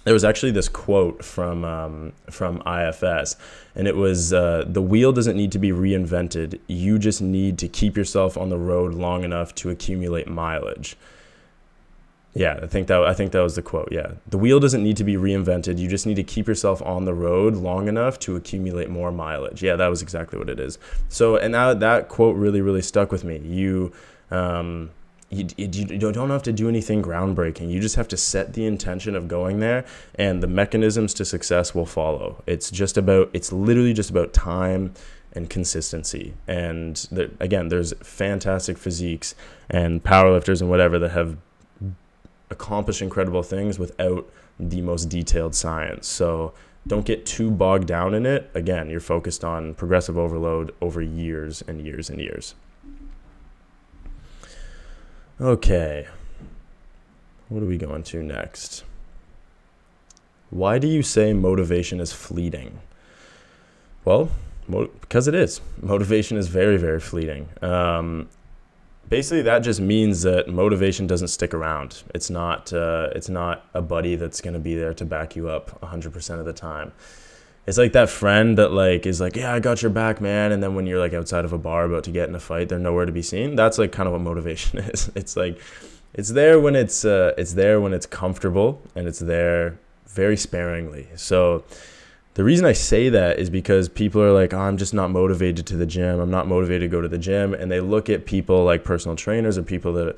There 0.05 0.13
was 0.13 0.23
actually 0.23 0.51
this 0.51 0.69
quote 0.69 1.25
from 1.25 1.65
um, 1.65 2.13
from 2.29 2.63
IFS, 2.65 3.35
and 3.75 3.85
it 3.85 3.97
was 3.97 4.31
uh, 4.31 4.63
the 4.65 4.81
wheel 4.81 5.11
doesn't 5.11 5.35
need 5.35 5.51
to 5.51 5.59
be 5.59 5.71
reinvented. 5.71 6.59
You 6.67 6.97
just 6.97 7.21
need 7.21 7.57
to 7.59 7.67
keep 7.67 7.97
yourself 7.97 8.37
on 8.37 8.49
the 8.49 8.57
road 8.57 8.93
long 8.93 9.25
enough 9.25 9.53
to 9.55 9.69
accumulate 9.69 10.27
mileage. 10.27 10.95
Yeah, 12.33 12.59
I 12.61 12.67
think 12.67 12.87
that 12.87 13.03
I 13.03 13.13
think 13.13 13.31
that 13.31 13.41
was 13.41 13.55
the 13.55 13.61
quote. 13.63 13.89
Yeah, 13.91 14.11
the 14.27 14.37
wheel 14.37 14.59
doesn't 14.59 14.83
need 14.83 14.97
to 14.97 15.03
be 15.03 15.15
reinvented. 15.15 15.79
You 15.79 15.87
just 15.87 16.05
need 16.05 16.15
to 16.15 16.23
keep 16.23 16.47
yourself 16.47 16.81
on 16.83 17.05
the 17.05 17.13
road 17.13 17.55
long 17.55 17.87
enough 17.87 18.19
to 18.19 18.35
accumulate 18.35 18.89
more 18.89 19.11
mileage. 19.11 19.63
Yeah, 19.63 19.75
that 19.77 19.87
was 19.87 20.01
exactly 20.01 20.37
what 20.37 20.49
it 20.49 20.59
is. 20.59 20.77
So, 21.09 21.37
and 21.37 21.53
that 21.55 21.79
that 21.79 22.07
quote 22.07 22.35
really 22.35 22.61
really 22.61 22.83
stuck 22.83 23.11
with 23.11 23.23
me. 23.23 23.39
You, 23.39 23.91
um, 24.29 24.91
you, 25.31 25.47
you 25.57 25.67
don't 25.67 26.29
have 26.29 26.43
to 26.43 26.53
do 26.53 26.69
anything 26.69 27.01
groundbreaking. 27.01 27.71
You 27.71 27.79
just 27.79 27.95
have 27.95 28.07
to 28.09 28.17
set 28.17 28.53
the 28.53 28.65
intention 28.65 29.15
of 29.15 29.27
going 29.27 29.59
there, 29.59 29.83
and 30.15 30.43
the 30.43 30.47
mechanisms 30.47 31.15
to 31.15 31.25
success 31.25 31.73
will 31.73 31.87
follow. 31.87 32.43
It's 32.45 32.69
just 32.69 32.95
about. 32.95 33.31
It's 33.33 33.51
literally 33.51 33.93
just 33.93 34.11
about 34.11 34.33
time 34.33 34.93
and 35.33 35.49
consistency. 35.49 36.33
And 36.47 36.95
the, 37.11 37.31
again, 37.39 37.69
there's 37.69 37.93
fantastic 38.01 38.77
physiques 38.77 39.35
and 39.69 40.03
powerlifters 40.03 40.61
and 40.61 40.69
whatever 40.69 40.97
that 40.99 41.11
have 41.11 41.37
accomplish 42.49 43.01
incredible 43.01 43.43
things 43.43 43.77
without 43.77 44.29
the 44.59 44.81
most 44.81 45.05
detailed 45.05 45.55
science. 45.55 46.07
So 46.07 46.53
don't 46.87 47.05
get 47.05 47.25
too 47.25 47.51
bogged 47.51 47.87
down 47.87 48.13
in 48.13 48.25
it. 48.25 48.49
Again, 48.53 48.89
you're 48.89 48.99
focused 48.99 49.43
on 49.43 49.75
progressive 49.75 50.17
overload 50.17 50.73
over 50.81 51.01
years 51.01 51.61
and 51.67 51.85
years 51.85 52.09
and 52.09 52.19
years. 52.19 52.55
Okay. 55.39 56.07
What 57.47 57.63
are 57.63 57.67
we 57.67 57.77
going 57.77 58.03
to 58.03 58.23
next? 58.23 58.83
Why 60.49 60.79
do 60.79 60.87
you 60.87 61.03
say 61.03 61.33
motivation 61.33 61.99
is 61.99 62.11
fleeting? 62.11 62.79
Well, 64.03 64.29
because 64.67 65.27
it 65.27 65.35
is. 65.35 65.61
Motivation 65.81 66.37
is 66.37 66.47
very, 66.47 66.77
very 66.77 66.99
fleeting. 66.99 67.49
Um, 67.61 68.29
basically 69.09 69.41
that 69.41 69.59
just 69.59 69.81
means 69.81 70.21
that 70.21 70.47
motivation 70.47 71.07
doesn't 71.07 71.29
stick 71.29 71.53
around. 71.53 72.03
It's 72.13 72.29
not 72.29 72.71
uh, 72.71 73.09
it's 73.15 73.29
not 73.29 73.65
a 73.73 73.81
buddy 73.81 74.15
that's 74.15 74.41
gonna 74.41 74.59
be 74.59 74.75
there 74.75 74.93
to 74.93 75.05
back 75.05 75.35
you 75.35 75.49
up 75.49 75.79
100% 75.81 76.39
of 76.39 76.45
the 76.45 76.53
time. 76.53 76.91
It's 77.67 77.77
like 77.77 77.91
that 77.93 78.09
friend 78.09 78.57
that 78.57 78.71
like 78.71 79.05
is 79.05 79.19
like, 79.19 79.35
yeah, 79.35 79.53
I 79.53 79.59
got 79.59 79.81
your 79.81 79.91
back, 79.91 80.21
man. 80.21 80.51
And 80.51 80.63
then 80.63 80.75
when 80.75 80.87
you're 80.87 80.99
like 80.99 81.13
outside 81.13 81.45
of 81.45 81.53
a 81.53 81.57
bar 81.57 81.85
about 81.85 82.03
to 82.05 82.11
get 82.11 82.29
in 82.29 82.35
a 82.35 82.39
fight, 82.39 82.69
they're 82.69 82.79
nowhere 82.79 83.05
to 83.05 83.11
be 83.11 83.21
seen. 83.21 83.55
That's 83.55 83.77
like 83.77 83.91
kind 83.91 84.07
of 84.07 84.13
what 84.13 84.21
motivation 84.21 84.79
is. 84.93 85.11
It's 85.15 85.35
like 85.35 85.59
it's 86.13 86.29
there 86.29 86.59
when 86.59 86.75
it's 86.75 87.05
uh, 87.05 87.33
it's 87.37 87.53
there 87.53 87.81
when 87.81 87.93
it's 87.93 88.05
comfortable 88.05 88.81
and 88.95 89.07
it's 89.07 89.19
there 89.19 89.77
very 90.07 90.37
sparingly. 90.37 91.07
So 91.15 91.63
the 92.39 92.45
reason 92.45 92.65
I 92.65 92.71
say 92.71 93.09
that 93.09 93.37
is 93.37 93.49
because 93.49 93.89
people 93.89 94.21
are 94.21 94.31
like, 94.31 94.53
oh, 94.53 94.61
I'm 94.61 94.77
just 94.77 94.93
not 94.93 95.11
motivated 95.11 95.65
to 95.65 95.75
the 95.75 95.85
gym. 95.85 96.21
I'm 96.21 96.31
not 96.31 96.47
motivated 96.47 96.89
to 96.89 96.95
go 96.95 97.01
to 97.01 97.09
the 97.09 97.17
gym. 97.17 97.53
And 97.53 97.69
they 97.69 97.81
look 97.81 98.09
at 98.09 98.25
people 98.25 98.63
like 98.63 98.85
personal 98.85 99.17
trainers 99.17 99.57
or 99.57 99.63
people 99.63 99.91
that 99.95 100.17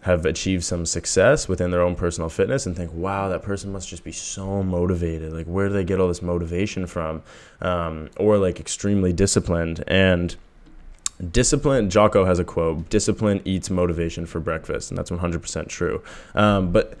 have 0.00 0.24
achieved 0.24 0.64
some 0.64 0.86
success 0.86 1.46
within 1.46 1.70
their 1.70 1.82
own 1.82 1.94
personal 1.94 2.30
fitness 2.30 2.64
and 2.64 2.74
think, 2.74 2.90
wow, 2.94 3.28
that 3.28 3.42
person 3.42 3.70
must 3.70 3.86
just 3.86 4.02
be 4.02 4.12
so 4.12 4.62
motivated. 4.62 5.34
Like, 5.34 5.44
where 5.44 5.68
do 5.68 5.74
they 5.74 5.84
get 5.84 6.00
all 6.00 6.08
this 6.08 6.22
motivation 6.22 6.86
from? 6.86 7.22
Um, 7.60 8.08
or 8.16 8.38
like 8.38 8.58
extremely 8.58 9.12
disciplined. 9.12 9.84
And 9.86 10.36
discipline, 11.30 11.90
Jocko 11.90 12.24
has 12.24 12.38
a 12.38 12.44
quote 12.44 12.88
discipline 12.88 13.42
eats 13.44 13.68
motivation 13.68 14.24
for 14.24 14.40
breakfast. 14.40 14.90
And 14.90 14.96
that's 14.96 15.10
100% 15.10 15.68
true. 15.68 16.02
Um, 16.34 16.72
but 16.72 16.96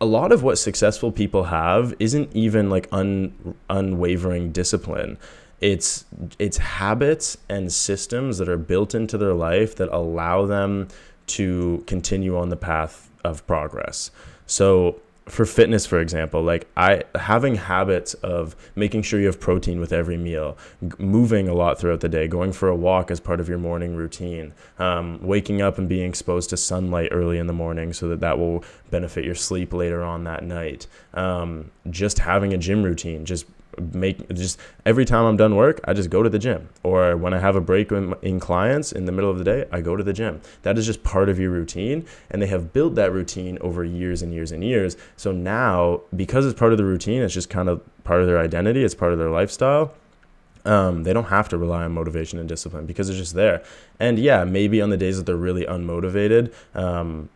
a 0.00 0.06
lot 0.06 0.32
of 0.32 0.42
what 0.42 0.58
successful 0.58 1.10
people 1.12 1.44
have 1.44 1.94
isn't 1.98 2.34
even 2.34 2.70
like 2.70 2.88
un, 2.92 3.54
unwavering 3.68 4.52
discipline. 4.52 5.18
It's 5.60 6.04
it's 6.38 6.56
habits 6.56 7.36
and 7.48 7.72
systems 7.72 8.38
that 8.38 8.48
are 8.48 8.56
built 8.56 8.94
into 8.94 9.18
their 9.18 9.34
life 9.34 9.76
that 9.76 9.88
allow 9.90 10.46
them 10.46 10.88
to 11.28 11.84
continue 11.86 12.36
on 12.36 12.48
the 12.48 12.56
path 12.56 13.10
of 13.24 13.46
progress. 13.46 14.10
So 14.46 15.00
for 15.26 15.46
fitness 15.46 15.86
for 15.86 16.00
example 16.00 16.42
like 16.42 16.66
i 16.76 17.02
having 17.14 17.54
habits 17.54 18.14
of 18.14 18.56
making 18.74 19.00
sure 19.02 19.20
you 19.20 19.26
have 19.26 19.38
protein 19.38 19.78
with 19.78 19.92
every 19.92 20.16
meal 20.16 20.56
g- 20.82 20.88
moving 20.98 21.46
a 21.46 21.54
lot 21.54 21.78
throughout 21.78 22.00
the 22.00 22.08
day 22.08 22.26
going 22.26 22.52
for 22.52 22.68
a 22.68 22.74
walk 22.74 23.10
as 23.10 23.20
part 23.20 23.38
of 23.38 23.48
your 23.48 23.58
morning 23.58 23.94
routine 23.94 24.52
um, 24.78 25.18
waking 25.22 25.62
up 25.62 25.78
and 25.78 25.88
being 25.88 26.08
exposed 26.08 26.50
to 26.50 26.56
sunlight 26.56 27.08
early 27.12 27.38
in 27.38 27.46
the 27.46 27.52
morning 27.52 27.92
so 27.92 28.08
that 28.08 28.20
that 28.20 28.38
will 28.38 28.64
benefit 28.90 29.24
your 29.24 29.34
sleep 29.34 29.72
later 29.72 30.02
on 30.02 30.24
that 30.24 30.42
night 30.42 30.86
um, 31.14 31.70
just 31.90 32.18
having 32.18 32.52
a 32.52 32.58
gym 32.58 32.82
routine 32.82 33.24
just 33.24 33.46
make 33.78 34.28
just 34.34 34.58
every 34.84 35.04
time 35.04 35.24
I'm 35.24 35.36
done 35.36 35.56
work, 35.56 35.80
I 35.84 35.92
just 35.92 36.10
go 36.10 36.22
to 36.22 36.28
the 36.28 36.38
gym. 36.38 36.68
Or 36.82 37.16
when 37.16 37.34
I 37.34 37.38
have 37.38 37.56
a 37.56 37.60
break 37.60 37.92
in, 37.92 38.14
in, 38.22 38.40
clients 38.40 38.92
in 38.92 39.06
the 39.06 39.12
middle 39.12 39.30
of 39.30 39.38
the 39.38 39.44
day, 39.44 39.66
I 39.70 39.80
go 39.80 39.96
to 39.96 40.02
the 40.02 40.12
gym. 40.12 40.40
That 40.62 40.78
is 40.78 40.86
just 40.86 41.02
part 41.02 41.28
of 41.28 41.38
your 41.38 41.50
routine. 41.50 42.06
And 42.30 42.42
they 42.42 42.46
have 42.46 42.72
built 42.72 42.94
that 42.96 43.12
routine 43.12 43.58
over 43.60 43.84
years 43.84 44.22
and 44.22 44.32
years 44.32 44.52
and 44.52 44.64
years. 44.64 44.96
So 45.16 45.32
now, 45.32 46.02
because 46.14 46.46
it's 46.46 46.58
part 46.58 46.72
of 46.72 46.78
the 46.78 46.84
routine, 46.84 47.22
it's 47.22 47.34
just 47.34 47.50
kind 47.50 47.68
of 47.68 47.82
part 48.04 48.20
of 48.20 48.26
their 48.26 48.38
identity, 48.38 48.84
it's 48.84 48.94
part 48.94 49.12
of 49.12 49.18
their 49.18 49.30
lifestyle. 49.30 49.94
Um, 50.64 51.04
they 51.04 51.12
don't 51.12 51.24
have 51.24 51.48
to 51.50 51.58
rely 51.58 51.84
on 51.84 51.92
motivation 51.92 52.38
and 52.38 52.48
discipline 52.48 52.84
because 52.84 53.08
it's 53.08 53.18
just 53.18 53.34
there. 53.34 53.62
And 53.98 54.18
yeah, 54.18 54.44
maybe 54.44 54.82
on 54.82 54.90
the 54.90 54.96
days 54.96 55.16
that 55.16 55.24
they're 55.24 55.36
really 55.36 55.64
unmotivated, 55.64 56.52
um, 56.74 57.30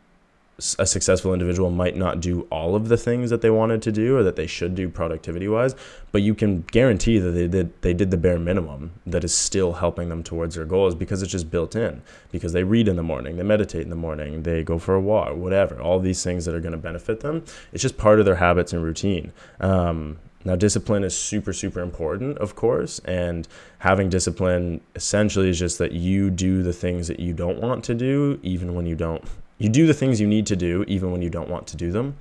a 0.79 0.87
successful 0.87 1.33
individual 1.33 1.71
might 1.71 1.97
not 1.97 2.21
do 2.21 2.43
all 2.43 2.77
of 2.77 2.89
the 2.89 2.97
things 2.97 3.31
that 3.31 3.41
they 3.41 3.51
wanted 3.51 3.83
to 3.83 3.91
do 3.91 4.17
or 4.17 4.23
that 4.23 4.37
they 4.37 4.47
should 4.47 4.75
do 4.75 4.89
productivity 4.89 5.49
wise 5.49 5.75
but 6.15 6.23
you 6.23 6.33
can 6.33 6.63
guarantee 6.71 7.19
that 7.19 7.33
they 7.33 7.49
did 7.49 7.83
they 7.83 7.93
did 7.93 8.13
the 8.13 8.17
bare 8.17 8.39
minimum 8.39 8.93
that 9.05 9.25
is 9.25 9.35
still 9.35 9.73
helping 9.73 10.09
them 10.09 10.23
towards 10.23 10.55
their 10.55 10.65
goals 10.65 10.95
because 10.95 11.23
it's 11.23 11.33
just 11.33 11.51
built 11.51 11.75
in. 11.75 12.03
Because 12.31 12.53
they 12.53 12.63
read 12.63 12.87
in 12.87 12.95
the 12.95 13.03
morning 13.03 13.37
they 13.37 13.43
meditate 13.43 13.83
in 13.83 13.91
the 13.91 13.97
morning 13.97 14.45
they 14.45 14.63
go 14.63 14.79
for 14.79 14.95
a 14.95 15.01
walk 15.01 15.35
whatever 15.35 15.81
all 15.81 15.99
these 15.99 16.23
things 16.23 16.45
that 16.45 16.55
are 16.55 16.61
going 16.61 16.71
to 16.71 16.79
benefit 16.79 17.19
them. 17.19 17.45
It's 17.73 17.83
just 17.83 17.99
part 17.99 18.21
of 18.21 18.27
their 18.27 18.37
habits 18.37 18.73
and 18.73 18.81
routine. 18.81 19.33
Um, 19.61 20.19
now, 20.47 20.57
discipline 20.57 21.05
is 21.05 21.17
super, 21.17 21.55
super 21.55 21.81
important, 21.81 22.37
of 22.37 22.55
course, 22.55 22.99
and 23.07 23.49
having 23.79 24.11
discipline 24.11 24.83
essentially 24.95 25.49
is 25.49 25.59
just 25.59 25.79
that 25.79 25.93
you 25.93 26.29
do 26.29 26.63
the 26.63 26.73
things 26.75 27.09
that 27.09 27.19
you 27.19 27.33
don't 27.33 27.63
want 27.63 27.83
to 27.85 27.95
do, 27.95 28.39
even 28.43 28.75
when 28.75 28.85
you 28.85 28.95
don't 28.95 29.25
you 29.59 29.69
do 29.69 29.87
the 29.87 29.95
things 29.95 30.21
you 30.21 30.27
need 30.27 30.47
to 30.47 30.57
do 30.57 30.85
even 30.89 31.13
when 31.13 31.23
you 31.23 31.31
don't 31.31 31.49
want 31.49 31.67
to 31.69 31.77
do 31.77 31.93
them. 31.93 32.17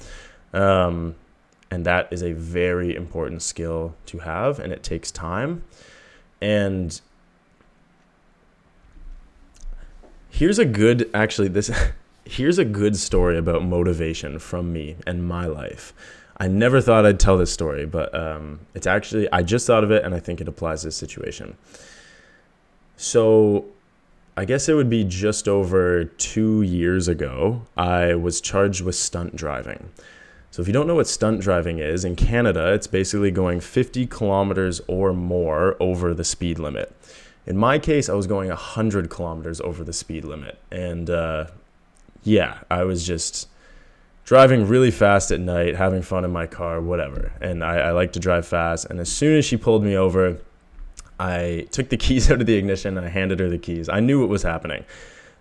Um, 0.53 1.15
and 1.71 1.85
that 1.85 2.07
is 2.11 2.21
a 2.21 2.33
very 2.33 2.95
important 2.95 3.41
skill 3.41 3.95
to 4.05 4.19
have, 4.19 4.59
and 4.59 4.71
it 4.71 4.83
takes 4.83 5.11
time. 5.11 5.63
And 6.39 7.01
here's 10.29 10.59
a 10.59 10.65
good, 10.65 11.09
actually, 11.13 11.47
this. 11.47 11.71
Here's 12.25 12.57
a 12.57 12.63
good 12.63 12.95
story 12.95 13.37
about 13.37 13.65
motivation 13.65 14.39
from 14.39 14.71
me 14.71 14.95
and 15.05 15.27
my 15.27 15.45
life. 15.45 15.93
I 16.37 16.47
never 16.47 16.79
thought 16.79 17.05
I'd 17.05 17.19
tell 17.19 17.37
this 17.37 17.51
story, 17.51 17.85
but 17.85 18.15
um, 18.15 18.61
it's 18.73 18.87
actually, 18.87 19.29
I 19.33 19.43
just 19.43 19.67
thought 19.67 19.83
of 19.83 19.91
it 19.91 20.05
and 20.05 20.15
I 20.15 20.21
think 20.21 20.39
it 20.39 20.47
applies 20.47 20.81
to 20.81 20.87
this 20.87 20.95
situation. 20.95 21.57
So, 22.95 23.65
I 24.35 24.45
guess 24.45 24.67
it 24.67 24.73
would 24.73 24.89
be 24.89 25.03
just 25.03 25.47
over 25.47 26.05
two 26.05 26.63
years 26.63 27.07
ago, 27.07 27.61
I 27.77 28.15
was 28.15 28.41
charged 28.41 28.81
with 28.81 28.95
stunt 28.95 29.35
driving. 29.35 29.91
So, 30.49 30.61
if 30.61 30.67
you 30.67 30.73
don't 30.73 30.87
know 30.87 30.95
what 30.95 31.07
stunt 31.07 31.41
driving 31.41 31.79
is, 31.79 32.03
in 32.03 32.15
Canada, 32.15 32.73
it's 32.73 32.87
basically 32.87 33.31
going 33.31 33.59
50 33.59 34.07
kilometers 34.07 34.81
or 34.87 35.13
more 35.13 35.75
over 35.79 36.13
the 36.13 36.23
speed 36.23 36.59
limit. 36.59 36.95
In 37.45 37.57
my 37.57 37.77
case, 37.77 38.09
I 38.09 38.13
was 38.13 38.27
going 38.27 38.49
100 38.49 39.09
kilometers 39.09 39.59
over 39.61 39.83
the 39.83 39.93
speed 39.93 40.25
limit. 40.25 40.57
And 40.71 41.09
uh, 41.09 41.47
yeah, 42.23 42.59
I 42.71 42.83
was 42.83 43.05
just 43.05 43.47
driving 44.25 44.67
really 44.67 44.91
fast 44.91 45.31
at 45.31 45.39
night, 45.39 45.75
having 45.75 46.01
fun 46.01 46.23
in 46.23 46.31
my 46.31 46.47
car, 46.47 46.81
whatever. 46.81 47.33
And 47.41 47.63
I, 47.63 47.77
I 47.77 47.91
like 47.91 48.13
to 48.13 48.19
drive 48.19 48.47
fast. 48.47 48.85
And 48.85 48.99
as 48.99 49.11
soon 49.11 49.37
as 49.37 49.45
she 49.45 49.57
pulled 49.57 49.83
me 49.83 49.95
over, 49.95 50.37
I 51.23 51.67
took 51.71 51.89
the 51.89 51.97
keys 52.05 52.29
out 52.29 52.41
of 52.41 52.47
the 52.47 52.55
ignition 52.55 52.97
and 52.97 53.05
I 53.05 53.09
handed 53.09 53.39
her 53.39 53.49
the 53.49 53.57
keys. 53.57 53.89
I 53.89 53.99
knew 53.99 54.19
what 54.19 54.29
was 54.29 54.43
happening. 54.43 54.83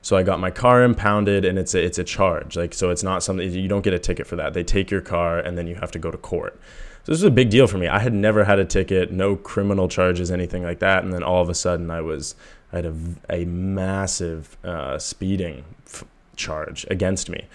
So 0.01 0.16
I 0.16 0.22
got 0.22 0.41
my 0.41 0.51
car 0.51 0.83
impounded 0.83 1.45
and 1.45 1.59
it's 1.59 1.74
a, 1.74 1.85
it's 1.85 1.99
a 1.99 2.05
charge. 2.05 2.57
Like 2.57 2.74
so 2.74 2.91
it's 2.91 3.03
not 3.03 3.22
something 3.22 3.51
you 3.51 3.68
don't 3.68 3.83
get 3.83 3.95
a 3.95 3.99
ticket 3.99 4.26
for 4.26 4.37
that. 4.37 4.55
They 4.55 4.64
take 4.64 4.91
your 4.91 5.01
car 5.01 5.39
and 5.39 5.57
then 5.57 5.66
you 5.66 5.76
have 5.76 5.93
to 5.93 5.99
go 5.99 6.11
to 6.11 6.18
court. 6.18 6.59
So 7.05 7.12
this 7.12 7.22
was 7.22 7.24
a 7.24 7.30
big 7.30 7.51
deal 7.51 7.66
for 7.66 7.78
me. 7.78 7.89
I 7.89 7.99
had 7.99 8.12
never 8.12 8.45
had 8.45 8.59
a 8.59 8.64
ticket, 8.64 9.12
no 9.12 9.35
criminal 9.35 9.89
charges, 9.89 10.30
anything 10.30 10.62
like 10.62 10.78
that. 10.80 11.03
And 11.03 11.12
then 11.12 11.22
all 11.22 11.43
of 11.43 11.49
a 11.49 11.55
sudden 11.55 11.91
I 11.91 12.01
was 12.01 12.35
I 12.72 12.76
had 12.76 12.87
a, 12.87 12.95
a 13.28 13.45
massive 13.45 14.57
uh, 14.64 14.99
speeding 14.99 15.64
f- 15.87 16.05
charge 16.37 16.87
against 16.91 17.28
me. 17.28 17.47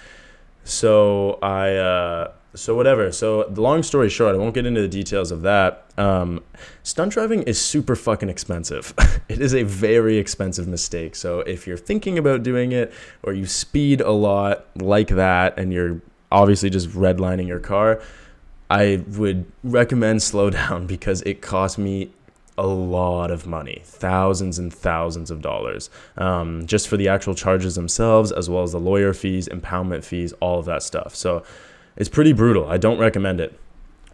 So 0.64 1.40
I 1.42 1.76
uh, 1.76 2.32
so 2.58 2.76
whatever. 2.76 3.12
So 3.12 3.44
the 3.44 3.62
long 3.62 3.84
story 3.84 4.10
short, 4.10 4.36
I 4.36 4.38
won't 4.38 4.54
get 4.54 4.66
into 4.66 4.82
the 4.82 4.88
details 4.88 5.32
of 5.32 5.42
that. 5.44 5.86
Um, 5.98 6.44
stunt 6.84 7.14
driving 7.14 7.44
is 7.44 7.60
super 7.60 7.96
fucking 7.96 8.30
expensive. 8.30 8.94
it 9.30 9.40
is 9.40 9.54
a 9.54 9.64
very 9.64 10.18
expensive 10.18 10.68
mistake. 10.68 11.16
So 11.16 11.40
if 11.42 11.66
you're 11.66 11.78
thinking 11.78 12.18
about 12.18 12.44
doing 12.44 12.72
it, 12.72 12.94
or 13.24 13.34
you 13.34 13.46
speed 13.46 14.02
a 14.02 14.12
lot 14.12 14.66
like 14.76 15.10
that, 15.10 15.58
and 15.58 15.72
you're 15.72 16.02
obviously 16.32 16.70
just 16.70 16.90
redlining 16.90 17.48
your 17.48 17.60
car, 17.60 18.02
I 18.70 19.04
would 19.16 19.46
recommend 19.64 20.22
slow 20.32 20.50
down 20.50 20.88
because 20.88 21.22
it 21.22 21.42
cost 21.42 21.78
me 21.78 22.12
a 22.58 22.66
lot 22.66 23.30
of 23.30 23.46
money, 23.46 23.82
thousands 23.86 24.58
and 24.58 24.74
thousands 24.74 25.30
of 25.30 25.42
dollars, 25.42 25.92
um, 26.18 26.66
just 26.66 26.88
for 26.88 26.98
the 26.98 27.08
actual 27.08 27.36
charges 27.36 27.76
themselves, 27.76 28.32
as 28.32 28.50
well 28.50 28.64
as 28.64 28.72
the 28.72 28.80
lawyer 28.80 29.14
fees, 29.14 29.48
impoundment 29.48 30.04
fees, 30.04 30.34
all 30.40 30.60
of 30.60 30.66
that 30.66 30.82
stuff. 30.82 31.16
So 31.16 31.44
it's 31.98 32.10
pretty 32.10 32.34
brutal. 32.34 32.68
I 32.68 32.78
don't 32.78 33.00
recommend 33.00 33.42
it. 33.42 33.60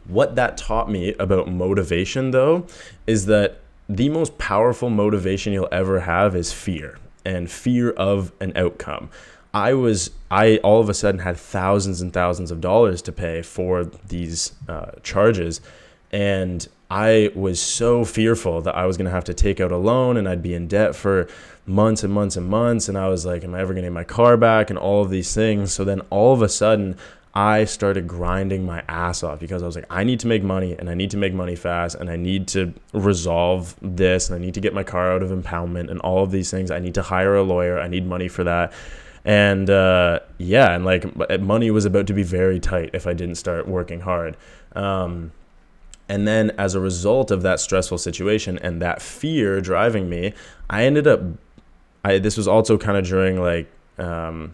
What 0.05 0.35
that 0.35 0.57
taught 0.57 0.89
me 0.89 1.13
about 1.13 1.47
motivation, 1.47 2.31
though, 2.31 2.65
is 3.07 3.25
that 3.27 3.59
the 3.87 4.09
most 4.09 4.37
powerful 4.37 4.89
motivation 4.89 5.53
you'll 5.53 5.69
ever 5.71 6.01
have 6.01 6.35
is 6.35 6.51
fear 6.51 6.97
and 7.25 7.49
fear 7.49 7.91
of 7.91 8.31
an 8.39 8.53
outcome. 8.55 9.09
I 9.53 9.73
was 9.73 10.09
I 10.31 10.57
all 10.57 10.81
of 10.81 10.89
a 10.89 10.93
sudden 10.93 11.19
had 11.21 11.37
thousands 11.37 12.01
and 12.01 12.11
thousands 12.11 12.49
of 12.49 12.59
dollars 12.59 13.01
to 13.03 13.11
pay 13.11 13.43
for 13.43 13.85
these 13.85 14.53
uh, 14.67 14.91
charges, 15.03 15.61
and 16.11 16.67
I 16.89 17.31
was 17.33 17.59
so 17.59 18.05
fearful 18.05 18.61
that 18.61 18.75
I 18.75 18.85
was 18.85 18.97
going 18.97 19.05
to 19.05 19.11
have 19.11 19.23
to 19.25 19.33
take 19.33 19.59
out 19.59 19.71
a 19.71 19.77
loan 19.77 20.15
and 20.15 20.29
I'd 20.29 20.43
be 20.43 20.53
in 20.53 20.67
debt 20.67 20.95
for 20.95 21.27
months 21.65 22.03
and 22.03 22.13
months 22.13 22.35
and 22.35 22.47
months. 22.47 22.87
And 22.87 22.99
I 22.99 23.07
was 23.07 23.25
like, 23.25 23.43
am 23.43 23.55
I 23.55 23.61
ever 23.61 23.73
going 23.73 23.83
to 23.83 23.89
get 23.89 23.93
my 23.93 24.03
car 24.03 24.37
back 24.37 24.69
and 24.69 24.77
all 24.77 25.01
of 25.01 25.09
these 25.09 25.33
things? 25.33 25.73
So 25.73 25.83
then 25.83 26.01
all 26.11 26.33
of 26.33 26.43
a 26.43 26.49
sudden, 26.49 26.95
I 27.35 27.65
started 27.65 28.07
grinding 28.07 28.63
my 28.63 28.83
ass 28.87 29.23
off 29.23 29.39
because 29.39 29.63
I 29.63 29.65
was 29.65 29.75
like, 29.75 29.87
I 29.89 30.03
need 30.03 30.19
to 30.19 30.27
make 30.27 30.43
money 30.43 30.75
and 30.77 30.87
I 30.87 30.93
need 30.93 31.09
to 31.11 31.17
make 31.17 31.33
money 31.33 31.55
fast 31.55 31.95
and 31.95 32.09
I 32.09 32.15
need 32.15 32.47
to 32.49 32.73
resolve 32.93 33.75
this 33.81 34.29
and 34.29 34.35
I 34.35 34.39
need 34.39 34.53
to 34.53 34.61
get 34.61 34.73
my 34.73 34.83
car 34.83 35.11
out 35.11 35.23
of 35.23 35.31
impoundment 35.31 35.89
and 35.89 35.99
all 36.01 36.23
of 36.23 36.29
these 36.29 36.51
things. 36.51 36.69
I 36.69 36.77
need 36.77 36.93
to 36.93 37.01
hire 37.01 37.35
a 37.35 37.41
lawyer. 37.41 37.79
I 37.79 37.87
need 37.87 38.05
money 38.05 38.27
for 38.27 38.43
that. 38.43 38.71
And 39.25 39.67
uh, 39.69 40.19
yeah, 40.37 40.75
and 40.75 40.85
like 40.85 41.39
money 41.39 41.71
was 41.71 41.85
about 41.85 42.05
to 42.07 42.13
be 42.13 42.23
very 42.23 42.59
tight 42.59 42.91
if 42.93 43.07
I 43.07 43.13
didn't 43.13 43.35
start 43.35 43.67
working 43.67 44.01
hard. 44.01 44.37
Um, 44.75 45.31
and 46.07 46.27
then 46.27 46.51
as 46.51 46.75
a 46.75 46.79
result 46.79 47.31
of 47.31 47.41
that 47.41 47.59
stressful 47.59 47.97
situation 47.97 48.59
and 48.59 48.79
that 48.81 49.01
fear 49.01 49.59
driving 49.59 50.07
me, 50.07 50.33
I 50.69 50.83
ended 50.83 51.07
up, 51.07 51.21
I, 52.03 52.19
this 52.19 52.37
was 52.37 52.47
also 52.47 52.77
kind 52.77 52.97
of 52.97 53.05
during 53.05 53.41
like, 53.41 53.71
um, 53.97 54.51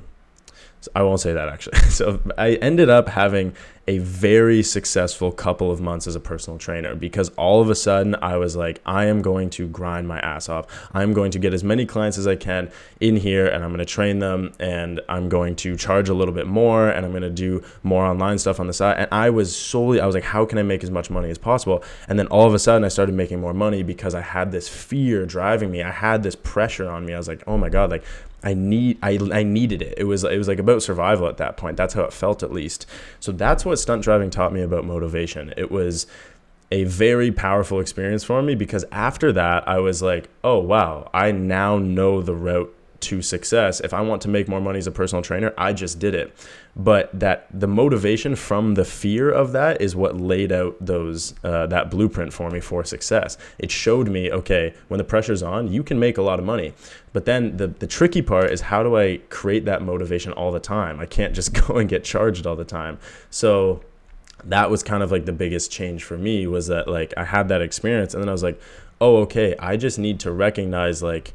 I 0.96 1.02
won't 1.04 1.20
say 1.20 1.34
that 1.34 1.50
actually. 1.50 1.80
So 1.90 2.22
I 2.38 2.54
ended 2.56 2.90
up 2.90 3.10
having 3.10 3.54
a 3.90 3.98
very 3.98 4.62
successful 4.62 5.32
couple 5.32 5.72
of 5.72 5.82
months 5.82 6.06
as 6.06 6.16
a 6.16 6.20
personal 6.20 6.60
trainer 6.60 6.94
because 6.94 7.30
all 7.30 7.60
of 7.60 7.72
a 7.72 7.76
sudden 7.76 8.16
I 8.22 8.38
was 8.38 8.56
like, 8.56 8.80
I 8.86 9.06
am 9.06 9.24
going 9.24 9.50
to 9.52 9.68
grind 9.68 10.08
my 10.08 10.20
ass 10.20 10.48
off. 10.48 10.68
I'm 10.94 11.12
going 11.12 11.32
to 11.32 11.40
get 11.40 11.56
as 11.56 11.64
many 11.64 11.88
clients 11.88 12.20
as 12.20 12.28
I 12.28 12.36
can 12.36 12.72
in 13.00 13.16
here 13.16 13.48
and 13.48 13.64
I'm 13.64 13.72
going 13.72 13.80
to 13.80 13.86
train 13.86 14.20
them 14.20 14.54
and 14.60 15.02
I'm 15.10 15.28
going 15.28 15.56
to 15.58 15.76
charge 15.76 16.08
a 16.08 16.14
little 16.14 16.36
bit 16.36 16.46
more 16.46 16.88
and 16.88 17.04
I'm 17.04 17.12
going 17.12 17.24
to 17.24 17.32
do 17.32 17.64
more 17.82 18.06
online 18.06 18.38
stuff 18.38 18.60
on 18.60 18.68
the 18.68 18.74
side. 18.74 18.98
And 19.00 19.08
I 19.12 19.32
was 19.32 19.56
solely, 19.56 20.00
I 20.00 20.06
was 20.06 20.14
like, 20.14 20.24
how 20.24 20.46
can 20.46 20.60
I 20.60 20.64
make 20.64 20.84
as 20.84 20.92
much 20.92 21.10
money 21.10 21.32
as 21.32 21.40
possible? 21.40 21.84
And 22.08 22.20
then 22.20 22.28
all 22.28 22.46
of 22.46 22.54
a 22.54 22.60
sudden 22.60 22.84
I 22.84 22.90
started 22.90 23.16
making 23.16 23.42
more 23.42 23.56
money 23.56 23.82
because 23.82 24.14
I 24.14 24.22
had 24.22 24.52
this 24.52 24.70
fear 24.70 25.26
driving 25.26 25.72
me. 25.72 25.82
I 25.82 25.92
had 25.92 26.22
this 26.22 26.36
pressure 26.36 26.88
on 26.88 27.08
me. 27.08 27.16
I 27.16 27.18
was 27.18 27.28
like, 27.28 27.44
oh 27.48 27.58
my 27.58 27.70
God, 27.70 27.90
like 27.90 28.04
I 28.44 28.54
need 28.54 28.98
I, 29.02 29.20
I 29.32 29.44
needed 29.44 29.82
it. 29.82 29.96
It 29.98 30.06
was 30.06 30.24
it 30.24 30.38
was 30.38 30.48
like 30.48 30.60
about 30.60 30.82
survival 30.82 31.28
at 31.28 31.38
that 31.38 31.58
point. 31.58 31.78
That's 31.78 31.94
how 31.94 32.04
it 32.04 32.14
felt 32.14 32.44
at 32.44 32.52
least. 32.52 32.86
So 33.20 33.32
that's 33.32 33.66
what 33.66 33.80
stunt 33.80 34.04
driving 34.04 34.30
taught 34.30 34.54
me 34.54 34.62
about 34.62 34.86
motivation. 34.86 35.54
It 35.58 35.72
was 35.72 36.08
a 36.72 36.84
very 36.84 37.32
powerful 37.32 37.80
experience 37.80 38.24
for 38.24 38.42
me 38.42 38.56
because 38.56 38.86
after 38.92 39.32
that 39.34 39.68
I 39.68 39.80
was 39.80 40.02
like, 40.02 40.30
"Oh 40.44 40.60
wow, 40.60 41.10
I 41.14 41.32
now 41.32 41.78
know 41.78 42.22
the 42.22 42.36
route 42.36 42.74
to 43.02 43.22
success. 43.22 43.80
If 43.80 43.94
I 43.94 44.02
want 44.02 44.22
to 44.24 44.28
make 44.28 44.48
more 44.48 44.62
money 44.62 44.80
as 44.80 44.88
a 44.88 44.92
personal 44.92 45.22
trainer, 45.22 45.54
I 45.58 45.74
just 45.74 46.00
did 46.00 46.16
it. 46.16 46.36
But 46.76 47.18
that 47.20 47.48
the 47.52 47.68
motivation 47.68 48.36
from 48.36 48.76
the 48.76 48.86
fear 48.86 49.30
of 49.30 49.52
that 49.52 49.82
is 49.82 49.96
what 49.96 50.20
laid 50.20 50.52
out 50.52 50.78
those 50.80 51.34
uh, 51.44 51.68
that 51.68 51.90
blueprint 51.90 52.32
for 52.32 52.50
me 52.50 52.60
for 52.60 52.84
success. 52.84 53.38
It 53.58 53.72
showed 53.72 54.10
me, 54.10 54.32
okay, 54.32 54.74
when 54.88 54.98
the 54.98 55.04
pressure's 55.04 55.44
on, 55.44 55.68
you 55.68 55.84
can 55.84 56.00
make 56.00 56.18
a 56.18 56.22
lot 56.22 56.40
of 56.40 56.46
money. 56.46 56.74
But 57.12 57.26
then 57.26 57.58
the 57.58 57.68
the 57.68 57.88
tricky 57.88 58.22
part 58.22 58.52
is 58.52 58.62
how 58.62 58.84
do 58.84 58.98
I 58.98 59.18
create 59.30 59.66
that 59.66 59.82
motivation 59.82 60.32
all 60.34 60.52
the 60.52 60.60
time? 60.60 61.00
I 61.00 61.06
can't 61.06 61.34
just 61.34 61.54
go 61.68 61.78
and 61.78 61.90
get 61.90 62.04
charged 62.04 62.46
all 62.46 62.56
the 62.56 62.66
time. 62.66 63.00
So 63.30 63.84
that 64.46 64.70
was 64.70 64.84
kind 64.84 65.04
of 65.04 65.12
like 65.12 65.26
the 65.26 65.34
biggest 65.34 65.72
change 65.72 66.04
for 66.04 66.18
me 66.18 66.48
was 66.48 66.68
that 66.68 66.88
like 66.88 67.14
I 67.18 67.26
had 67.26 67.50
that 67.50 67.62
experience 67.62 68.14
and 68.14 68.24
then 68.24 68.30
I 68.30 68.32
was 68.32 68.44
like, 68.44 68.62
"Oh, 69.02 69.18
okay, 69.18 69.56
I 69.60 69.76
just 69.78 70.00
need 70.00 70.20
to 70.22 70.32
recognize 70.32 71.04
like 71.04 71.34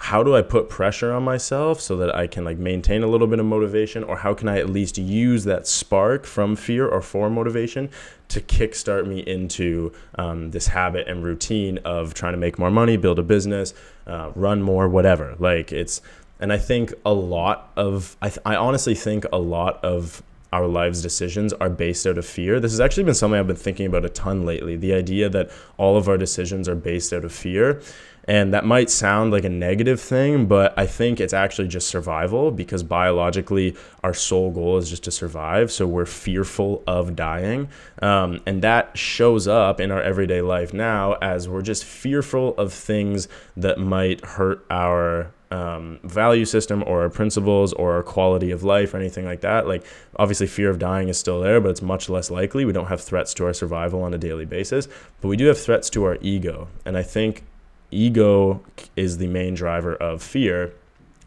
how 0.00 0.22
do 0.22 0.34
I 0.34 0.40
put 0.40 0.70
pressure 0.70 1.12
on 1.12 1.24
myself 1.24 1.78
so 1.78 1.94
that 1.98 2.16
I 2.16 2.26
can 2.26 2.42
like 2.42 2.56
maintain 2.56 3.02
a 3.02 3.06
little 3.06 3.26
bit 3.26 3.38
of 3.38 3.44
motivation 3.44 4.02
or 4.02 4.16
how 4.16 4.32
can 4.32 4.48
I 4.48 4.58
at 4.58 4.70
least 4.70 4.96
use 4.96 5.44
that 5.44 5.68
spark 5.68 6.24
from 6.24 6.56
fear 6.56 6.88
or 6.88 7.02
for 7.02 7.28
motivation 7.28 7.90
to 8.28 8.40
kickstart 8.40 9.06
me 9.06 9.20
into 9.20 9.92
um, 10.14 10.52
this 10.52 10.68
habit 10.68 11.06
and 11.06 11.22
routine 11.22 11.78
of 11.84 12.14
trying 12.14 12.32
to 12.32 12.38
make 12.38 12.58
more 12.58 12.70
money, 12.70 12.96
build 12.96 13.18
a 13.18 13.22
business, 13.22 13.74
uh, 14.06 14.32
run 14.34 14.62
more, 14.62 14.88
whatever. 14.88 15.36
Like 15.38 15.70
it's, 15.70 16.00
and 16.40 16.50
I 16.50 16.56
think 16.56 16.94
a 17.04 17.12
lot 17.12 17.70
of, 17.76 18.16
I, 18.22 18.30
th- 18.30 18.40
I 18.46 18.56
honestly 18.56 18.94
think 18.94 19.26
a 19.30 19.38
lot 19.38 19.84
of 19.84 20.22
our 20.50 20.66
lives 20.66 21.02
decisions 21.02 21.52
are 21.52 21.68
based 21.68 22.06
out 22.06 22.16
of 22.16 22.24
fear. 22.24 22.58
This 22.58 22.72
has 22.72 22.80
actually 22.80 23.04
been 23.04 23.14
something 23.14 23.38
I've 23.38 23.46
been 23.46 23.54
thinking 23.54 23.86
about 23.86 24.06
a 24.06 24.08
ton 24.08 24.46
lately. 24.46 24.76
The 24.76 24.94
idea 24.94 25.28
that 25.28 25.50
all 25.76 25.98
of 25.98 26.08
our 26.08 26.16
decisions 26.16 26.68
are 26.70 26.74
based 26.74 27.12
out 27.12 27.24
of 27.24 27.32
fear. 27.32 27.82
And 28.30 28.54
that 28.54 28.64
might 28.64 28.90
sound 28.90 29.32
like 29.32 29.42
a 29.42 29.48
negative 29.48 30.00
thing, 30.00 30.46
but 30.46 30.72
I 30.78 30.86
think 30.86 31.18
it's 31.18 31.32
actually 31.32 31.66
just 31.66 31.88
survival 31.88 32.52
because 32.52 32.84
biologically 32.84 33.76
our 34.04 34.14
sole 34.14 34.52
goal 34.52 34.76
is 34.76 34.88
just 34.88 35.02
to 35.02 35.10
survive. 35.10 35.72
So 35.72 35.84
we're 35.84 36.06
fearful 36.06 36.84
of 36.86 37.16
dying. 37.16 37.70
Um, 38.00 38.40
and 38.46 38.62
that 38.62 38.96
shows 38.96 39.48
up 39.48 39.80
in 39.80 39.90
our 39.90 40.00
everyday 40.00 40.42
life 40.42 40.72
now 40.72 41.14
as 41.14 41.48
we're 41.48 41.62
just 41.62 41.84
fearful 41.84 42.54
of 42.56 42.72
things 42.72 43.26
that 43.56 43.80
might 43.80 44.24
hurt 44.24 44.64
our 44.70 45.32
um, 45.50 45.98
value 46.04 46.44
system 46.44 46.84
or 46.86 47.02
our 47.02 47.10
principles 47.10 47.72
or 47.72 47.94
our 47.94 48.04
quality 48.04 48.52
of 48.52 48.62
life 48.62 48.94
or 48.94 48.98
anything 48.98 49.24
like 49.24 49.40
that. 49.40 49.66
Like, 49.66 49.84
obviously, 50.14 50.46
fear 50.46 50.70
of 50.70 50.78
dying 50.78 51.08
is 51.08 51.18
still 51.18 51.40
there, 51.40 51.60
but 51.60 51.70
it's 51.70 51.82
much 51.82 52.08
less 52.08 52.30
likely. 52.30 52.64
We 52.64 52.72
don't 52.72 52.86
have 52.86 53.00
threats 53.00 53.34
to 53.34 53.46
our 53.46 53.52
survival 53.52 54.04
on 54.04 54.14
a 54.14 54.18
daily 54.18 54.44
basis, 54.44 54.86
but 55.20 55.26
we 55.26 55.36
do 55.36 55.46
have 55.46 55.58
threats 55.58 55.90
to 55.90 56.04
our 56.04 56.16
ego. 56.20 56.68
And 56.84 56.96
I 56.96 57.02
think 57.02 57.42
ego 57.90 58.62
is 58.96 59.18
the 59.18 59.26
main 59.26 59.54
driver 59.54 59.94
of 59.94 60.22
fear 60.22 60.72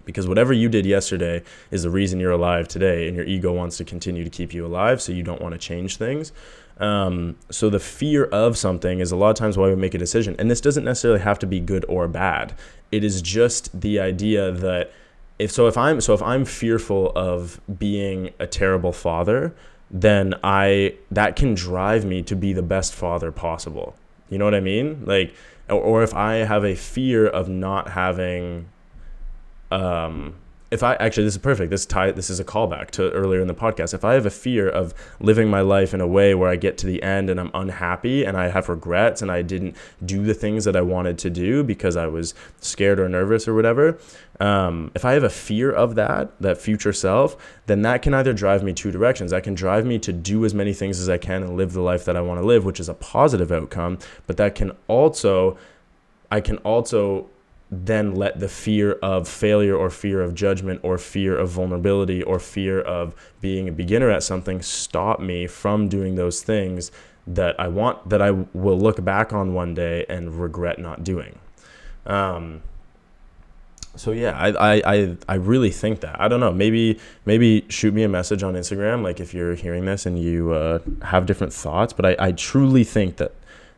because 0.05 0.27
whatever 0.27 0.51
you 0.53 0.69
did 0.69 0.85
yesterday 0.85 1.41
is 1.71 1.83
the 1.83 1.89
reason 1.89 2.19
you're 2.19 2.31
alive 2.31 2.67
today 2.67 3.07
and 3.07 3.15
your 3.15 3.25
ego 3.25 3.51
wants 3.51 3.77
to 3.77 3.85
continue 3.85 4.23
to 4.23 4.29
keep 4.29 4.53
you 4.53 4.65
alive 4.65 5.01
so 5.01 5.11
you 5.11 5.23
don't 5.23 5.41
want 5.41 5.53
to 5.53 5.57
change 5.57 5.97
things. 5.97 6.31
Um, 6.77 7.37
so 7.49 7.69
the 7.69 7.79
fear 7.79 8.25
of 8.25 8.57
something 8.57 8.99
is 8.99 9.11
a 9.11 9.15
lot 9.15 9.29
of 9.29 9.35
times 9.35 9.57
why 9.57 9.69
we 9.69 9.75
make 9.75 9.93
a 9.93 9.97
decision 9.97 10.35
and 10.39 10.49
this 10.49 10.59
doesn't 10.59 10.83
necessarily 10.83 11.21
have 11.21 11.39
to 11.39 11.47
be 11.47 11.59
good 11.59 11.85
or 11.87 12.07
bad. 12.07 12.53
It 12.91 13.03
is 13.03 13.21
just 13.21 13.79
the 13.79 13.99
idea 13.99 14.51
that 14.51 14.91
if 15.39 15.51
so 15.51 15.67
if 15.67 15.77
i'm 15.77 15.99
so 15.99 16.13
if 16.13 16.21
i'm 16.21 16.45
fearful 16.45 17.11
of 17.15 17.59
being 17.79 18.31
a 18.39 18.45
terrible 18.45 18.93
father 18.93 19.53
then 19.89 20.33
i 20.43 20.93
that 21.09 21.35
can 21.35 21.55
drive 21.55 22.05
me 22.05 22.21
to 22.21 22.35
be 22.35 22.53
the 22.53 22.61
best 22.61 22.93
father 22.93 23.31
possible. 23.31 23.95
You 24.29 24.37
know 24.37 24.45
what 24.45 24.55
i 24.55 24.59
mean? 24.59 25.03
Like 25.05 25.33
or, 25.69 25.79
or 25.81 26.03
if 26.03 26.13
I 26.13 26.35
have 26.35 26.63
a 26.63 26.75
fear 26.75 27.27
of 27.27 27.49
not 27.49 27.89
having, 27.89 28.69
um, 29.71 30.35
if 30.73 30.81
I 30.81 30.95
actually 30.95 31.25
this 31.25 31.35
is 31.35 31.41
perfect. 31.41 31.69
This 31.69 31.85
tie 31.85 32.11
this 32.11 32.29
is 32.31 32.39
a 32.39 32.43
callback 32.43 32.89
to 32.91 33.11
earlier 33.11 33.39
in 33.39 33.47
the 33.47 33.53
podcast. 33.53 33.93
If 33.93 34.03
I 34.03 34.15
have 34.15 34.25
a 34.25 34.31
fear 34.31 34.67
of 34.67 34.93
living 35.19 35.47
my 35.47 35.61
life 35.61 35.93
in 35.93 36.01
a 36.01 36.07
way 36.07 36.33
where 36.33 36.49
I 36.49 36.55
get 36.55 36.79
to 36.79 36.87
the 36.87 37.01
end 37.03 37.29
and 37.29 37.39
I'm 37.39 37.51
unhappy 37.53 38.25
and 38.25 38.35
I 38.35 38.49
have 38.49 38.69
regrets 38.69 39.21
and 39.21 39.31
I 39.31 39.43
didn't 39.43 39.75
do 40.03 40.23
the 40.23 40.33
things 40.33 40.65
that 40.65 40.75
I 40.75 40.81
wanted 40.81 41.19
to 41.19 41.29
do 41.29 41.63
because 41.63 41.95
I 41.95 42.07
was 42.07 42.33
scared 42.59 42.99
or 42.99 43.07
nervous 43.07 43.47
or 43.47 43.53
whatever, 43.53 43.99
um, 44.39 44.91
if 44.95 45.05
I 45.05 45.13
have 45.13 45.23
a 45.23 45.29
fear 45.29 45.71
of 45.71 45.93
that, 45.95 46.31
that 46.41 46.57
future 46.57 46.91
self, 46.91 47.37
then 47.67 47.83
that 47.83 48.01
can 48.01 48.15
either 48.15 48.33
drive 48.33 48.63
me 48.63 48.73
two 48.73 48.91
directions. 48.91 49.29
That 49.29 49.43
can 49.43 49.53
drive 49.53 49.85
me 49.85 49.99
to 49.99 50.11
do 50.11 50.43
as 50.43 50.55
many 50.55 50.73
things 50.73 50.99
as 50.99 51.07
I 51.07 51.19
can 51.19 51.43
and 51.43 51.55
live 51.55 51.73
the 51.73 51.81
life 51.81 52.03
that 52.05 52.17
I 52.17 52.21
want 52.21 52.39
to 52.39 52.45
live, 52.45 52.65
which 52.65 52.79
is 52.79 52.89
a 52.89 52.95
positive 52.95 53.51
outcome. 53.51 53.99
But 54.25 54.37
that 54.37 54.55
can 54.55 54.71
also, 54.87 55.57
I 56.31 56.41
can 56.41 56.57
also 56.57 57.29
then 57.85 58.15
let 58.15 58.39
the 58.39 58.49
fear 58.49 58.93
of 59.01 59.27
failure 59.27 59.75
or 59.75 59.89
fear 59.89 60.21
of 60.21 60.35
judgment 60.35 60.79
or 60.83 60.97
fear 60.97 61.37
of 61.37 61.49
vulnerability 61.49 62.21
or 62.23 62.39
fear 62.39 62.81
of 62.81 63.15
being 63.41 63.67
a 63.67 63.71
beginner 63.71 64.09
at 64.09 64.23
something 64.23 64.61
stop 64.61 65.19
me 65.19 65.47
from 65.47 65.87
doing 65.87 66.15
those 66.15 66.41
things 66.41 66.91
that 67.25 67.59
I 67.59 67.67
want, 67.67 68.09
that 68.09 68.21
I 68.21 68.31
will 68.31 68.77
look 68.77 69.03
back 69.03 69.31
on 69.31 69.53
one 69.53 69.73
day 69.73 70.05
and 70.09 70.39
regret 70.39 70.79
not 70.79 71.03
doing. 71.03 71.39
Um, 72.05 72.61
so 73.95 74.11
yeah, 74.11 74.31
I, 74.31 74.49
I, 74.49 74.81
I, 74.85 75.17
I 75.29 75.35
really 75.35 75.69
think 75.69 76.01
that. 76.01 76.19
I 76.19 76.27
don't 76.27 76.39
know. 76.39 76.51
Maybe 76.51 76.99
maybe 77.25 77.65
shoot 77.69 77.93
me 77.93 78.03
a 78.03 78.09
message 78.09 78.41
on 78.43 78.55
Instagram, 78.55 79.03
like 79.03 79.19
if 79.19 79.33
you're 79.33 79.55
hearing 79.55 79.85
this 79.85 80.05
and 80.05 80.19
you 80.19 80.51
uh, 80.51 80.79
have 81.03 81.25
different 81.25 81.53
thoughts. 81.53 81.93
But 81.93 82.05
I, 82.05 82.15
I 82.27 82.31
truly 82.31 82.83
think 82.83 83.17
that 83.17 83.33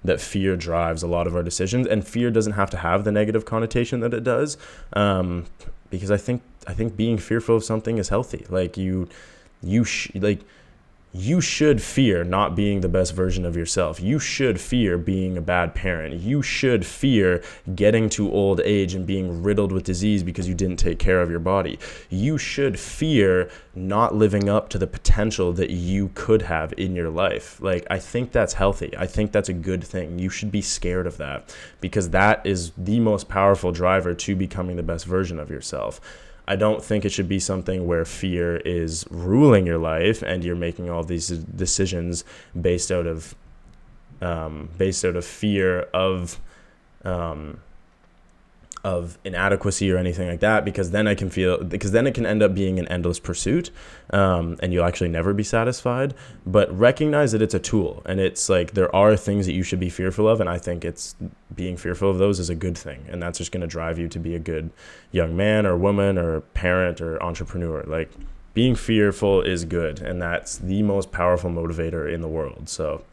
that 0.05 0.21
fear 0.21 0.55
drives 0.55 1.03
a 1.03 1.07
lot 1.07 1.27
of 1.27 1.35
our 1.35 1.43
decisions, 1.43 1.87
and 1.87 2.07
fear 2.07 2.31
doesn't 2.31 2.53
have 2.53 2.69
to 2.71 2.77
have 2.77 3.03
the 3.03 3.11
negative 3.11 3.45
connotation 3.45 3.99
that 4.01 4.13
it 4.13 4.23
does, 4.23 4.57
um, 4.93 5.45
because 5.89 6.11
I 6.11 6.17
think 6.17 6.41
I 6.67 6.73
think 6.73 6.95
being 6.95 7.17
fearful 7.17 7.55
of 7.55 7.63
something 7.63 7.97
is 7.97 8.09
healthy. 8.09 8.45
Like 8.49 8.77
you, 8.77 9.07
you 9.61 9.83
sh- 9.83 10.11
like 10.15 10.41
you 11.17 11.39
should 11.39 11.81
fear 11.81 12.25
not 12.25 12.57
being 12.57 12.81
the 12.81 12.89
best 12.89 13.13
version 13.13 13.45
of 13.45 13.55
yourself. 13.55 14.01
You 14.01 14.19
should 14.19 14.59
fear 14.59 14.97
being 14.97 15.37
a 15.37 15.41
bad 15.41 15.73
parent. 15.73 16.15
You 16.15 16.41
should 16.41 16.85
fear 16.85 17.41
getting 17.73 18.09
to 18.09 18.29
old 18.29 18.59
age 18.59 18.93
and 18.93 19.07
being 19.07 19.41
riddled 19.41 19.71
with 19.71 19.85
disease 19.85 20.23
because 20.23 20.49
you 20.49 20.53
didn't 20.53 20.75
take 20.75 20.99
care 20.99 21.21
of 21.21 21.29
your 21.29 21.39
body. 21.39 21.79
You 22.09 22.37
should 22.37 22.77
fear 22.77 23.49
not 23.73 24.13
living 24.13 24.49
up 24.49 24.67
to 24.69 24.77
the 24.77 24.87
potential 24.87 25.53
that 25.53 25.69
you 25.69 26.11
could 26.15 26.41
have 26.41 26.73
in 26.77 26.95
your 26.95 27.09
life. 27.09 27.61
Like, 27.61 27.87
I 27.89 27.97
think 27.97 28.33
that's 28.33 28.53
healthy. 28.53 28.93
I 28.97 29.07
think 29.07 29.31
that's 29.31 29.47
a 29.47 29.53
good 29.53 29.85
thing. 29.85 30.19
You 30.19 30.29
should 30.29 30.51
be 30.51 30.61
scared 30.61 31.07
of 31.07 31.15
that 31.17 31.55
because 31.79 32.09
that 32.09 32.45
is 32.45 32.73
the 32.77 32.99
most 32.99 33.29
powerful 33.29 33.71
driver 33.71 34.13
to 34.13 34.35
becoming 34.35 34.75
the 34.75 34.83
best 34.83 35.05
version 35.05 35.39
of 35.39 35.49
yourself. 35.49 36.01
I 36.47 36.55
don't 36.55 36.83
think 36.83 37.05
it 37.05 37.11
should 37.11 37.27
be 37.27 37.39
something 37.39 37.87
where 37.87 38.05
fear 38.05 38.57
is 38.57 39.05
ruling 39.09 39.65
your 39.65 39.79
life 39.79 40.21
and 40.21 40.43
you're 40.43 40.55
making 40.55 40.89
all 40.89 41.03
these 41.03 41.29
decisions 41.29 42.23
based 42.59 42.91
out 42.91 43.07
of 43.07 43.35
um, 44.21 44.69
based 44.77 45.03
out 45.03 45.15
of 45.15 45.25
fear 45.25 45.81
of 45.93 46.39
um, 47.03 47.59
of 48.85 49.17
inadequacy 49.23 49.91
or 49.91 49.97
anything 49.97 50.29
like 50.29 50.41
that 50.41 50.63
because 50.63 50.91
then 50.91 51.07
I 51.07 51.15
can 51.15 51.31
feel 51.31 51.63
because 51.63 51.91
then 51.91 52.05
it 52.05 52.13
can 52.13 52.23
end 52.23 52.43
up 52.43 52.53
being 52.53 52.77
an 52.77 52.87
endless 52.87 53.17
pursuit 53.17 53.71
um, 54.11 54.57
and 54.61 54.71
you'll 54.71 54.85
actually 54.85 55.09
never 55.09 55.33
be 55.33 55.43
satisfied. 55.43 56.13
But 56.45 56.71
recognize 56.77 57.31
that 57.31 57.41
it's 57.41 57.55
a 57.55 57.59
tool 57.59 58.03
and 58.05 58.19
it's 58.19 58.47
like 58.47 58.75
there 58.75 58.95
are 58.95 59.17
things 59.17 59.47
that 59.47 59.53
you 59.53 59.63
should 59.63 59.79
be 59.79 59.89
fearful 59.89 60.29
of 60.29 60.39
and 60.39 60.47
I 60.47 60.59
think 60.59 60.85
it's 60.85 61.15
being 61.55 61.77
fearful 61.77 62.11
of 62.11 62.19
those 62.19 62.39
is 62.39 62.51
a 62.51 62.55
good 62.55 62.77
thing 62.77 63.03
and 63.09 63.23
that's 63.23 63.39
just 63.39 63.51
going 63.51 63.61
to 63.61 63.67
drive 63.67 63.97
you 63.97 64.07
to 64.07 64.19
be 64.19 64.35
a 64.35 64.39
good 64.39 64.69
young 65.11 65.35
man 65.35 65.65
or 65.65 65.75
woman 65.75 66.19
or 66.19 66.41
parent 66.41 67.01
or 67.01 67.21
entrepreneur. 67.23 67.83
Like 67.87 68.11
being 68.53 68.75
fearful 68.75 69.41
is 69.41 69.65
good 69.65 69.99
and 69.99 70.21
that's 70.21 70.59
the 70.59 70.83
most 70.83 71.11
powerful 71.11 71.49
motivator 71.49 72.13
in 72.13 72.21
the 72.21 72.27
world. 72.27 72.69
So 72.69 73.03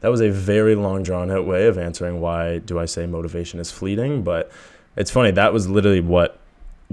that 0.00 0.08
was 0.08 0.22
a 0.22 0.30
very 0.30 0.74
long 0.74 1.02
drawn 1.02 1.30
out 1.30 1.46
way 1.46 1.66
of 1.66 1.76
answering 1.76 2.22
why 2.22 2.60
do 2.60 2.78
I 2.78 2.86
say 2.86 3.04
motivation 3.04 3.60
is 3.60 3.70
fleeting 3.70 4.22
but 4.22 4.50
it's 4.96 5.10
funny 5.10 5.30
that 5.32 5.52
was 5.52 5.68
literally 5.68 6.00
what 6.00 6.38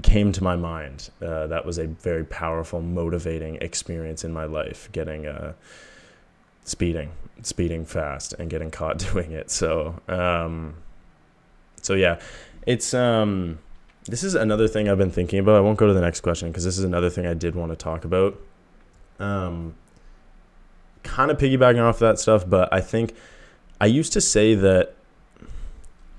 came 0.02 0.32
to 0.32 0.42
my 0.42 0.56
mind. 0.56 1.10
Uh, 1.22 1.46
that 1.46 1.64
was 1.64 1.78
a 1.78 1.86
very 1.86 2.24
powerful, 2.24 2.80
motivating 2.80 3.56
experience 3.56 4.24
in 4.24 4.32
my 4.32 4.44
life. 4.44 4.88
Getting 4.92 5.26
uh, 5.26 5.54
speeding, 6.64 7.12
speeding 7.42 7.84
fast, 7.84 8.34
and 8.34 8.50
getting 8.50 8.70
caught 8.70 8.98
doing 9.12 9.32
it. 9.32 9.50
So, 9.50 10.00
um, 10.08 10.74
so 11.82 11.94
yeah, 11.94 12.20
it's 12.66 12.94
um, 12.94 13.58
this 14.04 14.22
is 14.22 14.34
another 14.34 14.68
thing 14.68 14.88
I've 14.88 14.98
been 14.98 15.10
thinking 15.10 15.38
about. 15.38 15.56
I 15.56 15.60
won't 15.60 15.78
go 15.78 15.86
to 15.86 15.94
the 15.94 16.00
next 16.00 16.20
question 16.20 16.48
because 16.48 16.64
this 16.64 16.78
is 16.78 16.84
another 16.84 17.10
thing 17.10 17.26
I 17.26 17.34
did 17.34 17.54
want 17.54 17.72
to 17.72 17.76
talk 17.76 18.04
about. 18.04 18.38
Um, 19.18 19.74
kind 21.02 21.30
of 21.30 21.38
piggybacking 21.38 21.82
off 21.82 21.98
that 22.00 22.18
stuff, 22.18 22.48
but 22.48 22.68
I 22.72 22.80
think 22.80 23.14
I 23.80 23.86
used 23.86 24.12
to 24.12 24.20
say 24.20 24.54
that 24.54 24.95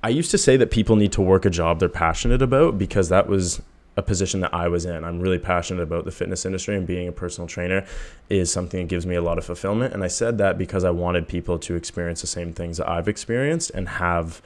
I 0.04 0.10
used 0.10 0.32
to 0.32 0.38
say 0.38 0.58
that 0.58 0.72
people 0.72 0.96
need 0.96 1.12
to 1.14 1.22
work 1.22 1.46
a 1.46 1.50
job 1.50 1.80
they're 1.80 1.90
passionate 1.90 2.42
about 2.42 2.78
because 2.78 3.10
that 3.10 3.28
was 3.28 3.62
a 3.98 4.02
position 4.04 4.42
that 4.42 4.54
I 4.54 4.68
was 4.68 4.86
in. 4.86 5.04
I'm 5.04 5.20
really 5.20 5.40
passionate 5.40 5.82
about 5.82 6.06
the 6.06 6.12
fitness 6.12 6.46
industry 6.46 6.78
and 6.78 6.86
being 6.86 7.08
a 7.08 7.12
personal 7.12 7.48
trainer 7.48 7.84
is 8.30 8.52
something 8.52 8.82
that 8.82 8.90
gives 8.90 9.08
me 9.08 9.16
a 9.16 9.22
lot 9.22 9.40
of 9.40 9.46
fulfillment. 9.46 9.94
And 9.94 10.04
I 10.04 10.08
said 10.08 10.38
that 10.38 10.58
because 10.58 10.84
I 10.84 10.92
wanted 10.92 11.28
people 11.28 11.58
to 11.60 11.76
experience 11.76 12.22
the 12.22 12.28
same 12.28 12.54
things 12.54 12.78
that 12.78 12.88
I've 12.88 13.08
experienced 13.08 13.72
and 13.72 13.90
have 13.90 14.42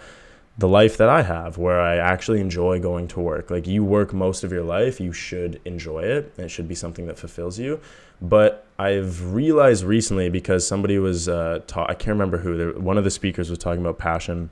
the 0.57 0.69
life 0.69 0.95
that 0.97 1.09
I 1.09 1.23
have 1.23 1.57
where 1.57 1.81
I 1.81 1.97
actually 1.97 2.39
enjoy 2.39 2.79
going 2.79 3.09
to 3.09 3.19
work. 3.19 3.51
Like 3.51 3.67
you 3.67 3.83
work 3.83 4.13
most 4.13 4.45
of 4.45 4.53
your 4.53 4.63
life, 4.63 5.01
you 5.01 5.11
should 5.11 5.59
enjoy 5.65 6.03
it. 6.03 6.33
And 6.37 6.45
it 6.45 6.49
should 6.49 6.69
be 6.69 6.75
something 6.75 7.07
that 7.07 7.19
fulfills 7.19 7.59
you. 7.59 7.81
But 8.21 8.65
I've 8.79 9.33
realized 9.33 9.83
recently 9.83 10.29
because 10.29 10.65
somebody 10.65 10.97
was 10.97 11.27
uh, 11.27 11.59
taught, 11.67 11.89
I 11.89 11.93
can't 11.93 12.15
remember 12.15 12.37
who, 12.37 12.79
one 12.79 12.97
of 12.97 13.03
the 13.03 13.11
speakers 13.11 13.49
was 13.49 13.59
talking 13.59 13.81
about 13.81 13.97
passion 13.97 14.49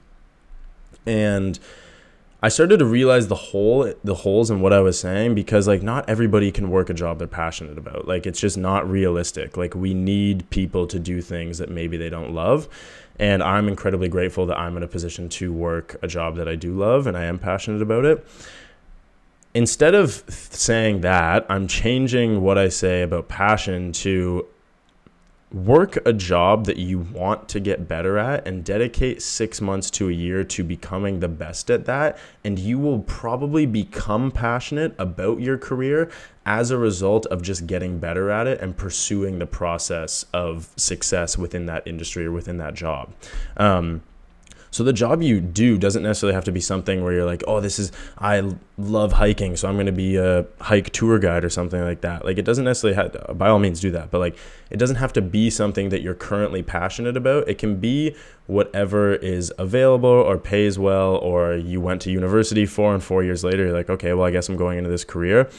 and 1.10 1.60
I 2.42 2.48
started 2.48 2.78
to 2.78 2.86
realize 2.86 3.28
the 3.28 3.36
hole 3.36 3.94
the 4.04 4.16
holes 4.16 4.50
in 4.50 4.62
what 4.62 4.72
I 4.72 4.80
was 4.80 4.98
saying 4.98 5.36
because 5.36 5.68
like 5.68 5.84
not 5.84 6.10
everybody 6.10 6.52
can 6.52 6.70
work 6.70 6.90
a 6.90 6.94
job 6.94 7.20
they're 7.20 7.28
passionate 7.28 7.78
about. 7.78 8.08
Like 8.08 8.26
it's 8.26 8.40
just 8.40 8.58
not 8.58 8.90
realistic. 8.90 9.58
Like 9.58 9.76
we 9.76 9.94
need 9.94 10.50
people 10.50 10.88
to 10.88 11.00
do 11.00 11.22
things 11.22 11.58
that 11.58 11.70
maybe 11.70 11.98
they 11.98 12.10
don't 12.10 12.34
love. 12.34 12.70
And 13.18 13.44
I'm 13.44 13.68
incredibly 13.68 14.08
grateful 14.08 14.46
that 14.46 14.58
I'm 14.58 14.78
in 14.78 14.84
a 14.84 14.88
position 14.88 15.28
to 15.30 15.52
work 15.52 15.98
a 16.02 16.08
job 16.08 16.38
that 16.38 16.48
I 16.48 16.56
do 16.56 16.74
love 16.74 17.08
and 17.08 17.18
I 17.18 17.26
am 17.26 17.40
passionate 17.40 17.82
about 17.82 18.06
it. 18.06 18.26
Instead 19.54 19.96
of 19.96 20.24
saying 20.30 21.02
that, 21.02 21.46
I'm 21.50 21.68
changing 21.68 22.42
what 22.42 22.58
I 22.58 22.70
say 22.70 23.02
about 23.02 23.28
passion 23.28 23.92
to 23.94 24.46
work 25.52 25.98
a 26.06 26.14
job 26.14 26.66
that 26.66 26.78
you 26.78 27.00
want 27.00 27.50
to 27.50 27.60
get 27.60 27.88
better 27.88 28.18
at 28.18 28.48
and 28.48 28.64
dedicate 28.64 29.22
six 29.22 29.60
months 29.60 29.90
to 29.90 30.08
a 30.08 30.12
year 30.12 30.44
to 30.44 30.64
becoming 30.64 31.20
the 31.20 31.28
best 31.28 31.72
at 31.72 31.86
that. 31.86 32.18
And 32.44 32.60
you 32.60 32.78
will 32.78 33.00
probably 33.00 33.66
become 33.66 34.32
passionate 34.32 34.94
about 35.00 35.40
your 35.40 35.58
career 35.58 36.12
as 36.46 36.72
a 36.72 36.78
result 36.78 37.26
of 37.28 37.42
just 37.42 37.68
getting 37.68 38.00
better 38.00 38.30
at 38.30 38.48
it 38.48 38.62
and 38.62 38.78
pursuing 38.78 39.40
the 39.40 39.46
process 39.46 40.26
of 40.34 40.70
success 40.76 41.38
within 41.38 41.66
that 41.66 41.88
industry 41.88 42.26
or 42.26 42.32
within 42.32 42.58
that 42.58 42.76
job. 42.76 43.12
Um, 43.58 44.02
so 44.72 44.84
the 44.84 44.94
job 44.94 45.22
you 45.22 45.40
do 45.42 45.78
doesn't 45.78 46.04
necessarily 46.04 46.34
have 46.34 46.46
to 46.46 46.52
be 46.52 46.60
something 46.60 47.04
where 47.04 47.14
you're 47.14 47.26
like, 47.26 47.44
oh, 47.48 47.60
this 47.60 47.80
is 47.80 47.92
I 48.18 48.52
love 48.78 49.14
hiking, 49.14 49.56
so 49.56 49.68
I'm 49.68 49.76
going 49.76 49.86
to 49.86 49.92
be 49.92 50.16
a 50.18 50.46
hike 50.62 50.92
tour 50.92 51.20
guide 51.20 51.44
or 51.44 51.50
something 51.50 51.82
like 51.82 52.02
that. 52.02 52.26
Like 52.26 52.38
it 52.38 52.46
doesn't 52.46 52.66
necessarily 52.66 52.96
have 52.96 53.38
by 53.38 53.50
all 53.50 53.60
means 53.60 53.80
do 53.80 53.92
that, 53.92 54.12
but 54.12 54.20
like 54.20 54.38
it 54.70 54.78
doesn't 54.78 54.98
have 54.98 55.14
to 55.14 55.22
be 55.22 55.50
something 55.50 55.90
that 55.90 56.02
you're 56.02 56.14
currently 56.14 56.64
passionate 56.64 57.18
about. 57.18 57.48
It 57.48 57.58
can 57.58 57.80
be 57.80 58.16
whatever 58.48 59.14
is 59.14 59.54
available 59.60 60.10
or 60.10 60.38
pays 60.38 60.80
well 60.80 61.16
or 61.18 61.54
you 61.54 61.80
went 61.80 62.02
to 62.02 62.12
university 62.12 62.66
for 62.66 62.94
and 62.94 63.04
4 63.04 63.24
years 63.24 63.44
later 63.44 63.66
you're 63.66 63.74
like, 63.74 63.90
okay, 63.90 64.14
well, 64.14 64.26
I 64.26 64.32
guess 64.32 64.50
I'm 64.50 64.58
going 64.58 64.78
into 64.78 64.90
this 64.90 65.04
career 65.04 65.50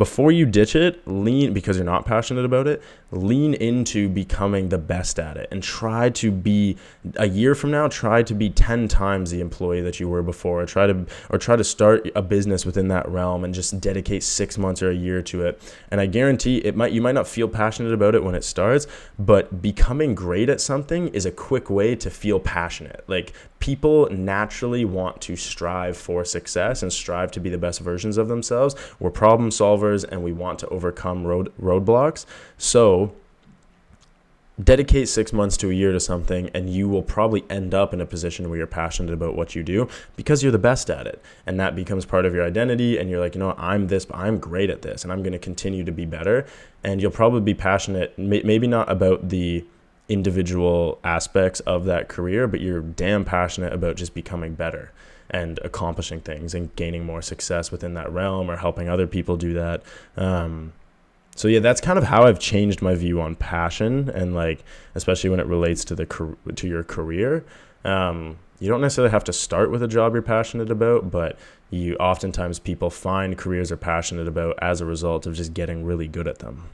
before 0.00 0.32
you 0.32 0.46
ditch 0.46 0.74
it, 0.74 1.06
lean 1.06 1.52
because 1.52 1.76
you're 1.76 1.84
not 1.84 2.06
passionate 2.06 2.46
about 2.46 2.66
it, 2.66 2.82
lean 3.10 3.52
into 3.52 4.08
becoming 4.08 4.70
the 4.70 4.78
best 4.78 5.18
at 5.18 5.36
it 5.36 5.46
and 5.52 5.62
try 5.62 6.08
to 6.08 6.30
be 6.30 6.74
a 7.16 7.28
year 7.28 7.54
from 7.54 7.70
now, 7.70 7.86
try 7.86 8.22
to 8.22 8.32
be 8.32 8.48
10 8.48 8.88
times 8.88 9.30
the 9.30 9.42
employee 9.42 9.82
that 9.82 10.00
you 10.00 10.08
were 10.08 10.22
before 10.22 10.62
or 10.62 10.64
try 10.64 10.86
to 10.86 11.04
or 11.28 11.36
try 11.36 11.54
to 11.54 11.62
start 11.62 12.10
a 12.14 12.22
business 12.22 12.64
within 12.64 12.88
that 12.88 13.06
realm 13.10 13.44
and 13.44 13.52
just 13.52 13.78
dedicate 13.78 14.22
6 14.22 14.56
months 14.56 14.82
or 14.82 14.88
a 14.88 14.94
year 14.94 15.20
to 15.20 15.44
it. 15.44 15.60
And 15.90 16.00
I 16.00 16.06
guarantee 16.06 16.56
it 16.64 16.74
might 16.74 16.92
you 16.92 17.02
might 17.02 17.14
not 17.14 17.28
feel 17.28 17.46
passionate 17.46 17.92
about 17.92 18.14
it 18.14 18.24
when 18.24 18.34
it 18.34 18.42
starts, 18.42 18.86
but 19.18 19.60
becoming 19.60 20.14
great 20.14 20.48
at 20.48 20.62
something 20.62 21.08
is 21.08 21.26
a 21.26 21.30
quick 21.30 21.68
way 21.68 21.94
to 21.96 22.08
feel 22.08 22.40
passionate. 22.40 23.04
Like 23.06 23.34
people 23.60 24.08
naturally 24.10 24.84
want 24.84 25.20
to 25.20 25.36
strive 25.36 25.96
for 25.96 26.24
success 26.24 26.82
and 26.82 26.92
strive 26.92 27.30
to 27.30 27.40
be 27.40 27.50
the 27.50 27.58
best 27.58 27.80
versions 27.80 28.16
of 28.16 28.28
themselves. 28.28 28.74
We're 28.98 29.10
problem 29.10 29.50
solvers 29.50 30.04
and 30.04 30.24
we 30.24 30.32
want 30.32 30.58
to 30.60 30.68
overcome 30.68 31.24
road 31.24 31.52
roadblocks. 31.60 32.24
So 32.58 33.12
dedicate 34.64 35.08
six 35.08 35.32
months 35.32 35.56
to 35.56 35.70
a 35.70 35.72
year 35.72 35.92
to 35.92 36.00
something 36.00 36.50
and 36.54 36.68
you 36.68 36.88
will 36.88 37.02
probably 37.02 37.44
end 37.48 37.74
up 37.74 37.94
in 37.94 38.00
a 38.00 38.06
position 38.06 38.48
where 38.48 38.58
you're 38.58 38.66
passionate 38.66 39.12
about 39.12 39.34
what 39.34 39.54
you 39.54 39.62
do 39.62 39.88
because 40.16 40.42
you're 40.42 40.52
the 40.52 40.58
best 40.58 40.90
at 40.90 41.06
it 41.06 41.22
and 41.46 41.58
that 41.58 41.74
becomes 41.74 42.04
part 42.04 42.26
of 42.26 42.34
your 42.34 42.44
identity 42.44 42.98
and 42.98 43.08
you're 43.08 43.20
like 43.20 43.34
you 43.34 43.38
know 43.38 43.54
i'm 43.56 43.86
this 43.86 44.06
i'm 44.12 44.38
great 44.38 44.68
at 44.68 44.82
this 44.82 45.02
and 45.02 45.12
i'm 45.12 45.22
going 45.22 45.32
to 45.32 45.38
continue 45.38 45.82
to 45.82 45.92
be 45.92 46.04
better 46.04 46.44
and 46.84 47.00
you'll 47.00 47.10
probably 47.10 47.40
be 47.40 47.54
passionate 47.54 48.18
maybe 48.18 48.66
not 48.66 48.90
about 48.90 49.30
the 49.30 49.64
individual 50.10 50.98
aspects 51.04 51.60
of 51.60 51.84
that 51.84 52.08
career, 52.08 52.48
but 52.48 52.60
you're 52.60 52.80
damn 52.80 53.24
passionate 53.24 53.72
about 53.72 53.96
just 53.96 54.12
becoming 54.12 54.54
better 54.54 54.92
and 55.30 55.60
accomplishing 55.64 56.20
things 56.20 56.52
and 56.52 56.74
gaining 56.74 57.06
more 57.06 57.22
success 57.22 57.70
within 57.70 57.94
that 57.94 58.10
realm 58.12 58.50
or 58.50 58.56
helping 58.56 58.88
other 58.88 59.06
people 59.06 59.36
do 59.36 59.54
that. 59.54 59.82
Um, 60.16 60.72
so 61.36 61.46
yeah, 61.46 61.60
that's 61.60 61.80
kind 61.80 61.96
of 61.96 62.04
how 62.04 62.24
I've 62.24 62.40
changed 62.40 62.82
my 62.82 62.96
view 62.96 63.20
on 63.20 63.36
passion 63.36 64.10
and 64.10 64.34
like, 64.34 64.64
especially 64.96 65.30
when 65.30 65.38
it 65.38 65.46
relates 65.46 65.84
to 65.86 65.94
the 65.94 66.36
to 66.56 66.68
your 66.68 66.82
career. 66.82 67.44
Um, 67.84 68.38
you 68.58 68.68
don't 68.68 68.80
necessarily 68.80 69.12
have 69.12 69.24
to 69.24 69.32
start 69.32 69.70
with 69.70 69.82
a 69.82 69.88
job 69.88 70.12
you're 70.12 70.22
passionate 70.22 70.70
about, 70.70 71.10
but 71.10 71.38
you 71.70 71.94
oftentimes 71.96 72.58
people 72.58 72.90
find 72.90 73.38
careers 73.38 73.68
they're 73.68 73.78
passionate 73.78 74.26
about 74.26 74.58
as 74.60 74.80
a 74.80 74.84
result 74.84 75.24
of 75.26 75.34
just 75.34 75.54
getting 75.54 75.84
really 75.84 76.08
good 76.08 76.26
at 76.26 76.40
them. 76.40 76.64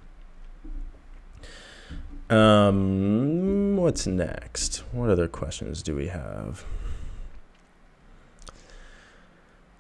Um, 2.29 3.77
what's 3.77 4.07
next? 4.07 4.79
What 4.93 5.11
other 5.11 5.29
questions 5.29 5.83
do 5.83 5.95
we 5.95 6.09
have? 6.09 6.65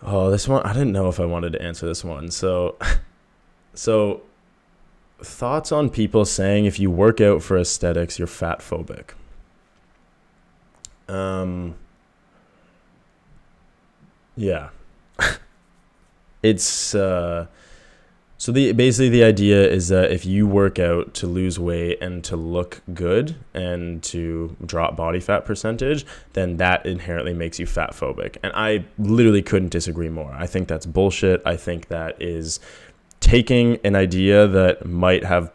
Oh, 0.02 0.30
this 0.30 0.46
one 0.46 0.62
I 0.62 0.72
didn't 0.72 0.92
know 0.92 1.08
if 1.08 1.18
I 1.18 1.24
wanted 1.24 1.52
to 1.54 1.62
answer 1.62 1.86
this 1.86 2.04
one. 2.04 2.30
So 2.30 2.76
so 3.74 4.22
thoughts 5.20 5.72
on 5.72 5.90
people 5.90 6.24
saying 6.24 6.66
if 6.66 6.78
you 6.78 6.90
work 6.90 7.20
out 7.20 7.42
for 7.42 7.58
aesthetics, 7.58 8.18
you're 8.18 8.28
fat 8.28 8.60
phobic. 8.60 9.10
Um 11.08 11.74
yeah. 14.36 14.68
it's 16.42 16.94
uh 16.94 17.46
so 18.38 18.52
the 18.52 18.72
basically 18.72 19.08
the 19.08 19.24
idea 19.24 19.66
is 19.66 19.88
that 19.88 20.12
if 20.12 20.26
you 20.26 20.46
work 20.46 20.78
out 20.78 21.14
to 21.14 21.26
lose 21.26 21.58
weight 21.58 22.02
and 22.02 22.22
to 22.24 22.36
look 22.36 22.82
good 22.92 23.36
and 23.54 24.02
to 24.04 24.54
drop 24.64 24.96
body 24.96 25.20
fat 25.20 25.44
percentage, 25.44 26.04
then 26.34 26.58
that 26.58 26.84
inherently 26.84 27.32
makes 27.32 27.58
you 27.58 27.66
fat 27.66 27.92
phobic. 27.92 28.36
And 28.42 28.52
I 28.54 28.84
literally 28.98 29.42
couldn't 29.42 29.70
disagree 29.70 30.10
more. 30.10 30.32
I 30.32 30.46
think 30.46 30.68
that's 30.68 30.84
bullshit. 30.84 31.40
I 31.46 31.56
think 31.56 31.88
that 31.88 32.20
is 32.20 32.60
taking 33.20 33.78
an 33.84 33.96
idea 33.96 34.46
that 34.46 34.84
might 34.84 35.24
have 35.24 35.50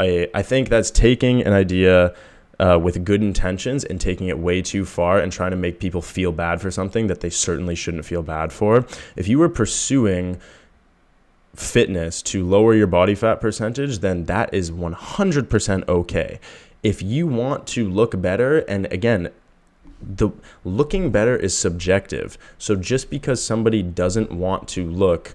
a 0.00 0.28
I 0.36 0.42
think 0.42 0.68
that's 0.70 0.90
taking 0.90 1.42
an 1.42 1.52
idea 1.52 2.14
uh, 2.58 2.78
with 2.78 3.04
good 3.04 3.22
intentions 3.22 3.84
and 3.84 4.00
taking 4.00 4.28
it 4.28 4.38
way 4.38 4.60
too 4.60 4.84
far 4.84 5.18
and 5.18 5.32
trying 5.32 5.52
to 5.52 5.56
make 5.56 5.78
people 5.80 6.02
feel 6.02 6.32
bad 6.32 6.60
for 6.60 6.70
something 6.70 7.06
that 7.06 7.20
they 7.20 7.30
certainly 7.30 7.74
shouldn't 7.74 8.04
feel 8.04 8.22
bad 8.22 8.52
for. 8.52 8.84
If 9.16 9.28
you 9.28 9.38
were 9.38 9.48
pursuing 9.48 10.40
fitness 11.54 12.22
to 12.22 12.46
lower 12.46 12.74
your 12.74 12.86
body 12.86 13.14
fat 13.14 13.40
percentage, 13.40 13.98
then 13.98 14.24
that 14.24 14.52
is 14.52 14.70
100% 14.70 15.88
okay. 15.88 16.40
If 16.82 17.02
you 17.02 17.26
want 17.26 17.66
to 17.68 17.88
look 17.88 18.20
better, 18.20 18.58
and 18.60 18.86
again, 18.92 19.30
the 20.00 20.30
looking 20.64 21.10
better 21.10 21.36
is 21.36 21.56
subjective. 21.56 22.36
So 22.58 22.74
just 22.74 23.10
because 23.10 23.42
somebody 23.42 23.82
doesn't 23.82 24.32
want 24.32 24.68
to 24.68 24.84
look 24.84 25.34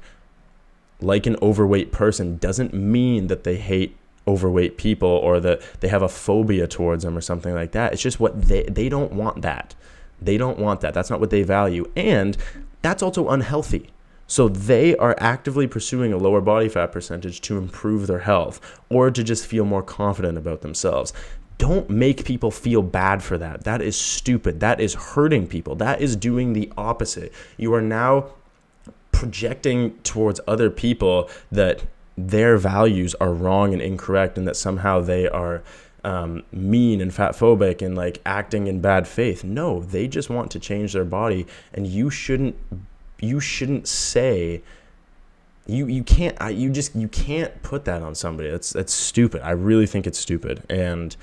like 0.99 1.25
an 1.25 1.37
overweight 1.41 1.91
person 1.91 2.37
doesn't 2.37 2.73
mean 2.73 3.27
that 3.27 3.43
they 3.43 3.55
hate 3.55 3.95
overweight 4.27 4.77
people 4.77 5.07
or 5.07 5.39
that 5.39 5.61
they 5.79 5.87
have 5.87 6.01
a 6.01 6.09
phobia 6.09 6.67
towards 6.67 7.03
them 7.03 7.17
or 7.17 7.21
something 7.21 7.53
like 7.53 7.71
that. 7.71 7.93
It's 7.93 8.01
just 8.01 8.19
what 8.19 8.41
they 8.47 8.63
they 8.63 8.89
don't 8.89 9.13
want 9.13 9.41
that. 9.43 9.73
They 10.21 10.37
don't 10.37 10.59
want 10.59 10.81
that. 10.81 10.93
That's 10.93 11.09
not 11.09 11.19
what 11.19 11.29
they 11.29 11.43
value. 11.43 11.89
And 11.95 12.35
that's 12.81 13.01
also 13.01 13.29
unhealthy. 13.29 13.89
So 14.27 14.49
they 14.49 14.95
are 14.97 15.15
actively 15.19 15.67
pursuing 15.67 16.11
a 16.11 16.17
lower 16.17 16.41
body 16.41 16.69
fat 16.69 16.91
percentage 16.91 17.41
to 17.41 17.57
improve 17.57 18.07
their 18.07 18.19
health 18.19 18.59
or 18.89 19.09
to 19.09 19.23
just 19.23 19.47
feel 19.47 19.65
more 19.65 19.81
confident 19.81 20.37
about 20.37 20.61
themselves. 20.61 21.13
Don't 21.57 21.89
make 21.89 22.25
people 22.25 22.51
feel 22.51 22.83
bad 22.83 23.23
for 23.23 23.37
that. 23.37 23.63
That 23.63 23.81
is 23.81 23.97
stupid. 23.97 24.59
That 24.59 24.79
is 24.79 24.93
hurting 24.93 25.47
people. 25.47 25.75
That 25.75 26.01
is 26.01 26.15
doing 26.15 26.53
the 26.53 26.71
opposite. 26.77 27.33
You 27.55 27.73
are 27.73 27.81
now 27.81 28.27
projecting 29.11 29.97
towards 29.99 30.39
other 30.47 30.69
people 30.69 31.29
that 31.51 31.83
their 32.15 32.57
values 32.57 33.15
are 33.15 33.33
wrong 33.33 33.73
and 33.73 33.81
incorrect 33.81 34.37
and 34.37 34.47
that 34.47 34.55
somehow 34.55 35.01
they 35.01 35.27
are 35.29 35.63
um, 36.03 36.43
mean 36.51 37.01
and 37.01 37.13
fat 37.13 37.31
phobic 37.31 37.81
and 37.81 37.95
like 37.95 38.21
acting 38.25 38.67
in 38.67 38.81
bad 38.81 39.07
faith. 39.07 39.43
No, 39.43 39.81
they 39.81 40.07
just 40.07 40.29
want 40.29 40.51
to 40.51 40.59
change 40.59 40.93
their 40.93 41.05
body 41.05 41.47
and 41.73 41.87
you 41.87 42.09
shouldn't 42.09 42.55
you 43.19 43.39
shouldn't 43.39 43.87
say 43.87 44.61
you 45.67 45.87
you 45.87 46.03
can't 46.03 46.37
I, 46.41 46.49
you 46.49 46.69
just 46.69 46.95
you 46.95 47.07
can't 47.07 47.61
put 47.61 47.85
that 47.85 48.01
on 48.01 48.15
somebody. 48.15 48.49
That's 48.49 48.71
that's 48.71 48.93
stupid. 48.93 49.41
I 49.41 49.51
really 49.51 49.85
think 49.85 50.07
it's 50.07 50.19
stupid. 50.19 50.63
And 50.69 51.15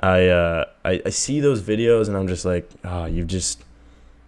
i 0.00 0.26
uh 0.28 0.64
i, 0.84 1.02
I 1.04 1.10
see 1.10 1.40
those 1.40 1.60
videos 1.60 2.08
and 2.08 2.16
i'm 2.16 2.26
just 2.26 2.46
like 2.46 2.68
ah 2.82 3.02
oh, 3.02 3.04
you 3.04 3.24
just 3.24 3.62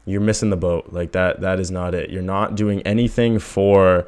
you're 0.06 0.20
missing 0.20 0.50
the 0.50 0.56
boat. 0.56 0.92
Like 0.92 1.12
that 1.12 1.40
that 1.40 1.58
is 1.58 1.70
not 1.70 1.94
it. 1.94 2.10
You're 2.10 2.22
not 2.22 2.54
doing 2.54 2.82
anything 2.82 3.38
for 3.38 4.06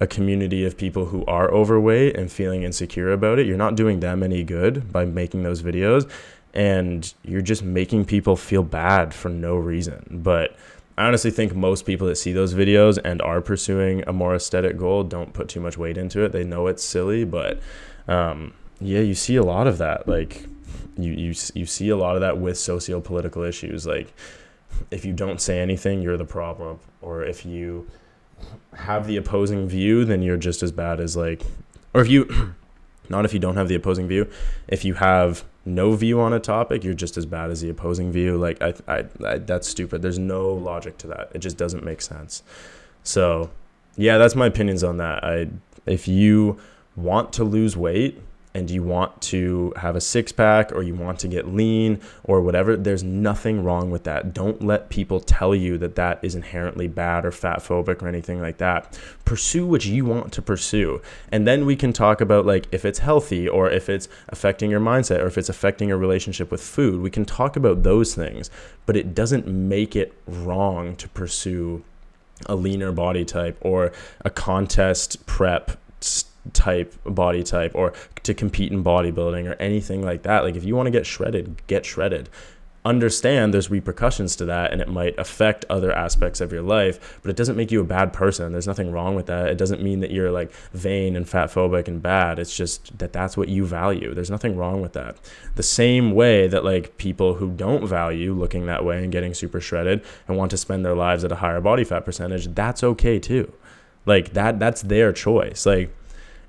a 0.00 0.06
community 0.06 0.64
of 0.64 0.76
people 0.76 1.06
who 1.06 1.24
are 1.24 1.50
overweight 1.50 2.16
and 2.16 2.30
feeling 2.30 2.62
insecure 2.62 3.12
about 3.12 3.38
it. 3.38 3.46
You're 3.46 3.56
not 3.56 3.76
doing 3.76 4.00
them 4.00 4.22
any 4.22 4.42
good 4.42 4.92
by 4.92 5.04
making 5.04 5.42
those 5.42 5.62
videos. 5.62 6.10
And 6.52 7.12
you're 7.22 7.42
just 7.42 7.62
making 7.62 8.06
people 8.06 8.36
feel 8.36 8.62
bad 8.62 9.14
for 9.14 9.28
no 9.28 9.56
reason. 9.56 10.20
But 10.22 10.56
I 10.98 11.06
honestly 11.06 11.30
think 11.30 11.54
most 11.54 11.84
people 11.84 12.06
that 12.06 12.16
see 12.16 12.32
those 12.32 12.54
videos 12.54 12.98
and 13.04 13.20
are 13.20 13.42
pursuing 13.42 14.02
a 14.06 14.12
more 14.12 14.34
aesthetic 14.34 14.78
goal 14.78 15.04
don't 15.04 15.34
put 15.34 15.48
too 15.48 15.60
much 15.60 15.76
weight 15.76 15.98
into 15.98 16.22
it. 16.24 16.32
They 16.32 16.44
know 16.44 16.68
it's 16.68 16.82
silly, 16.82 17.24
but 17.24 17.60
um, 18.08 18.54
yeah, 18.80 19.00
you 19.00 19.14
see 19.14 19.36
a 19.36 19.42
lot 19.42 19.66
of 19.66 19.78
that. 19.78 20.08
Like 20.08 20.46
you 20.96 21.12
you 21.12 21.34
you 21.54 21.66
see 21.66 21.90
a 21.90 21.96
lot 21.96 22.16
of 22.16 22.22
that 22.22 22.38
with 22.38 22.56
socio-political 22.56 23.42
issues. 23.42 23.86
Like 23.86 24.14
if 24.90 25.04
you 25.04 25.12
don't 25.12 25.40
say 25.40 25.60
anything, 25.60 26.00
you're 26.00 26.16
the 26.16 26.24
problem, 26.24 26.80
or 27.02 27.22
if 27.22 27.44
you 27.44 27.88
have 28.74 29.06
the 29.06 29.16
opposing 29.16 29.68
view, 29.68 30.04
then 30.04 30.22
you're 30.22 30.36
just 30.36 30.62
as 30.62 30.72
bad 30.72 31.00
as 31.00 31.16
like, 31.16 31.42
or 31.92 32.00
if 32.00 32.08
you 32.08 32.54
not 33.10 33.24
if 33.26 33.34
you 33.34 33.38
don't 33.38 33.56
have 33.56 33.68
the 33.68 33.74
opposing 33.74 34.08
view, 34.08 34.30
if 34.68 34.84
you 34.84 34.94
have 34.94 35.44
no 35.66 35.92
view 35.92 36.20
on 36.20 36.32
a 36.32 36.40
topic, 36.40 36.84
you're 36.84 36.94
just 36.94 37.16
as 37.16 37.26
bad 37.26 37.50
as 37.50 37.60
the 37.60 37.68
opposing 37.68 38.12
view. 38.12 38.36
Like 38.36 38.62
I, 38.62 38.74
I, 38.86 39.04
I, 39.24 39.38
that's 39.38 39.68
stupid. 39.68 40.00
There's 40.00 40.18
no 40.18 40.48
logic 40.52 40.96
to 40.98 41.06
that. 41.08 41.30
It 41.34 41.40
just 41.40 41.56
doesn't 41.56 41.84
make 41.84 42.00
sense. 42.00 42.42
So, 43.02 43.50
yeah, 43.96 44.18
that's 44.18 44.34
my 44.34 44.46
opinions 44.46 44.84
on 44.84 44.96
that. 44.98 45.24
I, 45.24 45.48
if 45.84 46.08
you 46.08 46.58
want 46.94 47.32
to 47.34 47.44
lose 47.44 47.76
weight, 47.76 48.20
and 48.56 48.70
you 48.70 48.82
want 48.82 49.20
to 49.20 49.70
have 49.76 49.96
a 49.96 50.00
six 50.00 50.32
pack 50.32 50.72
or 50.72 50.82
you 50.82 50.94
want 50.94 51.18
to 51.18 51.28
get 51.28 51.46
lean 51.46 52.00
or 52.24 52.40
whatever, 52.40 52.74
there's 52.74 53.04
nothing 53.04 53.62
wrong 53.62 53.90
with 53.90 54.04
that. 54.04 54.32
Don't 54.32 54.64
let 54.64 54.88
people 54.88 55.20
tell 55.20 55.54
you 55.54 55.76
that 55.76 55.94
that 55.96 56.18
is 56.22 56.34
inherently 56.34 56.88
bad 56.88 57.26
or 57.26 57.30
fat 57.30 57.58
phobic 57.58 58.02
or 58.02 58.08
anything 58.08 58.40
like 58.40 58.56
that. 58.56 58.98
Pursue 59.26 59.66
what 59.66 59.84
you 59.84 60.06
want 60.06 60.32
to 60.32 60.40
pursue. 60.40 61.02
And 61.30 61.46
then 61.46 61.66
we 61.66 61.76
can 61.76 61.92
talk 61.92 62.22
about 62.22 62.46
like 62.46 62.66
if 62.72 62.86
it's 62.86 63.00
healthy 63.00 63.46
or 63.46 63.70
if 63.70 63.90
it's 63.90 64.08
affecting 64.30 64.70
your 64.70 64.80
mindset 64.80 65.20
or 65.20 65.26
if 65.26 65.36
it's 65.36 65.50
affecting 65.50 65.90
your 65.90 65.98
relationship 65.98 66.50
with 66.50 66.62
food. 66.62 67.02
We 67.02 67.10
can 67.10 67.26
talk 67.26 67.56
about 67.56 67.82
those 67.82 68.14
things, 68.14 68.50
but 68.86 68.96
it 68.96 69.14
doesn't 69.14 69.46
make 69.46 69.94
it 69.94 70.14
wrong 70.26 70.96
to 70.96 71.10
pursue 71.10 71.84
a 72.46 72.56
leaner 72.56 72.90
body 72.90 73.26
type 73.26 73.58
or 73.60 73.92
a 74.24 74.30
contest 74.30 75.26
prep 75.26 75.72
type 76.52 76.94
body 77.04 77.42
type 77.42 77.72
or 77.74 77.92
to 78.22 78.34
compete 78.34 78.72
in 78.72 78.82
bodybuilding 78.82 79.48
or 79.50 79.54
anything 79.54 80.02
like 80.02 80.22
that 80.22 80.44
like 80.44 80.56
if 80.56 80.64
you 80.64 80.74
want 80.76 80.86
to 80.86 80.90
get 80.90 81.06
shredded 81.06 81.66
get 81.66 81.84
shredded. 81.84 82.28
Understand 82.84 83.52
there's 83.52 83.68
repercussions 83.68 84.36
to 84.36 84.44
that 84.44 84.72
and 84.72 84.80
it 84.80 84.86
might 84.86 85.18
affect 85.18 85.64
other 85.68 85.90
aspects 85.90 86.40
of 86.40 86.52
your 86.52 86.62
life 86.62 87.18
but 87.20 87.30
it 87.30 87.36
doesn't 87.36 87.56
make 87.56 87.72
you 87.72 87.80
a 87.80 87.84
bad 87.84 88.12
person. 88.12 88.52
There's 88.52 88.68
nothing 88.68 88.92
wrong 88.92 89.16
with 89.16 89.26
that. 89.26 89.48
It 89.48 89.58
doesn't 89.58 89.82
mean 89.82 89.98
that 90.00 90.12
you're 90.12 90.30
like 90.30 90.52
vain 90.72 91.16
and 91.16 91.28
fat 91.28 91.50
phobic 91.50 91.88
and 91.88 92.00
bad. 92.00 92.38
It's 92.38 92.56
just 92.56 92.96
that 92.98 93.12
that's 93.12 93.36
what 93.36 93.48
you 93.48 93.66
value. 93.66 94.14
There's 94.14 94.30
nothing 94.30 94.56
wrong 94.56 94.82
with 94.82 94.92
that. 94.92 95.16
The 95.56 95.64
same 95.64 96.12
way 96.12 96.46
that 96.46 96.64
like 96.64 96.96
people 96.96 97.34
who 97.34 97.50
don't 97.50 97.84
value 97.88 98.32
looking 98.34 98.66
that 98.66 98.84
way 98.84 99.02
and 99.02 99.10
getting 99.10 99.34
super 99.34 99.60
shredded 99.60 100.04
and 100.28 100.36
want 100.36 100.52
to 100.52 100.56
spend 100.56 100.84
their 100.84 100.94
lives 100.94 101.24
at 101.24 101.32
a 101.32 101.36
higher 101.36 101.60
body 101.60 101.82
fat 101.82 102.04
percentage 102.04 102.46
that's 102.54 102.84
okay 102.84 103.18
too. 103.18 103.52
Like 104.06 104.32
that 104.34 104.60
that's 104.60 104.82
their 104.82 105.12
choice. 105.12 105.66
Like 105.66 105.94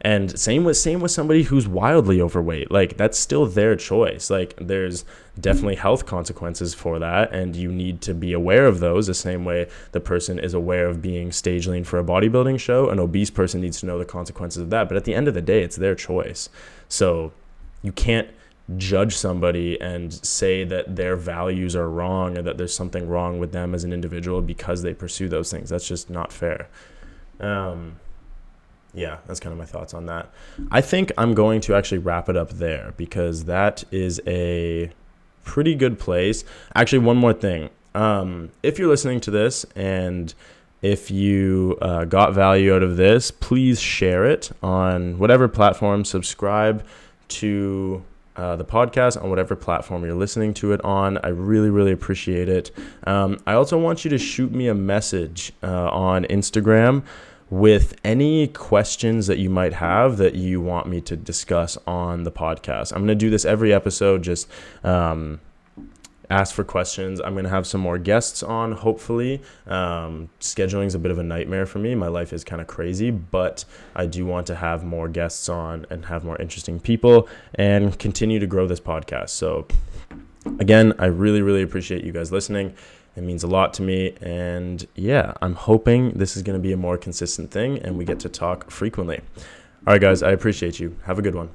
and 0.01 0.37
same 0.39 0.63
with 0.63 0.77
same 0.77 0.99
with 0.99 1.11
somebody 1.11 1.43
who's 1.43 1.67
wildly 1.67 2.21
overweight. 2.21 2.69
Like 2.69 2.97
that's 2.97 3.17
still 3.17 3.45
their 3.45 3.75
choice. 3.75 4.29
Like 4.29 4.53
there's 4.57 5.05
definitely 5.39 5.75
health 5.75 6.05
consequences 6.05 6.73
for 6.73 6.99
that 6.99 7.31
and 7.33 7.55
you 7.55 7.71
need 7.71 8.01
to 8.01 8.13
be 8.13 8.33
aware 8.33 8.67
of 8.67 8.79
those 8.79 9.07
the 9.07 9.13
same 9.13 9.45
way 9.45 9.67
the 9.91 9.99
person 9.99 10.39
is 10.39 10.53
aware 10.53 10.87
of 10.87 11.01
being 11.01 11.31
stage 11.31 11.67
lean 11.67 11.83
for 11.83 11.97
a 11.99 12.03
bodybuilding 12.03 12.59
show. 12.59 12.89
An 12.89 12.99
obese 12.99 13.29
person 13.29 13.61
needs 13.61 13.79
to 13.79 13.85
know 13.85 13.97
the 13.97 14.05
consequences 14.05 14.61
of 14.61 14.69
that. 14.69 14.87
But 14.87 14.97
at 14.97 15.05
the 15.05 15.15
end 15.15 15.27
of 15.27 15.33
the 15.33 15.41
day, 15.41 15.63
it's 15.63 15.75
their 15.75 15.95
choice. 15.95 16.49
So 16.87 17.31
you 17.81 17.91
can't 17.91 18.29
judge 18.75 19.15
somebody 19.15 19.79
and 19.79 20.13
say 20.13 20.63
that 20.65 20.95
their 20.95 21.15
values 21.15 21.75
are 21.75 21.89
wrong 21.89 22.37
or 22.37 22.41
that 22.41 22.57
there's 22.57 22.75
something 22.75 23.07
wrong 23.07 23.39
with 23.39 23.51
them 23.51 23.73
as 23.73 23.83
an 23.83 23.93
individual 23.93 24.41
because 24.41 24.81
they 24.81 24.93
pursue 24.93 25.29
those 25.29 25.49
things. 25.49 25.69
That's 25.69 25.87
just 25.87 26.09
not 26.09 26.33
fair. 26.33 26.67
Um, 27.39 27.97
yeah, 28.93 29.17
that's 29.27 29.39
kind 29.39 29.51
of 29.51 29.59
my 29.59 29.65
thoughts 29.65 29.93
on 29.93 30.05
that. 30.07 30.29
I 30.71 30.81
think 30.81 31.11
I'm 31.17 31.33
going 31.33 31.61
to 31.61 31.75
actually 31.75 31.99
wrap 31.99 32.29
it 32.29 32.37
up 32.37 32.49
there 32.51 32.93
because 32.97 33.45
that 33.45 33.83
is 33.91 34.21
a 34.25 34.91
pretty 35.43 35.75
good 35.75 35.99
place. 35.99 36.43
Actually, 36.75 36.99
one 36.99 37.17
more 37.17 37.33
thing. 37.33 37.69
Um, 37.95 38.49
if 38.63 38.77
you're 38.77 38.89
listening 38.89 39.19
to 39.21 39.31
this 39.31 39.65
and 39.75 40.33
if 40.81 41.09
you 41.09 41.77
uh, 41.81 42.05
got 42.05 42.33
value 42.33 42.75
out 42.75 42.83
of 42.83 42.97
this, 42.97 43.31
please 43.31 43.79
share 43.79 44.25
it 44.25 44.51
on 44.61 45.17
whatever 45.17 45.47
platform. 45.47 46.05
Subscribe 46.05 46.85
to 47.29 48.03
uh, 48.35 48.55
the 48.55 48.65
podcast 48.65 49.21
on 49.21 49.29
whatever 49.29 49.55
platform 49.55 50.05
you're 50.05 50.13
listening 50.13 50.53
to 50.53 50.71
it 50.71 50.83
on. 50.85 51.17
I 51.23 51.29
really, 51.29 51.71
really 51.71 51.91
appreciate 51.91 52.47
it. 52.47 52.71
Um, 53.05 53.39
I 53.47 53.53
also 53.53 53.79
want 53.79 54.05
you 54.05 54.09
to 54.11 54.17
shoot 54.19 54.51
me 54.51 54.67
a 54.67 54.75
message 54.75 55.51
uh, 55.63 55.89
on 55.89 56.25
Instagram 56.25 57.03
with 57.49 57.95
any 58.03 58.47
questions 58.47 59.27
that 59.27 59.37
you 59.37 59.49
might 59.49 59.73
have 59.73 60.17
that 60.17 60.35
you 60.35 60.59
want 60.59 60.87
me 60.87 60.99
to 61.01 61.15
discuss 61.15 61.77
on 61.87 62.23
the 62.23 62.31
podcast. 62.31 62.91
I'm 62.91 62.99
going 62.99 63.07
to 63.07 63.15
do 63.15 63.29
this 63.29 63.45
every 63.45 63.73
episode, 63.73 64.21
just 64.21 64.49
um, 64.83 65.39
ask 66.29 66.53
for 66.53 66.63
questions. 66.63 67.21
I'm 67.21 67.33
going 67.33 67.45
to 67.45 67.49
have 67.49 67.65
some 67.65 67.81
more 67.81 67.97
guests 67.97 68.43
on, 68.43 68.73
hopefully. 68.73 69.41
Um, 69.65 70.29
scheduling 70.39 70.87
is 70.87 70.95
a 70.95 70.99
bit 70.99 71.11
of 71.11 71.19
a 71.19 71.23
nightmare 71.23 71.65
for 71.65 71.79
me. 71.79 71.95
My 71.95 72.07
life 72.09 72.33
is 72.33 72.43
kind 72.43 72.61
of 72.61 72.67
crazy, 72.67 73.11
but 73.11 73.63
I 73.95 74.05
do 74.05 74.25
want 74.25 74.47
to 74.47 74.55
have 74.55 74.83
more 74.83 75.07
guests 75.07 75.47
on 75.47 75.85
and 75.89 76.05
have 76.05 76.23
more 76.23 76.37
interesting 76.41 76.79
people 76.79 77.29
and 77.55 77.97
continue 77.97 78.39
to 78.39 78.47
grow 78.47 78.67
this 78.67 78.81
podcast. 78.81 79.29
So, 79.29 79.67
again, 80.59 80.93
I 80.99 81.05
really, 81.05 81.41
really 81.41 81.61
appreciate 81.61 82.03
you 82.03 82.11
guys 82.11 82.31
listening. 82.31 82.75
It 83.17 83.23
means 83.23 83.43
a 83.43 83.47
lot 83.47 83.73
to 83.73 83.81
me. 83.81 84.13
And 84.21 84.87
yeah, 84.95 85.33
I'm 85.41 85.55
hoping 85.55 86.11
this 86.11 86.37
is 86.37 86.43
going 86.43 86.57
to 86.57 86.61
be 86.61 86.71
a 86.71 86.77
more 86.77 86.97
consistent 86.97 87.49
thing 87.49 87.79
and 87.79 87.97
we 87.97 88.05
get 88.05 88.19
to 88.21 88.29
talk 88.29 88.69
frequently. 88.69 89.21
All 89.87 89.93
right, 89.93 90.01
guys, 90.01 90.21
I 90.21 90.31
appreciate 90.31 90.79
you. 90.79 90.95
Have 91.05 91.17
a 91.17 91.23
good 91.23 91.33
one. 91.33 91.49